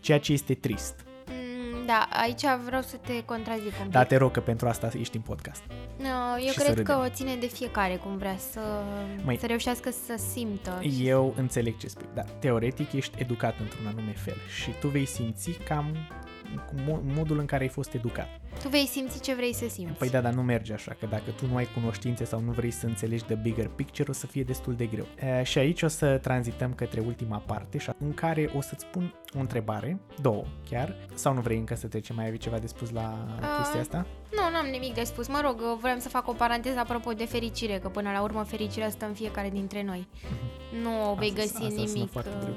Ceea 0.00 0.18
ce 0.18 0.32
este 0.32 0.54
trist. 0.54 1.04
Mm, 1.80 1.86
Da, 1.86 2.08
aici 2.22 2.42
vreau 2.64 2.82
să 2.82 2.96
te 3.06 3.24
contrazic 3.24 3.64
un 3.78 3.82
pic. 3.82 3.90
Dar 3.92 4.06
te 4.06 4.16
rog 4.16 4.30
că 4.30 4.40
pentru 4.40 4.68
asta 4.68 4.90
ești 4.98 5.16
în 5.16 5.22
podcast. 5.22 5.62
No, 5.96 6.38
eu 6.38 6.46
și 6.46 6.58
să 6.58 6.62
cred 6.62 6.76
râdem. 6.76 6.84
că 6.96 7.02
o 7.04 7.08
ține 7.08 7.34
de 7.36 7.46
fiecare 7.46 7.94
cum 7.96 8.16
vrea 8.16 8.36
să, 8.50 8.60
Măi, 9.24 9.38
să 9.38 9.46
reușească 9.46 9.90
să 9.90 10.22
simtă. 10.32 10.80
Eu 11.02 11.34
înțeleg 11.36 11.76
ce 11.76 11.88
spui, 11.88 12.06
dar 12.14 12.24
teoretic 12.38 12.92
ești 12.92 13.20
educat 13.20 13.54
într-un 13.60 13.86
anume 13.86 14.12
fel 14.16 14.36
și 14.62 14.70
tu 14.80 14.88
vei 14.88 15.06
simți 15.06 15.50
cam 15.50 15.86
cu 15.94 16.04
mo- 16.04 16.29
modul 17.14 17.38
în 17.38 17.46
care 17.46 17.62
ai 17.62 17.68
fost 17.68 17.94
educat. 17.94 18.26
Tu 18.62 18.68
vei 18.68 18.86
simți 18.86 19.20
ce 19.20 19.34
vrei 19.34 19.54
să 19.54 19.68
simți. 19.68 19.92
Păi 19.98 20.10
da, 20.10 20.20
dar 20.20 20.32
nu 20.32 20.42
merge 20.42 20.72
așa, 20.72 20.96
că 21.00 21.06
dacă 21.06 21.30
tu 21.36 21.46
nu 21.46 21.56
ai 21.56 21.66
cunoștințe 21.74 22.24
sau 22.24 22.40
nu 22.40 22.50
vrei 22.52 22.70
să 22.70 22.86
înțelegi 22.86 23.24
the 23.24 23.34
bigger 23.34 23.68
picture, 23.68 24.10
o 24.10 24.12
să 24.12 24.26
fie 24.26 24.42
destul 24.42 24.74
de 24.74 24.86
greu. 24.86 25.06
E, 25.38 25.42
și 25.42 25.58
aici 25.58 25.82
o 25.82 25.88
să 25.88 26.18
tranzităm 26.18 26.72
către 26.74 27.00
ultima 27.00 27.36
parte, 27.46 27.78
și 27.78 27.90
în 27.98 28.14
care 28.14 28.50
o 28.56 28.60
să-ți 28.60 28.86
pun 28.86 29.14
o 29.36 29.38
întrebare, 29.38 30.00
două 30.20 30.44
chiar, 30.70 30.96
sau 31.14 31.34
nu 31.34 31.40
vrei 31.40 31.58
încă 31.58 31.74
să 31.74 31.86
trecem, 31.86 32.16
mai 32.16 32.24
ai 32.30 32.36
ceva 32.36 32.58
de 32.58 32.66
spus 32.66 32.90
la 32.90 33.26
Ah. 33.40 33.46
chestia 33.58 33.80
asta? 33.80 34.06
Nu, 34.36 34.50
n-am 34.52 34.66
nimic 34.70 34.94
de 34.94 35.02
spus. 35.02 35.28
Mă 35.28 35.40
rog, 35.44 35.60
vreau 35.80 35.98
să 35.98 36.08
fac 36.08 36.28
o 36.28 36.32
paranteză 36.32 36.78
apropo 36.78 37.12
de 37.12 37.24
fericire, 37.24 37.78
că 37.78 37.88
până 37.88 38.10
la 38.12 38.22
urmă 38.22 38.42
fericirea 38.42 38.90
stă 38.90 39.06
în 39.06 39.12
fiecare 39.14 39.50
dintre 39.50 39.82
noi. 39.82 40.06
Nu 40.82 41.10
o 41.10 41.14
vei 41.14 41.28
Asta- 41.28 41.40
găsi 41.40 41.54
asta 41.54 41.68
sună 41.68 41.90
nimic. 41.92 42.10
foarte 42.10 42.30
uh, 42.36 42.42
greu. 42.42 42.56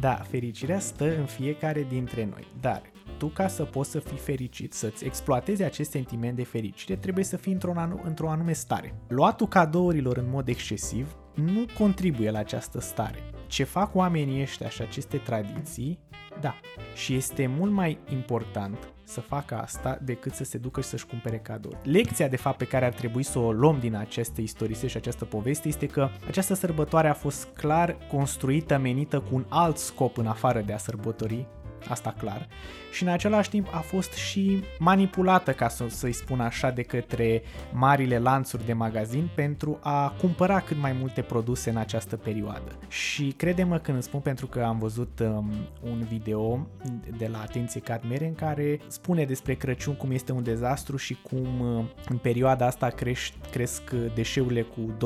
Da, 0.00 0.14
fericirea 0.14 0.78
stă 0.78 1.16
în 1.18 1.24
fiecare 1.24 1.86
dintre 1.88 2.24
noi, 2.30 2.46
dar 2.60 2.82
tu 3.18 3.26
ca 3.26 3.48
să 3.48 3.64
poți 3.64 3.90
să 3.90 3.98
fii 3.98 4.16
fericit, 4.16 4.72
să-ți 4.72 5.04
exploatezi 5.04 5.62
acest 5.62 5.90
sentiment 5.90 6.36
de 6.36 6.44
fericire, 6.44 6.96
trebuie 6.96 7.24
să 7.24 7.36
fii 7.36 7.52
într-o, 7.52 7.72
anu- 7.76 8.00
într-o 8.04 8.30
anume 8.30 8.52
stare. 8.52 8.94
Luatul 9.08 9.48
cadourilor 9.48 10.16
în 10.16 10.28
mod 10.30 10.48
excesiv 10.48 11.16
nu 11.34 11.66
contribuie 11.78 12.30
la 12.30 12.38
această 12.38 12.80
stare. 12.80 13.18
Ce 13.46 13.64
fac 13.64 13.94
oamenii 13.94 14.42
ăștia 14.42 14.68
și 14.68 14.82
aceste 14.82 15.16
tradiții, 15.16 15.98
da, 16.40 16.54
și 16.94 17.14
este 17.14 17.46
mult 17.46 17.72
mai 17.72 17.98
important 18.12 18.92
să 19.04 19.20
facă 19.20 19.58
asta 19.58 19.98
decât 20.02 20.32
să 20.32 20.44
se 20.44 20.58
ducă 20.58 20.80
și 20.80 20.88
să-și 20.88 21.06
cumpere 21.06 21.38
cadouri. 21.38 21.78
Lecția, 21.82 22.28
de 22.28 22.36
fapt, 22.36 22.56
pe 22.56 22.64
care 22.64 22.84
ar 22.84 22.92
trebui 22.92 23.22
să 23.22 23.38
o 23.38 23.52
luăm 23.52 23.78
din 23.80 23.94
aceste 23.94 24.40
istorise 24.40 24.86
și 24.86 24.96
această 24.96 25.24
poveste 25.24 25.68
este 25.68 25.86
că 25.86 26.08
această 26.26 26.54
sărbătoare 26.54 27.08
a 27.08 27.14
fost 27.14 27.48
clar 27.54 27.96
construită, 28.10 28.78
menită 28.78 29.20
cu 29.20 29.34
un 29.34 29.44
alt 29.48 29.76
scop 29.76 30.18
în 30.18 30.26
afară 30.26 30.60
de 30.60 30.72
a 30.72 30.78
sărbători 30.78 31.46
asta 31.88 32.14
clar, 32.18 32.48
și 32.90 33.02
în 33.02 33.08
același 33.08 33.50
timp 33.50 33.68
a 33.72 33.78
fost 33.78 34.12
și 34.12 34.62
manipulată, 34.78 35.52
ca 35.52 35.68
să, 35.68 35.84
să-i 35.88 36.12
spun 36.12 36.40
așa, 36.40 36.70
de 36.70 36.82
către 36.82 37.42
marile 37.72 38.18
lanțuri 38.18 38.66
de 38.66 38.72
magazin 38.72 39.28
pentru 39.34 39.78
a 39.82 40.14
cumpăra 40.20 40.60
cât 40.60 40.76
mai 40.80 40.92
multe 40.92 41.20
produse 41.20 41.70
în 41.70 41.76
această 41.76 42.16
perioadă. 42.16 42.78
Și 42.88 43.34
crede-mă 43.36 43.78
când 43.78 43.96
îmi 43.96 44.02
spun 44.02 44.20
pentru 44.20 44.46
că 44.46 44.62
am 44.62 44.78
văzut 44.78 45.20
um, 45.20 45.50
un 45.82 46.06
video 46.08 46.66
de 47.16 47.26
la 47.26 47.40
Atenție 47.40 47.80
Cadmere 47.80 48.26
în 48.26 48.34
care 48.34 48.80
spune 48.86 49.24
despre 49.24 49.54
Crăciun 49.54 49.94
cum 49.94 50.10
este 50.10 50.32
un 50.32 50.42
dezastru 50.42 50.96
și 50.96 51.16
cum 51.22 51.60
uh, 51.60 51.84
în 52.08 52.16
perioada 52.16 52.66
asta 52.66 52.88
creș, 52.88 53.30
cresc 53.50 53.82
uh, 53.92 54.00
deșeurile 54.14 54.62
cu 54.62 54.80
20% 54.80 54.98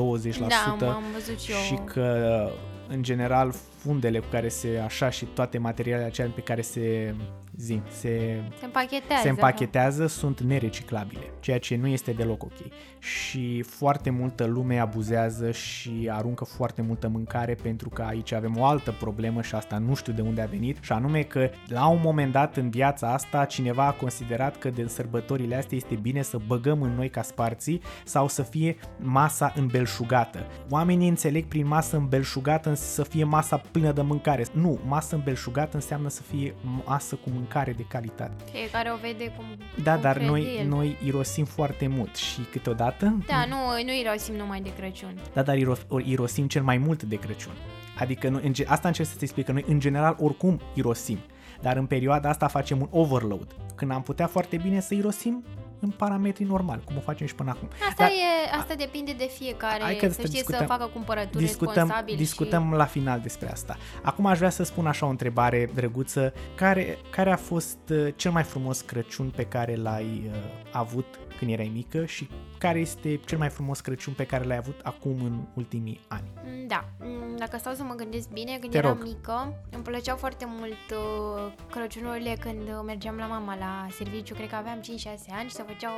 Da, 0.79 0.93
am 0.93 1.03
văzut 1.13 1.39
și 1.39 1.51
eu. 1.51 1.57
și 1.57 1.75
că 1.85 2.49
în 2.87 3.03
general 3.03 3.53
fundele 3.83 4.19
cu 4.19 4.25
care 4.31 4.47
se 4.47 4.81
așa 4.83 5.09
și 5.09 5.25
toate 5.25 5.57
materialele 5.57 6.07
acelea 6.07 6.31
pe 6.35 6.41
care 6.41 6.61
se 6.61 7.15
zi, 7.57 7.81
se, 7.89 8.41
Se 8.59 8.65
împachetează. 8.65 9.21
se 9.23 9.29
împachetează 9.29 10.07
sunt 10.07 10.39
nereciclabile, 10.39 11.21
ceea 11.39 11.59
ce 11.59 11.75
nu 11.75 11.87
este 11.87 12.11
deloc 12.11 12.43
ok. 12.43 12.53
Și 12.99 13.61
foarte 13.61 14.09
multă 14.09 14.45
lume 14.45 14.79
abuzează 14.79 15.51
și 15.51 16.09
aruncă 16.11 16.43
foarte 16.43 16.81
multă 16.81 17.07
mâncare 17.07 17.53
pentru 17.53 17.89
că 17.89 18.01
aici 18.01 18.31
avem 18.31 18.57
o 18.57 18.65
altă 18.65 18.95
problemă 18.99 19.41
și 19.41 19.55
asta 19.55 19.77
nu 19.77 19.95
știu 19.95 20.13
de 20.13 20.21
unde 20.21 20.41
a 20.41 20.45
venit 20.45 20.77
și 20.81 20.91
anume 20.91 21.21
că 21.21 21.49
la 21.67 21.87
un 21.87 21.99
moment 22.03 22.31
dat 22.31 22.57
în 22.57 22.69
viața 22.69 23.13
asta 23.13 23.45
cineva 23.45 23.85
a 23.85 23.91
considerat 23.91 24.57
că 24.57 24.69
de 24.69 24.87
sărbătorile 24.87 25.55
astea 25.55 25.77
este 25.77 25.95
bine 25.95 26.21
să 26.21 26.39
băgăm 26.47 26.81
în 26.81 26.95
noi 26.95 27.09
ca 27.09 27.21
sparții 27.21 27.81
sau 28.05 28.27
să 28.27 28.41
fie 28.41 28.77
masa 28.99 29.53
îmbelșugată. 29.55 30.45
Oamenii 30.69 31.07
înțeleg 31.09 31.45
prin 31.45 31.67
masă 31.67 31.97
îmbelșugată 31.97 32.73
să 32.73 33.03
fie 33.03 33.23
masa 33.23 33.57
plină 33.71 33.91
de 33.91 34.01
mâncare. 34.01 34.45
Nu, 34.53 34.79
masă 34.87 35.15
îmbelșugată 35.15 35.75
înseamnă 35.75 36.09
să 36.09 36.21
fie 36.21 36.55
masă 36.85 37.15
cu 37.15 37.29
mâncare 37.43 37.71
de 37.73 37.85
calitate. 37.87 38.43
Fiecare 38.51 38.91
o 38.91 38.95
vede 39.01 39.31
cum 39.35 39.45
Da, 39.83 39.93
cum 39.93 40.01
dar 40.01 40.13
crede 40.13 40.29
noi, 40.29 40.55
el. 40.59 40.67
noi 40.67 40.97
irosim 41.05 41.45
foarte 41.45 41.87
mult 41.87 42.15
și 42.15 42.41
câteodată... 42.51 43.17
Da, 43.27 43.45
nu, 43.49 43.55
nu 43.85 43.91
irosim 44.01 44.35
numai 44.35 44.61
de 44.61 44.73
Crăciun. 44.77 45.17
Da, 45.33 45.41
dar 45.41 45.57
iro- 45.57 45.87
or- 45.87 46.01
irosim 46.05 46.47
cel 46.47 46.63
mai 46.63 46.77
mult 46.77 47.03
de 47.03 47.15
Crăciun. 47.15 47.53
Adică 47.99 48.29
noi, 48.29 48.41
în, 48.45 48.53
ge- 48.53 48.65
asta 48.67 48.87
încerc 48.87 49.07
să-ți 49.09 49.23
explic, 49.23 49.45
că 49.45 49.51
noi 49.51 49.65
în 49.67 49.79
general 49.79 50.15
oricum 50.19 50.61
irosim. 50.73 51.17
Dar 51.61 51.77
în 51.77 51.85
perioada 51.85 52.29
asta 52.29 52.47
facem 52.47 52.81
un 52.81 52.87
overload. 52.91 53.47
Când 53.75 53.91
am 53.91 54.01
putea 54.01 54.27
foarte 54.27 54.57
bine 54.57 54.79
să 54.79 54.93
irosim 54.93 55.43
în 55.83 55.89
parametri 55.89 56.43
normali, 56.43 56.81
cum 56.85 56.97
o 56.97 56.99
facem 56.99 57.27
și 57.27 57.35
până 57.35 57.49
acum. 57.49 57.67
Asta, 57.89 58.03
e, 58.03 58.57
asta 58.57 58.73
depinde 58.75 59.13
de 59.13 59.29
fiecare, 59.37 59.83
Hai 59.83 59.95
că 59.95 60.09
să 60.09 60.21
știe 60.25 60.43
să 60.43 60.63
facă 60.67 60.89
cumpărături 60.93 61.43
discutăm, 61.43 61.73
responsabil 61.73 62.15
discutăm 62.15 62.69
și... 62.69 62.77
la 62.77 62.85
final 62.85 63.19
despre 63.19 63.51
asta. 63.51 63.77
Acum 64.01 64.25
aș 64.25 64.37
vrea 64.37 64.49
să 64.49 64.63
spun 64.63 64.87
așa 64.87 65.05
o 65.05 65.09
întrebare 65.09 65.69
drăguță. 65.73 66.33
Care, 66.55 66.97
care 67.09 67.31
a 67.31 67.37
fost 67.37 67.77
uh, 67.89 68.13
cel 68.15 68.31
mai 68.31 68.43
frumos 68.43 68.81
Crăciun 68.81 69.33
pe 69.35 69.43
care 69.43 69.75
l-ai 69.75 70.21
uh, 70.25 70.35
avut 70.71 71.05
când 71.37 71.51
erai 71.51 71.71
mică 71.73 72.05
și 72.05 72.29
care 72.63 72.79
este 72.79 73.19
cel 73.25 73.37
mai 73.37 73.49
frumos 73.49 73.79
Crăciun 73.79 74.13
pe 74.13 74.25
care 74.25 74.43
l-ai 74.43 74.57
avut 74.57 74.79
acum 74.83 75.17
în 75.23 75.39
ultimii 75.53 75.99
ani? 76.07 76.31
Mm, 76.45 76.67
Da, 76.67 76.85
Mm, 76.99 77.37
dacă 77.37 77.57
stau 77.57 77.73
să 77.73 77.83
mă 77.83 77.93
gândesc 77.93 78.29
bine, 78.29 78.57
când 78.59 78.71
Te 78.71 78.77
eram 78.77 78.93
rog. 78.97 79.03
mică, 79.03 79.53
îmi 79.71 79.83
plăceau 79.83 80.17
foarte 80.17 80.45
mult 80.47 80.85
uh, 80.91 81.51
Crăciunurile 81.71 82.37
când 82.39 82.61
uh, 82.61 82.81
mergeam 82.85 83.15
la 83.15 83.25
mama 83.25 83.55
la 83.57 83.87
serviciu, 83.91 84.33
cred 84.33 84.49
că 84.49 84.55
aveam 84.55 84.79
5-6 84.79 84.83
ani 85.31 85.49
și 85.49 85.55
se 85.55 85.63
făceau 85.67 85.93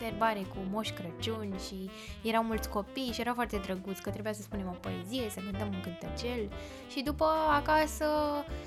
serbare 0.00 0.40
cu 0.48 0.56
moș 0.70 0.88
Crăciun 0.90 1.52
și 1.66 1.90
erau 2.22 2.42
mulți 2.42 2.68
copii 2.68 3.10
și 3.12 3.20
era 3.20 3.34
foarte 3.34 3.56
drăguț 3.64 3.98
că 3.98 4.10
trebuia 4.10 4.32
să 4.32 4.42
spunem 4.42 4.66
o 4.66 4.76
poezie, 4.80 5.30
să 5.30 5.40
cântăm 5.40 5.68
un 5.68 5.80
cântăcel 5.80 6.48
și 6.90 7.02
după 7.02 7.26
acasă 7.58 8.06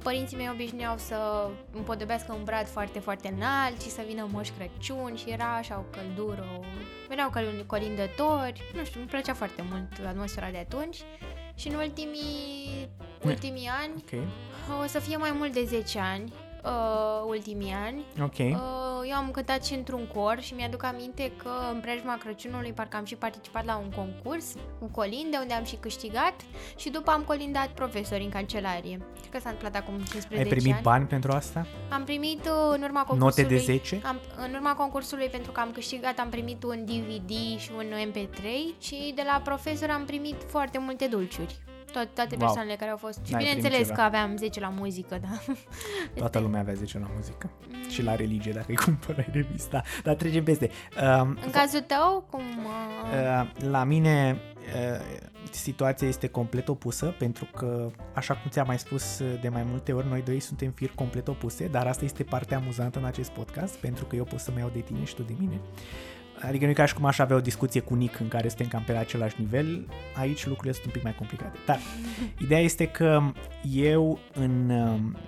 părinții 0.04 0.38
mei 0.38 0.50
obișnuiau 0.54 0.98
să 0.98 1.50
împodobească 1.74 2.34
un 2.34 2.44
brad 2.44 2.68
foarte, 2.68 3.00
foarte 3.00 3.34
înalt 3.36 3.82
și 3.82 3.90
să 3.90 4.02
vină 4.08 4.28
moș 4.32 4.50
Crăciun 4.58 5.16
și 5.16 5.30
era 5.30 5.56
așa 5.56 5.78
o 5.78 5.98
căldură, 5.98 6.46
o... 6.60 6.64
veneau 7.08 7.30
căl- 7.30 7.41
colindători, 7.66 8.62
nu 8.76 8.84
știu, 8.86 9.00
îmi 9.00 9.10
plăcea 9.10 9.34
foarte 9.34 9.64
mult 9.70 10.08
atmosfera 10.08 10.50
de 10.50 10.58
atunci. 10.58 10.98
Și 11.56 11.68
în 11.68 11.76
ultimii, 11.76 12.90
ultimii 13.24 13.68
ani, 13.82 13.94
Ok. 13.98 14.22
o 14.84 14.88
să 14.88 15.00
fie 15.00 15.18
mai 15.18 15.32
mult 15.32 15.54
de 15.54 15.64
10 15.66 16.00
ani, 16.00 16.34
uh, 16.64 17.24
ultimii 17.28 17.74
ani. 17.86 18.04
Ok. 18.22 18.38
Uh, 18.40 18.82
eu 19.10 19.16
am 19.16 19.32
cântat 19.32 19.66
și 19.66 19.74
într-un 19.74 20.08
cor 20.14 20.38
și 20.40 20.54
mi-aduc 20.54 20.84
aminte 20.84 21.32
că 21.38 21.50
în 21.74 21.80
preajma 21.80 22.18
Crăciunului 22.18 22.74
parcă 22.74 22.98
am 22.98 23.06
și 23.06 23.16
participat 23.16 23.66
la 23.66 23.78
un 23.78 23.90
concurs 23.96 24.54
cu 24.80 24.86
colinde 24.92 25.38
unde 25.42 25.54
am 25.54 25.64
și 25.64 25.76
câștigat 25.76 26.34
și 26.76 26.90
după 26.90 27.12
am 27.12 27.22
colindat 27.22 27.68
profesori 27.68 28.24
în 28.24 28.30
cancelarie. 28.30 28.98
Cred 29.20 29.32
că 29.32 29.40
s-a 29.40 29.50
întâmplat 29.50 29.82
acum 29.82 29.94
15 29.98 30.36
Ai 30.38 30.46
primit 30.46 30.74
ani. 30.74 30.84
bani 30.84 31.06
pentru 31.06 31.32
asta? 31.32 31.66
Am 31.90 32.04
primit 32.04 32.46
uh, 32.46 32.74
în 32.76 32.82
urma 32.82 33.00
Note 33.00 33.10
concursului... 33.10 33.50
de 33.50 33.58
10? 33.58 34.02
Am, 34.04 34.20
în 34.46 34.54
urma 34.54 34.74
concursului 34.74 35.28
pentru 35.28 35.52
că 35.52 35.60
am 35.60 35.72
câștigat 35.72 36.20
am 36.20 36.30
primit 36.30 36.64
un 36.64 36.86
DVD 36.86 37.60
și 37.60 37.72
un 37.78 37.86
MP3 38.12 38.44
și 38.80 39.12
de 39.16 39.22
la 39.26 39.42
profesor 39.44 39.90
am 39.90 40.06
primit 40.06 40.36
foarte 40.48 40.78
multe 40.78 41.06
dulciuri. 41.06 41.56
Tot, 41.92 42.10
toate 42.14 42.36
Wow. 42.36 42.40
persoanele 42.46 42.76
care 42.76 42.92
au 42.92 42.98
fost. 42.98 43.20
Și 43.26 43.32
N-ai 43.32 43.44
bineînțeles 43.44 43.78
primit 43.80 43.96
că 43.96 44.02
aveam 44.02 44.36
10 44.38 44.60
la 44.60 44.70
muzică, 44.70 45.20
da. 45.22 45.54
Toată 46.22 46.40
lumea 46.40 46.60
avea 46.60 46.74
10 46.74 47.00
la 47.00 47.08
muzică. 47.16 47.50
Și 47.90 48.04
la 48.04 48.16
religie, 48.16 48.52
dacă 48.52 48.66
îi 48.68 48.76
cumpărai 48.76 49.28
revista. 49.32 49.82
Dar 50.04 50.16
trecem 50.16 50.44
peste. 50.44 50.70
Um, 51.22 51.38
În 51.46 51.52
cazul 51.52 51.80
tău, 51.82 52.26
cum... 52.30 52.42
Uh, 52.42 52.80
Uh, 53.12 53.48
la 53.70 53.84
mine 53.84 54.38
uh, 54.94 55.06
situația 55.52 56.08
este 56.08 56.28
complet 56.28 56.68
opusă 56.68 57.06
pentru 57.18 57.46
că, 57.56 57.90
așa 58.14 58.34
cum 58.34 58.52
ți-am 58.52 58.68
mai 58.68 58.80
spus 58.80 59.20
uh, 59.20 59.40
de 59.42 59.50
mai 59.50 59.64
multe 59.64 59.94
ori, 59.94 60.08
noi 60.08 60.22
doi 60.22 60.40
suntem 60.40 60.72
fir 60.72 60.92
complet 60.96 61.28
opuse, 61.28 61.68
dar 61.68 61.88
asta 61.88 62.06
este 62.06 62.24
partea 62.24 62.58
amuzantă 62.58 63.00
în 63.00 63.06
acest 63.06 63.30
podcast 63.30 63.76
pentru 63.76 64.06
că 64.06 64.16
eu 64.16 64.24
pot 64.24 64.40
să 64.40 64.52
mă 64.54 64.60
iau 64.60 64.70
de 64.74 64.80
tine 64.80 65.04
și 65.04 65.16
tu 65.16 65.22
de 65.22 65.34
mine. 65.40 65.60
Adică 66.48 66.64
nu 66.64 66.70
e 66.70 66.74
ca 66.74 66.86
și 66.86 66.94
cum 66.94 67.06
aș 67.06 67.20
avea 67.20 67.36
o 67.36 67.40
discuție 67.40 67.82
cu 67.82 67.94
Nick 67.94 68.20
în 68.20 68.28
care 68.28 68.48
suntem 68.48 68.68
cam 68.68 68.84
pe 68.86 68.92
la 68.92 69.00
același 69.00 69.36
nivel, 69.40 69.88
aici 70.16 70.46
lucrurile 70.46 70.74
sunt 70.74 70.86
un 70.86 70.92
pic 70.92 71.04
mai 71.04 71.16
complicate. 71.16 71.58
Dar 71.66 71.80
ideea 72.44 72.62
este 72.62 72.86
că 72.88 73.22
eu 73.72 74.20
în 74.34 74.70
uh, 74.70 75.20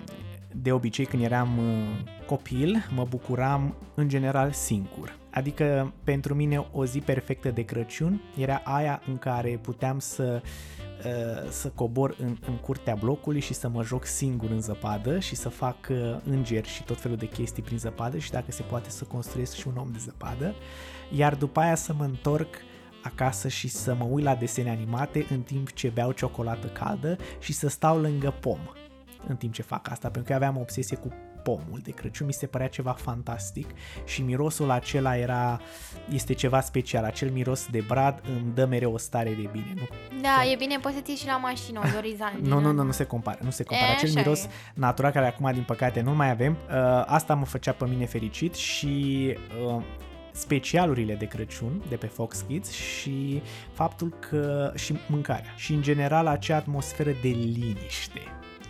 de 0.62 0.72
obicei 0.72 1.04
când 1.04 1.22
eram 1.22 1.58
uh, 1.58 1.64
copil, 2.26 2.86
mă 2.94 3.06
bucuram 3.08 3.74
în 3.94 4.08
general 4.08 4.52
singur. 4.52 5.16
Adică 5.30 5.92
pentru 6.04 6.34
mine 6.34 6.66
o 6.72 6.84
zi 6.84 6.98
perfectă 6.98 7.50
de 7.50 7.62
Crăciun 7.62 8.20
era 8.36 8.60
aia 8.64 9.02
în 9.06 9.18
care 9.18 9.58
puteam 9.62 9.98
să 9.98 10.42
uh, 11.04 11.50
să 11.50 11.68
cobor 11.68 12.16
în, 12.18 12.36
în 12.46 12.54
curtea 12.54 12.94
blocului 12.94 13.40
și 13.40 13.54
să 13.54 13.68
mă 13.68 13.82
joc 13.82 14.04
singur 14.04 14.50
în 14.50 14.60
zăpadă 14.60 15.18
și 15.18 15.34
să 15.34 15.48
fac 15.48 15.76
uh, 15.90 16.16
îngeri 16.24 16.68
și 16.68 16.82
tot 16.82 17.00
felul 17.00 17.16
de 17.16 17.28
chestii 17.28 17.62
prin 17.62 17.78
zăpadă 17.78 18.18
și 18.18 18.30
dacă 18.30 18.52
se 18.52 18.62
poate 18.62 18.90
să 18.90 19.04
construiesc 19.04 19.54
și 19.54 19.68
un 19.68 19.76
om 19.76 19.88
de 19.92 19.98
zăpadă, 19.98 20.54
iar 21.10 21.34
după 21.34 21.60
aia 21.60 21.74
să 21.74 21.94
mă 21.98 22.04
întorc 22.04 22.54
acasă 23.02 23.48
și 23.48 23.68
să 23.68 23.94
mă 23.94 24.04
uit 24.04 24.24
la 24.24 24.34
desene 24.34 24.70
animate 24.70 25.26
în 25.30 25.40
timp 25.40 25.72
ce 25.72 25.88
beau 25.88 26.12
ciocolată 26.12 26.66
caldă 26.66 27.16
și 27.38 27.52
să 27.52 27.68
stau 27.68 27.98
lângă 27.98 28.34
pom 28.40 28.58
în 29.26 29.36
timp 29.36 29.52
ce 29.52 29.62
fac 29.62 29.90
asta, 29.90 30.08
pentru 30.08 30.30
că 30.30 30.34
aveam 30.36 30.56
o 30.56 30.60
obsesie 30.60 30.96
cu 30.96 31.12
pomul 31.42 31.80
de 31.82 31.90
Crăciun, 31.90 32.26
mi 32.26 32.32
se 32.32 32.46
părea 32.46 32.68
ceva 32.68 32.92
fantastic 32.92 33.70
și 34.04 34.22
mirosul 34.22 34.70
acela 34.70 35.16
era, 35.16 35.60
este 36.10 36.32
ceva 36.32 36.60
special, 36.60 37.04
acel 37.04 37.30
miros 37.30 37.66
de 37.70 37.84
brad 37.86 38.20
îmi 38.28 38.52
dă 38.54 38.66
mereu 38.66 38.92
o 38.92 38.98
stare 38.98 39.30
de 39.30 39.48
bine. 39.52 39.72
Nu, 39.74 39.86
da, 40.20 40.50
e 40.52 40.56
bine, 40.56 40.78
poți 40.78 40.94
să 40.94 41.00
ții 41.00 41.16
și 41.16 41.26
la 41.26 41.36
mașină 41.36 41.80
o 41.84 41.88
dorizantină. 41.94 42.48
nu, 42.48 42.60
nu, 42.60 42.72
nu, 42.72 42.82
nu 42.82 42.92
se 42.92 43.04
compară, 43.04 43.38
nu 43.42 43.50
se 43.50 43.62
compară. 43.62 43.90
E, 43.90 43.94
Acel 43.94 44.08
așa 44.08 44.18
miros 44.18 44.44
e. 44.44 44.48
natural 44.74 45.12
care 45.12 45.26
acum 45.26 45.50
din 45.52 45.62
păcate 45.62 46.00
nu 46.00 46.14
mai 46.14 46.30
avem, 46.30 46.52
uh, 46.52 47.02
asta 47.06 47.34
mă 47.34 47.44
făcea 47.44 47.72
pe 47.72 47.84
mine 47.86 48.06
fericit 48.06 48.54
și 48.54 49.36
uh, 49.66 49.82
specialurile 50.34 51.14
de 51.14 51.24
Crăciun 51.24 51.82
de 51.88 51.96
pe 51.96 52.06
Fox 52.06 52.44
Kids 52.48 52.70
și 52.70 53.42
faptul 53.72 54.08
că 54.28 54.72
și 54.74 54.98
mâncarea 55.08 55.54
și 55.56 55.72
în 55.72 55.82
general 55.82 56.26
acea 56.26 56.56
atmosferă 56.56 57.10
de 57.22 57.28
liniște 57.28 58.20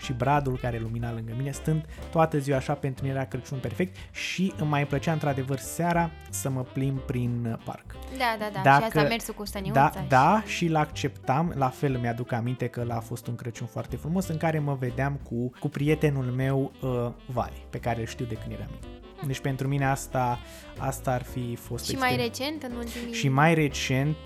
și 0.05 0.13
bradul 0.13 0.59
care 0.59 0.79
lumina 0.79 1.13
lângă 1.13 1.33
mine, 1.37 1.51
stând 1.51 1.85
toată 2.11 2.39
ziua 2.39 2.57
așa, 2.57 2.73
pentru 2.73 3.05
mine 3.05 3.17
era 3.17 3.25
Crăciun 3.25 3.59
perfect 3.59 3.97
și 4.11 4.53
îmi 4.59 4.69
mai 4.69 4.87
plăcea 4.87 5.13
într-adevăr 5.13 5.59
seara 5.59 6.11
să 6.31 6.51
mă 6.51 6.63
plimb 6.63 6.99
prin 6.99 7.61
parc. 7.65 7.85
Da, 8.19 8.37
da, 8.39 8.51
da. 8.53 8.61
Dacă- 8.63 8.79
și 8.79 8.85
asta 8.85 9.03
mersul 9.03 9.35
cu 9.35 9.45
stăniuța. 9.45 9.93
Da, 9.95 10.05
da, 10.09 10.43
și 10.47 10.69
l-acceptam, 10.69 11.53
la 11.57 11.69
fel 11.69 11.99
mi-aduc 11.99 12.33
aminte 12.33 12.67
că 12.67 12.83
l-a 12.83 13.01
fost 13.01 13.27
un 13.27 13.35
Crăciun 13.35 13.67
foarte 13.67 13.97
frumos 13.97 14.29
în 14.29 14.37
care 14.37 14.59
mă 14.59 14.75
vedeam 14.75 15.21
cu, 15.23 15.51
cu 15.61 15.69
prietenul 15.69 16.25
meu 16.25 16.73
uh, 16.83 17.11
Vali, 17.27 17.67
pe 17.71 17.79
care 17.79 18.01
îl 18.01 18.07
știu 18.07 18.25
de 18.25 18.35
când 18.35 18.53
eram 18.53 18.69
mic. 18.71 19.04
Deci 19.27 19.41
pentru 19.41 19.69
mine 19.69 19.87
asta, 19.87 20.39
asta 20.79 21.13
ar 21.13 21.23
fi 21.23 21.57
fost 21.57 21.85
Și 21.85 21.97
mai 21.97 22.17
recent, 22.17 22.63
în 22.63 22.77
ultimii... 22.77 23.13
și 23.15 23.29
mai 23.29 23.55
recent, 23.55 24.17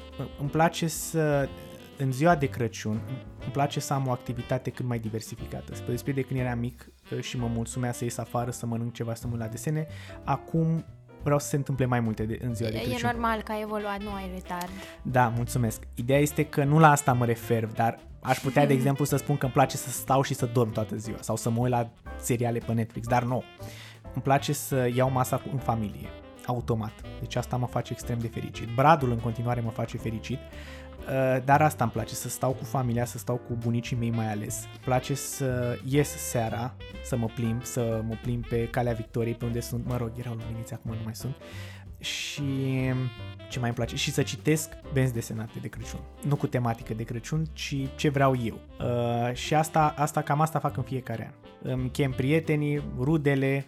îmi 0.40 0.50
place 0.50 0.86
să, 0.86 1.48
în 1.96 2.12
ziua 2.12 2.34
de 2.34 2.46
Crăciun, 2.46 3.00
îmi 3.42 3.52
place 3.52 3.80
să 3.80 3.92
am 3.92 4.06
o 4.06 4.10
activitate 4.10 4.70
cât 4.70 4.86
mai 4.86 4.98
diversificată. 4.98 5.74
Spre 5.74 5.90
despre 5.92 6.12
de 6.12 6.22
când 6.22 6.40
eram 6.40 6.58
mic 6.58 6.90
uh, 7.12 7.20
și 7.20 7.38
mă 7.38 7.46
mulțumea 7.54 7.92
să 7.92 8.04
ies 8.04 8.18
afară, 8.18 8.50
să 8.50 8.66
mănânc 8.66 8.92
ceva, 8.92 9.14
să 9.14 9.26
mă 9.26 9.32
uit 9.32 9.42
la 9.42 9.48
desene, 9.48 9.86
acum 10.24 10.84
vreau 11.22 11.38
să 11.38 11.48
se 11.48 11.56
întâmple 11.56 11.84
mai 11.84 12.00
multe 12.00 12.22
de, 12.24 12.38
în 12.42 12.54
ziua 12.54 12.68
de 12.70 12.76
E, 12.76 12.80
Crăciun. 12.80 13.08
e 13.08 13.12
normal 13.12 13.42
că 13.42 13.52
ai 13.52 13.60
evoluat, 13.62 14.02
nu 14.02 14.12
ai 14.12 14.30
retard. 14.34 14.70
Da, 15.02 15.28
mulțumesc. 15.28 15.82
Ideea 15.94 16.18
este 16.18 16.44
că 16.44 16.64
nu 16.64 16.78
la 16.78 16.90
asta 16.90 17.12
mă 17.12 17.24
refer, 17.24 17.66
dar 17.66 17.98
aș 18.20 18.38
putea, 18.38 18.66
de 18.66 18.72
exemplu, 18.78 19.04
să 19.04 19.16
spun 19.16 19.36
că 19.36 19.44
îmi 19.44 19.54
place 19.54 19.76
să 19.76 19.90
stau 19.90 20.22
și 20.22 20.34
să 20.34 20.46
dorm 20.52 20.72
toată 20.72 20.96
ziua 20.96 21.18
sau 21.20 21.36
să 21.36 21.50
mă 21.50 21.60
uit 21.60 21.70
la 21.70 21.90
seriale 22.20 22.58
pe 22.58 22.72
Netflix, 22.72 23.06
dar 23.06 23.22
nu. 23.22 23.44
Îmi 24.18 24.26
place 24.26 24.52
să 24.52 24.90
iau 24.94 25.10
masa 25.10 25.36
cu- 25.36 25.48
în 25.52 25.58
familie, 25.58 26.08
automat. 26.46 26.92
Deci 27.20 27.36
asta 27.36 27.56
mă 27.56 27.66
face 27.66 27.92
extrem 27.92 28.18
de 28.18 28.28
fericit. 28.28 28.68
Bradul 28.74 29.10
în 29.10 29.18
continuare 29.18 29.60
mă 29.60 29.70
face 29.70 29.96
fericit, 29.96 30.38
uh, 30.38 31.44
dar 31.44 31.62
asta 31.62 31.84
îmi 31.84 31.92
place, 31.92 32.14
să 32.14 32.28
stau 32.28 32.50
cu 32.52 32.64
familia, 32.64 33.04
să 33.04 33.18
stau 33.18 33.36
cu 33.36 33.54
bunicii 33.54 33.96
mei 33.96 34.10
mai 34.10 34.30
ales. 34.30 34.64
Îmi 34.64 34.80
place 34.84 35.14
să 35.14 35.78
ies 35.84 36.08
seara, 36.08 36.74
să 37.04 37.16
mă 37.16 37.26
plimb, 37.34 37.64
să 37.64 38.02
mă 38.08 38.14
plimb 38.22 38.46
pe 38.46 38.68
Calea 38.68 38.92
Victoriei, 38.92 39.34
pe 39.34 39.44
unde 39.44 39.60
sunt, 39.60 39.86
mă 39.86 39.96
rog, 39.96 40.10
erau 40.18 40.34
luminițe, 40.34 40.74
acum 40.74 40.90
nu 40.90 41.00
mai 41.04 41.14
sunt, 41.14 41.34
și 41.98 42.42
ce 43.48 43.58
mai 43.58 43.68
îmi 43.68 43.76
place 43.76 43.96
și 43.96 44.10
să 44.10 44.22
citesc 44.22 44.70
benzi 44.92 45.12
desenate 45.12 45.58
de 45.60 45.68
Crăciun. 45.68 46.00
Nu 46.22 46.36
cu 46.36 46.46
tematică 46.46 46.94
de 46.94 47.02
Crăciun, 47.02 47.44
ci 47.52 47.74
ce 47.96 48.08
vreau 48.08 48.36
eu. 48.42 48.58
Uh, 48.80 49.34
și 49.34 49.54
asta, 49.54 49.94
asta 49.96 50.22
cam 50.22 50.40
asta 50.40 50.58
fac 50.58 50.76
în 50.76 50.82
fiecare 50.82 51.24
an. 51.26 51.32
Îmi 51.72 51.90
chem 51.90 52.10
prietenii, 52.10 52.82
rudele, 52.98 53.66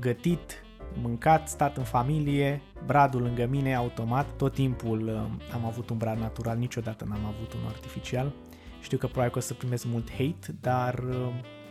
gătit, 0.00 0.64
mâncat, 1.02 1.48
stat 1.48 1.76
în 1.76 1.84
familie, 1.84 2.60
bradul 2.86 3.22
lângă 3.22 3.46
mine 3.46 3.74
automat. 3.74 4.26
Tot 4.36 4.54
timpul 4.54 5.08
uh, 5.08 5.54
am 5.54 5.64
avut 5.64 5.90
un 5.90 5.96
brad 5.96 6.18
natural, 6.18 6.56
niciodată 6.56 7.04
n-am 7.08 7.24
avut 7.24 7.52
unul 7.52 7.66
artificial. 7.66 8.32
Știu 8.80 8.98
că 8.98 9.06
probabil 9.06 9.32
că 9.32 9.38
o 9.38 9.42
să 9.42 9.54
primesc 9.54 9.84
mult 9.84 10.10
hate, 10.10 10.54
dar 10.60 10.98
uh, 11.08 11.28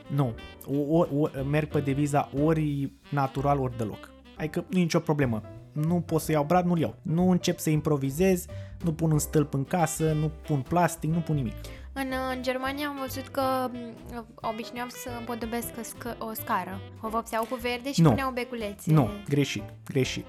nu. 0.07 0.33
O, 0.65 0.97
o, 0.97 1.05
o, 1.19 1.29
merg 1.43 1.67
pe 1.67 1.79
deviza 1.79 2.29
ori 2.43 2.91
natural, 3.09 3.59
ori 3.59 3.77
deloc. 3.77 4.11
Adică 4.37 4.65
nu 4.69 4.77
e 4.77 4.81
nicio 4.81 4.99
problemă. 4.99 5.41
Nu 5.71 6.01
pot 6.01 6.21
să 6.21 6.31
iau 6.31 6.43
brad, 6.43 6.65
nu-l 6.65 6.79
iau. 6.79 6.95
Nu 7.01 7.29
încep 7.29 7.59
să 7.59 7.69
improvizez, 7.69 8.45
nu 8.83 8.93
pun 8.93 9.11
un 9.11 9.19
stâlp 9.19 9.53
în 9.53 9.63
casă, 9.63 10.11
nu 10.11 10.31
pun 10.47 10.61
plastic, 10.61 11.11
nu 11.13 11.19
pun 11.19 11.35
nimic. 11.35 11.53
În, 11.93 12.11
în 12.35 12.41
Germania 12.41 12.87
am 12.87 12.97
văzut 13.01 13.27
că 13.27 13.69
m, 13.71 14.25
obișnuiau 14.35 14.87
să 14.89 15.09
împodobesc 15.19 15.67
scă, 15.81 16.15
o 16.19 16.33
scară. 16.33 16.79
O 17.01 17.09
vopseau 17.09 17.45
cu 17.49 17.55
verde 17.55 17.91
și 17.91 18.01
Nu. 18.01 18.09
puneau 18.09 18.31
beculețe. 18.31 18.91
Nu, 18.91 19.09
greșit, 19.29 19.63
greșit. 19.85 20.25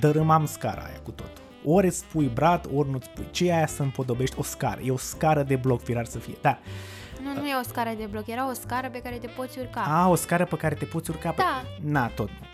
Dărâmam 0.00 0.46
scara 0.46 0.82
aia 0.82 1.00
cu 1.02 1.10
totul. 1.10 1.42
Ori 1.64 1.86
îți 1.86 2.04
pui 2.04 2.26
brad, 2.34 2.68
ori 2.74 2.90
nu-ți 2.90 3.08
pui. 3.10 3.26
Ce 3.30 3.48
e 3.48 3.54
aia 3.54 3.66
să 3.66 3.82
împodobești 3.82 4.38
o 4.38 4.42
scară? 4.42 4.80
E 4.80 4.90
o 4.90 4.96
scară 4.96 5.42
de 5.42 5.56
bloc 5.56 5.82
firar 5.82 6.04
să 6.04 6.18
fie. 6.18 6.34
Da. 6.40 6.58
Nu, 7.22 7.40
nu 7.40 7.46
e 7.48 7.54
o 7.60 7.62
scară 7.62 7.90
de 7.98 8.06
bloc, 8.10 8.26
era 8.26 8.48
o 8.48 8.52
scară 8.52 8.88
pe 8.90 9.00
care 9.00 9.16
te 9.16 9.26
poți 9.26 9.58
urca. 9.58 9.80
A, 9.80 10.08
o 10.08 10.14
scară 10.14 10.44
pe 10.44 10.56
care 10.56 10.74
te 10.74 10.84
poți 10.84 11.10
urca 11.10 11.30
pe... 11.30 11.42
Da. 11.42 11.62
Na, 11.90 12.06
tot 12.06 12.28
nu. 12.28 12.46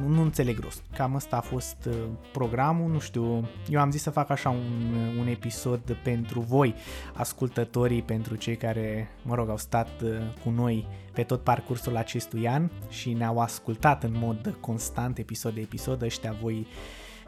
Nu, 0.00 0.08
nu 0.08 0.22
înțeleg 0.22 0.58
rost. 0.58 0.82
Cam 0.96 1.14
ăsta 1.14 1.36
a 1.36 1.40
fost 1.40 1.76
uh, 1.86 1.94
programul, 2.32 2.90
nu 2.90 2.98
știu, 2.98 3.48
eu 3.68 3.80
am 3.80 3.90
zis 3.90 4.02
să 4.02 4.10
fac 4.10 4.30
așa 4.30 4.50
un, 4.50 4.94
uh, 4.94 5.20
un 5.20 5.26
episod 5.26 5.96
pentru 6.02 6.40
voi, 6.40 6.74
ascultătorii, 7.14 8.02
pentru 8.02 8.34
cei 8.34 8.56
care, 8.56 9.08
mă 9.22 9.34
rog, 9.34 9.48
au 9.48 9.56
stat 9.56 10.00
uh, 10.02 10.10
cu 10.42 10.50
noi 10.50 10.86
pe 11.12 11.22
tot 11.22 11.42
parcursul 11.42 11.96
acestui 11.96 12.48
an 12.48 12.70
și 12.88 13.12
ne-au 13.12 13.38
ascultat 13.38 14.02
în 14.02 14.12
mod 14.14 14.56
constant, 14.60 15.18
episod 15.18 15.54
de 15.54 15.60
episod, 15.60 16.02
ăștia 16.02 16.36
voi 16.42 16.66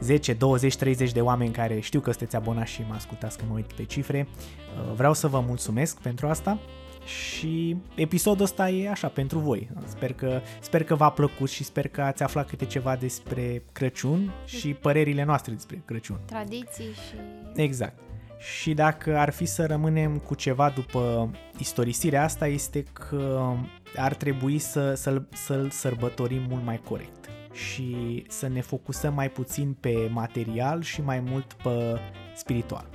10, 0.01 0.33
20, 0.33 0.77
30 0.77 1.13
de 1.13 1.21
oameni 1.21 1.53
care 1.53 1.81
știu 1.81 2.01
că 2.01 2.11
sunteți 2.11 2.37
abonați 2.37 2.71
și 2.71 2.85
mă 2.89 2.95
ascultați 2.95 3.39
că 3.39 3.45
mă 3.49 3.55
uit 3.55 3.73
pe 3.73 3.85
cifre. 3.85 4.29
Uh, 4.29 4.95
Vreau 4.95 5.15
să 5.15 5.29
vă 5.29 5.41
mulțumesc 5.41 6.01
pentru 6.01 6.27
asta 6.27 6.59
și 7.09 7.77
episodul 7.95 8.45
ăsta 8.45 8.71
e 8.71 8.91
așa 8.91 9.09
pentru 9.09 9.39
voi. 9.39 9.69
Sper 9.87 10.13
că, 10.13 10.41
sper 10.61 10.85
că 10.85 10.95
v-a 10.95 11.11
plăcut 11.11 11.51
și 11.51 11.65
sper 11.65 11.89
că 11.89 12.03
ați 12.03 12.23
aflat 12.23 12.49
câte 12.49 12.65
ceva 12.65 12.97
despre 12.97 13.63
Crăciun 13.73 14.33
și 14.45 14.75
părerile 14.75 15.25
noastre 15.25 15.53
despre 15.53 15.83
Crăciun. 15.85 16.21
Tradiții 16.25 16.85
și... 16.85 17.15
Exact. 17.55 17.99
Și 18.39 18.75
dacă 18.75 19.19
ar 19.19 19.31
fi 19.31 19.45
să 19.45 19.67
rămânem 19.67 20.19
cu 20.19 20.35
ceva 20.35 20.71
după 20.71 21.31
istorisirea 21.59 22.25
asta, 22.25 22.47
este 22.47 22.83
că 22.83 23.53
ar 23.97 24.15
trebui 24.15 24.59
să, 24.59 24.95
să-l, 24.95 25.29
să-l 25.33 25.71
sărbătorim 25.71 26.43
mult 26.49 26.65
mai 26.65 26.81
corect 26.85 27.29
și 27.53 28.25
să 28.29 28.49
ne 28.49 28.61
focusăm 28.61 29.15
mai 29.15 29.31
puțin 29.31 29.77
pe 29.81 30.09
material 30.13 30.83
și 30.83 31.03
mai 31.03 31.21
mult 31.21 31.53
pe 31.53 32.01
spiritual. 32.35 32.89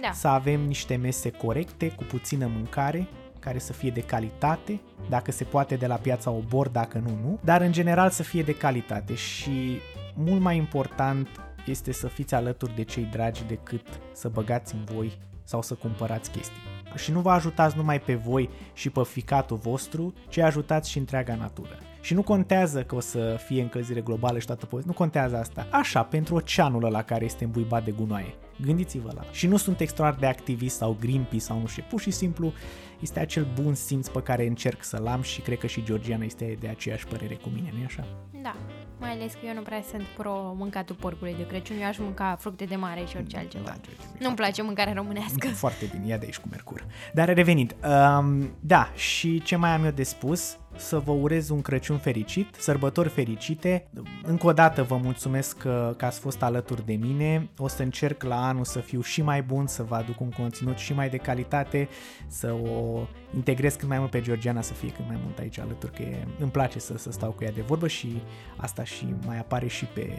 Da. 0.00 0.12
Să 0.12 0.28
avem 0.28 0.60
niște 0.60 0.96
mese 0.96 1.30
corecte, 1.30 1.88
cu 1.88 2.02
puțină 2.04 2.46
mâncare, 2.46 3.08
care 3.46 3.58
să 3.58 3.72
fie 3.72 3.90
de 3.90 4.00
calitate, 4.00 4.80
dacă 5.08 5.32
se 5.32 5.44
poate 5.44 5.76
de 5.76 5.86
la 5.86 5.94
piața 5.94 6.30
Obor, 6.30 6.68
dacă 6.68 6.98
nu, 6.98 7.10
nu, 7.22 7.38
dar 7.44 7.60
în 7.60 7.72
general 7.72 8.10
să 8.10 8.22
fie 8.22 8.42
de 8.42 8.54
calitate 8.54 9.14
și 9.14 9.78
mult 10.14 10.40
mai 10.40 10.56
important 10.56 11.28
este 11.66 11.92
să 11.92 12.08
fiți 12.08 12.34
alături 12.34 12.74
de 12.74 12.82
cei 12.82 13.04
dragi 13.04 13.44
decât 13.44 13.86
să 14.12 14.28
băgați 14.28 14.74
în 14.74 14.84
voi 14.84 15.18
sau 15.44 15.62
să 15.62 15.74
cumpărați 15.74 16.30
chestii. 16.30 16.62
Și 16.94 17.12
nu 17.12 17.20
vă 17.20 17.30
ajutați 17.30 17.76
numai 17.76 18.00
pe 18.00 18.14
voi 18.14 18.48
și 18.72 18.90
pe 18.90 19.02
ficatul 19.04 19.56
vostru, 19.56 20.14
ci 20.28 20.38
ajutați 20.38 20.90
și 20.90 20.98
întreaga 20.98 21.34
natură. 21.34 21.78
Și 22.00 22.14
nu 22.14 22.22
contează 22.22 22.82
că 22.82 22.94
o 22.94 23.00
să 23.00 23.38
fie 23.46 23.62
încălzire 23.62 24.00
globală 24.00 24.38
și 24.38 24.46
toată 24.46 24.66
povestea, 24.66 24.92
nu 24.92 24.98
contează 24.98 25.36
asta. 25.36 25.66
Așa, 25.70 26.02
pentru 26.02 26.34
oceanul 26.34 26.84
ăla 26.84 27.02
care 27.02 27.24
este 27.24 27.44
îmbuibat 27.44 27.84
de 27.84 27.90
gunoaie. 27.90 28.34
Gândiți-vă 28.60 29.12
la 29.14 29.22
Și 29.32 29.46
nu 29.46 29.56
sunt 29.56 29.80
extraordinar 29.80 30.32
de 30.32 30.38
activist 30.38 30.76
sau 30.76 30.96
Greenpeace 31.00 31.44
sau 31.44 31.60
nu 31.60 31.66
știu, 31.66 31.84
pur 31.88 32.00
și 32.00 32.10
simplu 32.10 32.52
este 33.00 33.20
acel 33.20 33.46
bun 33.62 33.74
simț 33.74 34.08
pe 34.08 34.22
care 34.22 34.46
încerc 34.46 34.84
să-l 34.84 35.06
am 35.06 35.22
și 35.22 35.40
cred 35.40 35.58
că 35.58 35.66
și 35.66 35.82
Georgiana 35.84 36.24
este 36.24 36.56
de 36.60 36.68
aceeași 36.68 37.06
părere 37.06 37.34
cu 37.34 37.48
mine, 37.54 37.72
nu 37.78 37.84
așa? 37.84 38.06
Da, 38.42 38.56
mai 38.98 39.10
ales 39.10 39.32
că 39.32 39.46
eu 39.46 39.54
nu 39.54 39.60
prea 39.60 39.82
sunt 39.90 40.02
pro 40.02 40.54
mâncatul 40.56 40.94
porcului 40.94 41.34
de 41.36 41.46
Crăciun, 41.46 41.76
eu 41.80 41.86
aș 41.86 41.98
mânca 41.98 42.36
fructe 42.40 42.64
de 42.64 42.76
mare 42.76 43.04
și 43.04 43.16
orice 43.16 43.36
altceva. 43.36 43.64
Da, 43.64 43.76
Nu-mi 44.20 44.36
place 44.36 44.62
mâncarea 44.62 44.92
românească. 44.92 45.48
Foarte 45.64 45.88
bine, 45.92 46.06
ia 46.06 46.16
de 46.16 46.24
aici 46.24 46.38
cu 46.38 46.48
Mercur. 46.50 46.86
Dar 47.12 47.34
revenind, 47.34 47.76
um, 48.18 48.50
da, 48.60 48.90
și 48.94 49.42
ce 49.42 49.56
mai 49.56 49.70
am 49.70 49.84
eu 49.84 49.90
de 49.90 50.02
spus? 50.02 50.58
Să 50.76 50.98
vă 50.98 51.12
urez 51.12 51.48
un 51.48 51.60
Crăciun 51.60 51.98
fericit, 51.98 52.54
sărbători 52.58 53.08
fericite. 53.08 53.86
Încă 54.22 54.46
o 54.46 54.52
dată 54.52 54.82
vă 54.82 54.96
mulțumesc 54.96 55.58
că, 55.58 55.94
că 55.96 56.04
ați 56.04 56.18
fost 56.18 56.42
alături 56.42 56.86
de 56.86 56.94
mine. 56.94 57.48
O 57.58 57.68
să 57.68 57.82
încerc 57.82 58.22
la 58.22 58.46
anul 58.46 58.64
să 58.64 58.78
fiu 58.78 59.00
și 59.00 59.22
mai 59.22 59.42
bun, 59.42 59.66
să 59.66 59.82
vă 59.82 59.94
aduc 59.94 60.20
un 60.20 60.30
conținut 60.30 60.76
și 60.76 60.92
mai 60.92 61.08
de 61.08 61.16
calitate, 61.16 61.88
să 62.26 62.52
o 62.52 63.06
integrez 63.34 63.74
cât 63.74 63.88
mai 63.88 63.98
mult 63.98 64.10
pe 64.10 64.20
Georgiana, 64.20 64.60
să 64.60 64.72
fie 64.72 64.88
cât 64.88 65.06
mai 65.06 65.18
mult 65.22 65.38
aici 65.38 65.58
alături, 65.58 65.92
că 65.92 66.02
e, 66.02 66.26
îmi 66.38 66.50
place 66.50 66.78
să, 66.78 66.98
să 66.98 67.12
stau 67.12 67.30
cu 67.30 67.44
ea 67.44 67.52
de 67.52 67.60
vorbă 67.60 67.88
și 67.88 68.22
asta 68.56 68.84
și 68.84 69.14
mai 69.26 69.38
apare 69.38 69.66
și 69.66 69.84
pe 69.84 70.12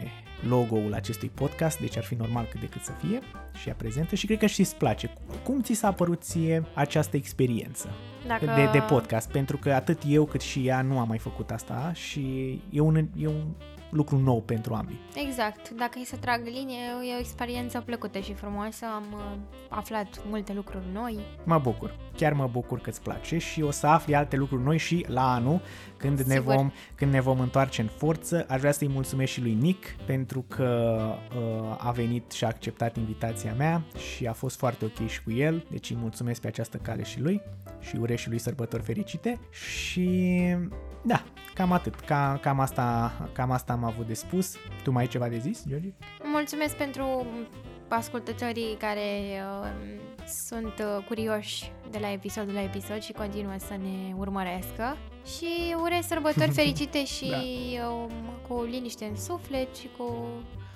logo-ul 0.48 0.94
acestui 0.94 1.30
podcast, 1.34 1.78
deci 1.80 1.96
ar 1.96 2.04
fi 2.04 2.14
normal 2.14 2.46
cât 2.50 2.60
de 2.60 2.66
cât 2.66 2.82
să 2.82 2.92
fie 2.92 3.20
și 3.60 3.68
ea 3.68 3.74
prezentă 3.74 4.14
și 4.14 4.26
cred 4.26 4.38
că 4.38 4.46
și 4.46 4.60
îți 4.60 4.76
place. 4.76 5.10
Cum 5.44 5.62
ți 5.62 5.72
s-a 5.72 5.92
părut 5.92 6.22
ție 6.22 6.64
această 6.74 7.16
experiență 7.16 7.88
Dacă... 8.26 8.44
de, 8.44 8.68
de 8.72 8.78
podcast? 8.78 9.30
Pentru 9.30 9.56
că 9.56 9.72
atât 9.72 10.02
eu 10.06 10.24
cât 10.24 10.40
și 10.40 10.66
ea 10.66 10.82
nu 10.82 10.98
am 10.98 11.08
mai 11.08 11.18
făcut 11.18 11.50
asta 11.50 11.90
și 11.94 12.50
e 12.70 12.80
un, 12.80 12.96
e 13.16 13.26
un 13.26 13.44
lucru 13.90 14.16
nou 14.18 14.40
pentru 14.40 14.74
ambii. 14.74 15.00
Exact. 15.26 15.70
Dacă 15.70 15.98
e 15.98 16.04
să 16.04 16.16
trag 16.16 16.44
linie, 16.44 16.78
e 17.10 17.16
o 17.16 17.18
experiență 17.18 17.80
plăcută 17.80 18.18
și 18.18 18.34
frumoasă. 18.34 18.84
Am 18.94 19.04
uh, 19.12 19.20
aflat 19.68 20.22
multe 20.28 20.52
lucruri 20.52 20.84
noi. 20.92 21.18
Mă 21.44 21.58
bucur. 21.58 21.96
Chiar 22.16 22.32
mă 22.32 22.48
bucur 22.52 22.80
că 22.80 22.88
îți 22.88 23.02
place 23.02 23.38
și 23.38 23.62
o 23.62 23.70
să 23.70 23.86
afli 23.86 24.14
alte 24.14 24.36
lucruri 24.36 24.62
noi 24.62 24.78
și 24.78 25.04
la 25.08 25.32
anul, 25.32 25.60
când, 25.96 26.20
ne 26.20 26.40
vom, 26.40 26.70
când 26.94 27.12
ne 27.12 27.20
vom 27.20 27.40
întoarce 27.40 27.80
în 27.80 27.88
forță. 27.96 28.46
Aș 28.48 28.58
vrea 28.58 28.72
să-i 28.72 28.88
mulțumesc 28.88 29.32
și 29.32 29.40
lui 29.40 29.54
Nick 29.54 29.96
pentru 30.06 30.44
că 30.48 30.98
uh, 31.36 31.76
a 31.78 31.90
venit 31.90 32.30
și 32.30 32.44
a 32.44 32.46
acceptat 32.46 32.96
invitația 32.96 33.54
mea 33.54 33.82
și 34.12 34.26
a 34.26 34.32
fost 34.32 34.56
foarte 34.56 34.84
ok 34.84 35.08
și 35.08 35.22
cu 35.22 35.32
el. 35.32 35.66
Deci 35.70 35.90
îi 35.90 35.96
mulțumesc 36.00 36.40
pe 36.40 36.46
această 36.46 36.76
cale 36.76 37.02
și 37.02 37.20
lui 37.20 37.40
și 37.80 37.96
urez 37.96 38.18
și 38.18 38.28
lui 38.28 38.38
sărbători 38.38 38.82
fericite 38.82 39.40
și 39.50 40.30
da, 41.08 41.22
cam 41.54 41.72
atât. 41.72 41.94
Cam, 41.94 42.38
cam, 42.42 42.60
asta, 42.60 43.12
cam 43.32 43.50
asta 43.50 43.72
am 43.72 43.84
avut 43.84 44.06
de 44.06 44.14
spus. 44.14 44.54
Tu 44.82 44.90
mai 44.90 45.02
ai 45.02 45.08
ceva 45.08 45.28
de 45.28 45.38
zis, 45.38 45.64
George? 45.68 45.88
Mulțumesc 46.22 46.76
pentru 46.76 47.26
ascultătorii 47.88 48.76
care 48.78 49.00
uh, 49.62 49.68
sunt 50.26 50.74
uh, 50.78 51.04
curioși 51.06 51.72
de 51.90 51.98
la 52.00 52.12
episod 52.12 52.50
la 52.52 52.62
episod 52.62 53.02
și 53.02 53.12
continuă 53.12 53.54
să 53.56 53.74
ne 53.82 54.14
urmărească. 54.16 54.96
Și 55.36 55.74
urez 55.82 56.06
sărbători 56.06 56.50
fericite 56.60 57.04
și 57.04 57.28
da. 57.30 57.36
uh, 57.88 58.10
cu 58.48 58.62
liniște 58.62 59.04
în 59.04 59.16
suflet 59.16 59.76
și 59.76 59.88
cu 59.96 60.26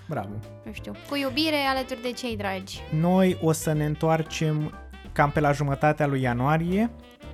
Bravo. 0.09 0.35
Nu 0.65 0.73
știu, 0.73 0.93
cu 1.09 1.17
iubire 1.17 1.57
alături 1.75 2.03
de 2.03 2.13
cei 2.13 2.37
dragi. 2.37 2.81
Noi 3.01 3.39
o 3.43 3.53
să 3.53 3.73
ne 3.73 3.85
întoarcem 3.85 4.73
cam 5.13 5.31
pe 5.31 5.41
la 5.41 5.53
jumătatea 5.53 6.07
lui 6.07 6.21
ianuarie 6.21 6.91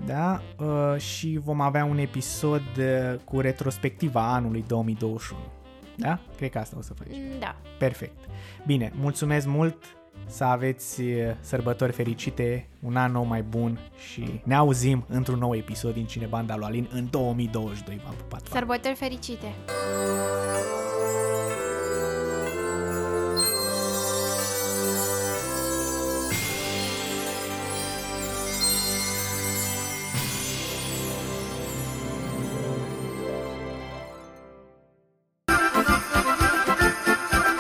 da? 0.07 0.41
Uh, 0.59 1.01
și 1.01 1.41
vom 1.45 1.61
avea 1.61 1.85
un 1.85 1.99
episod 1.99 2.63
uh, 2.79 3.21
cu 3.25 3.41
retrospectiva 3.41 4.33
anului 4.33 4.65
2021. 4.67 5.41
Da? 5.97 6.21
Cred 6.37 6.51
că 6.51 6.59
asta 6.59 6.77
o 6.79 6.83
să 6.83 6.95
faci. 6.95 7.17
Da. 7.39 7.57
Perfect. 7.79 8.17
Bine, 8.67 8.93
mulțumesc 8.95 9.47
mult, 9.47 9.77
să 10.27 10.45
aveți 10.45 11.01
uh, 11.01 11.17
sărbători 11.41 11.93
fericite, 11.93 12.69
un 12.83 12.97
an 12.97 13.13
nou 13.13 13.25
mai 13.25 13.43
bun 13.43 13.79
și 14.13 14.41
ne 14.45 14.55
auzim 14.55 15.05
într-un 15.09 15.39
nou 15.39 15.55
episod 15.55 15.95
din 15.95 16.07
Cinebanda 16.07 16.57
lui 16.57 16.67
Alin 16.67 16.89
în 16.93 17.07
2022. 17.11 18.01
V-am 18.05 18.15
pupat. 18.15 18.47
Sărbători 18.47 18.95
fericite! 18.95 19.55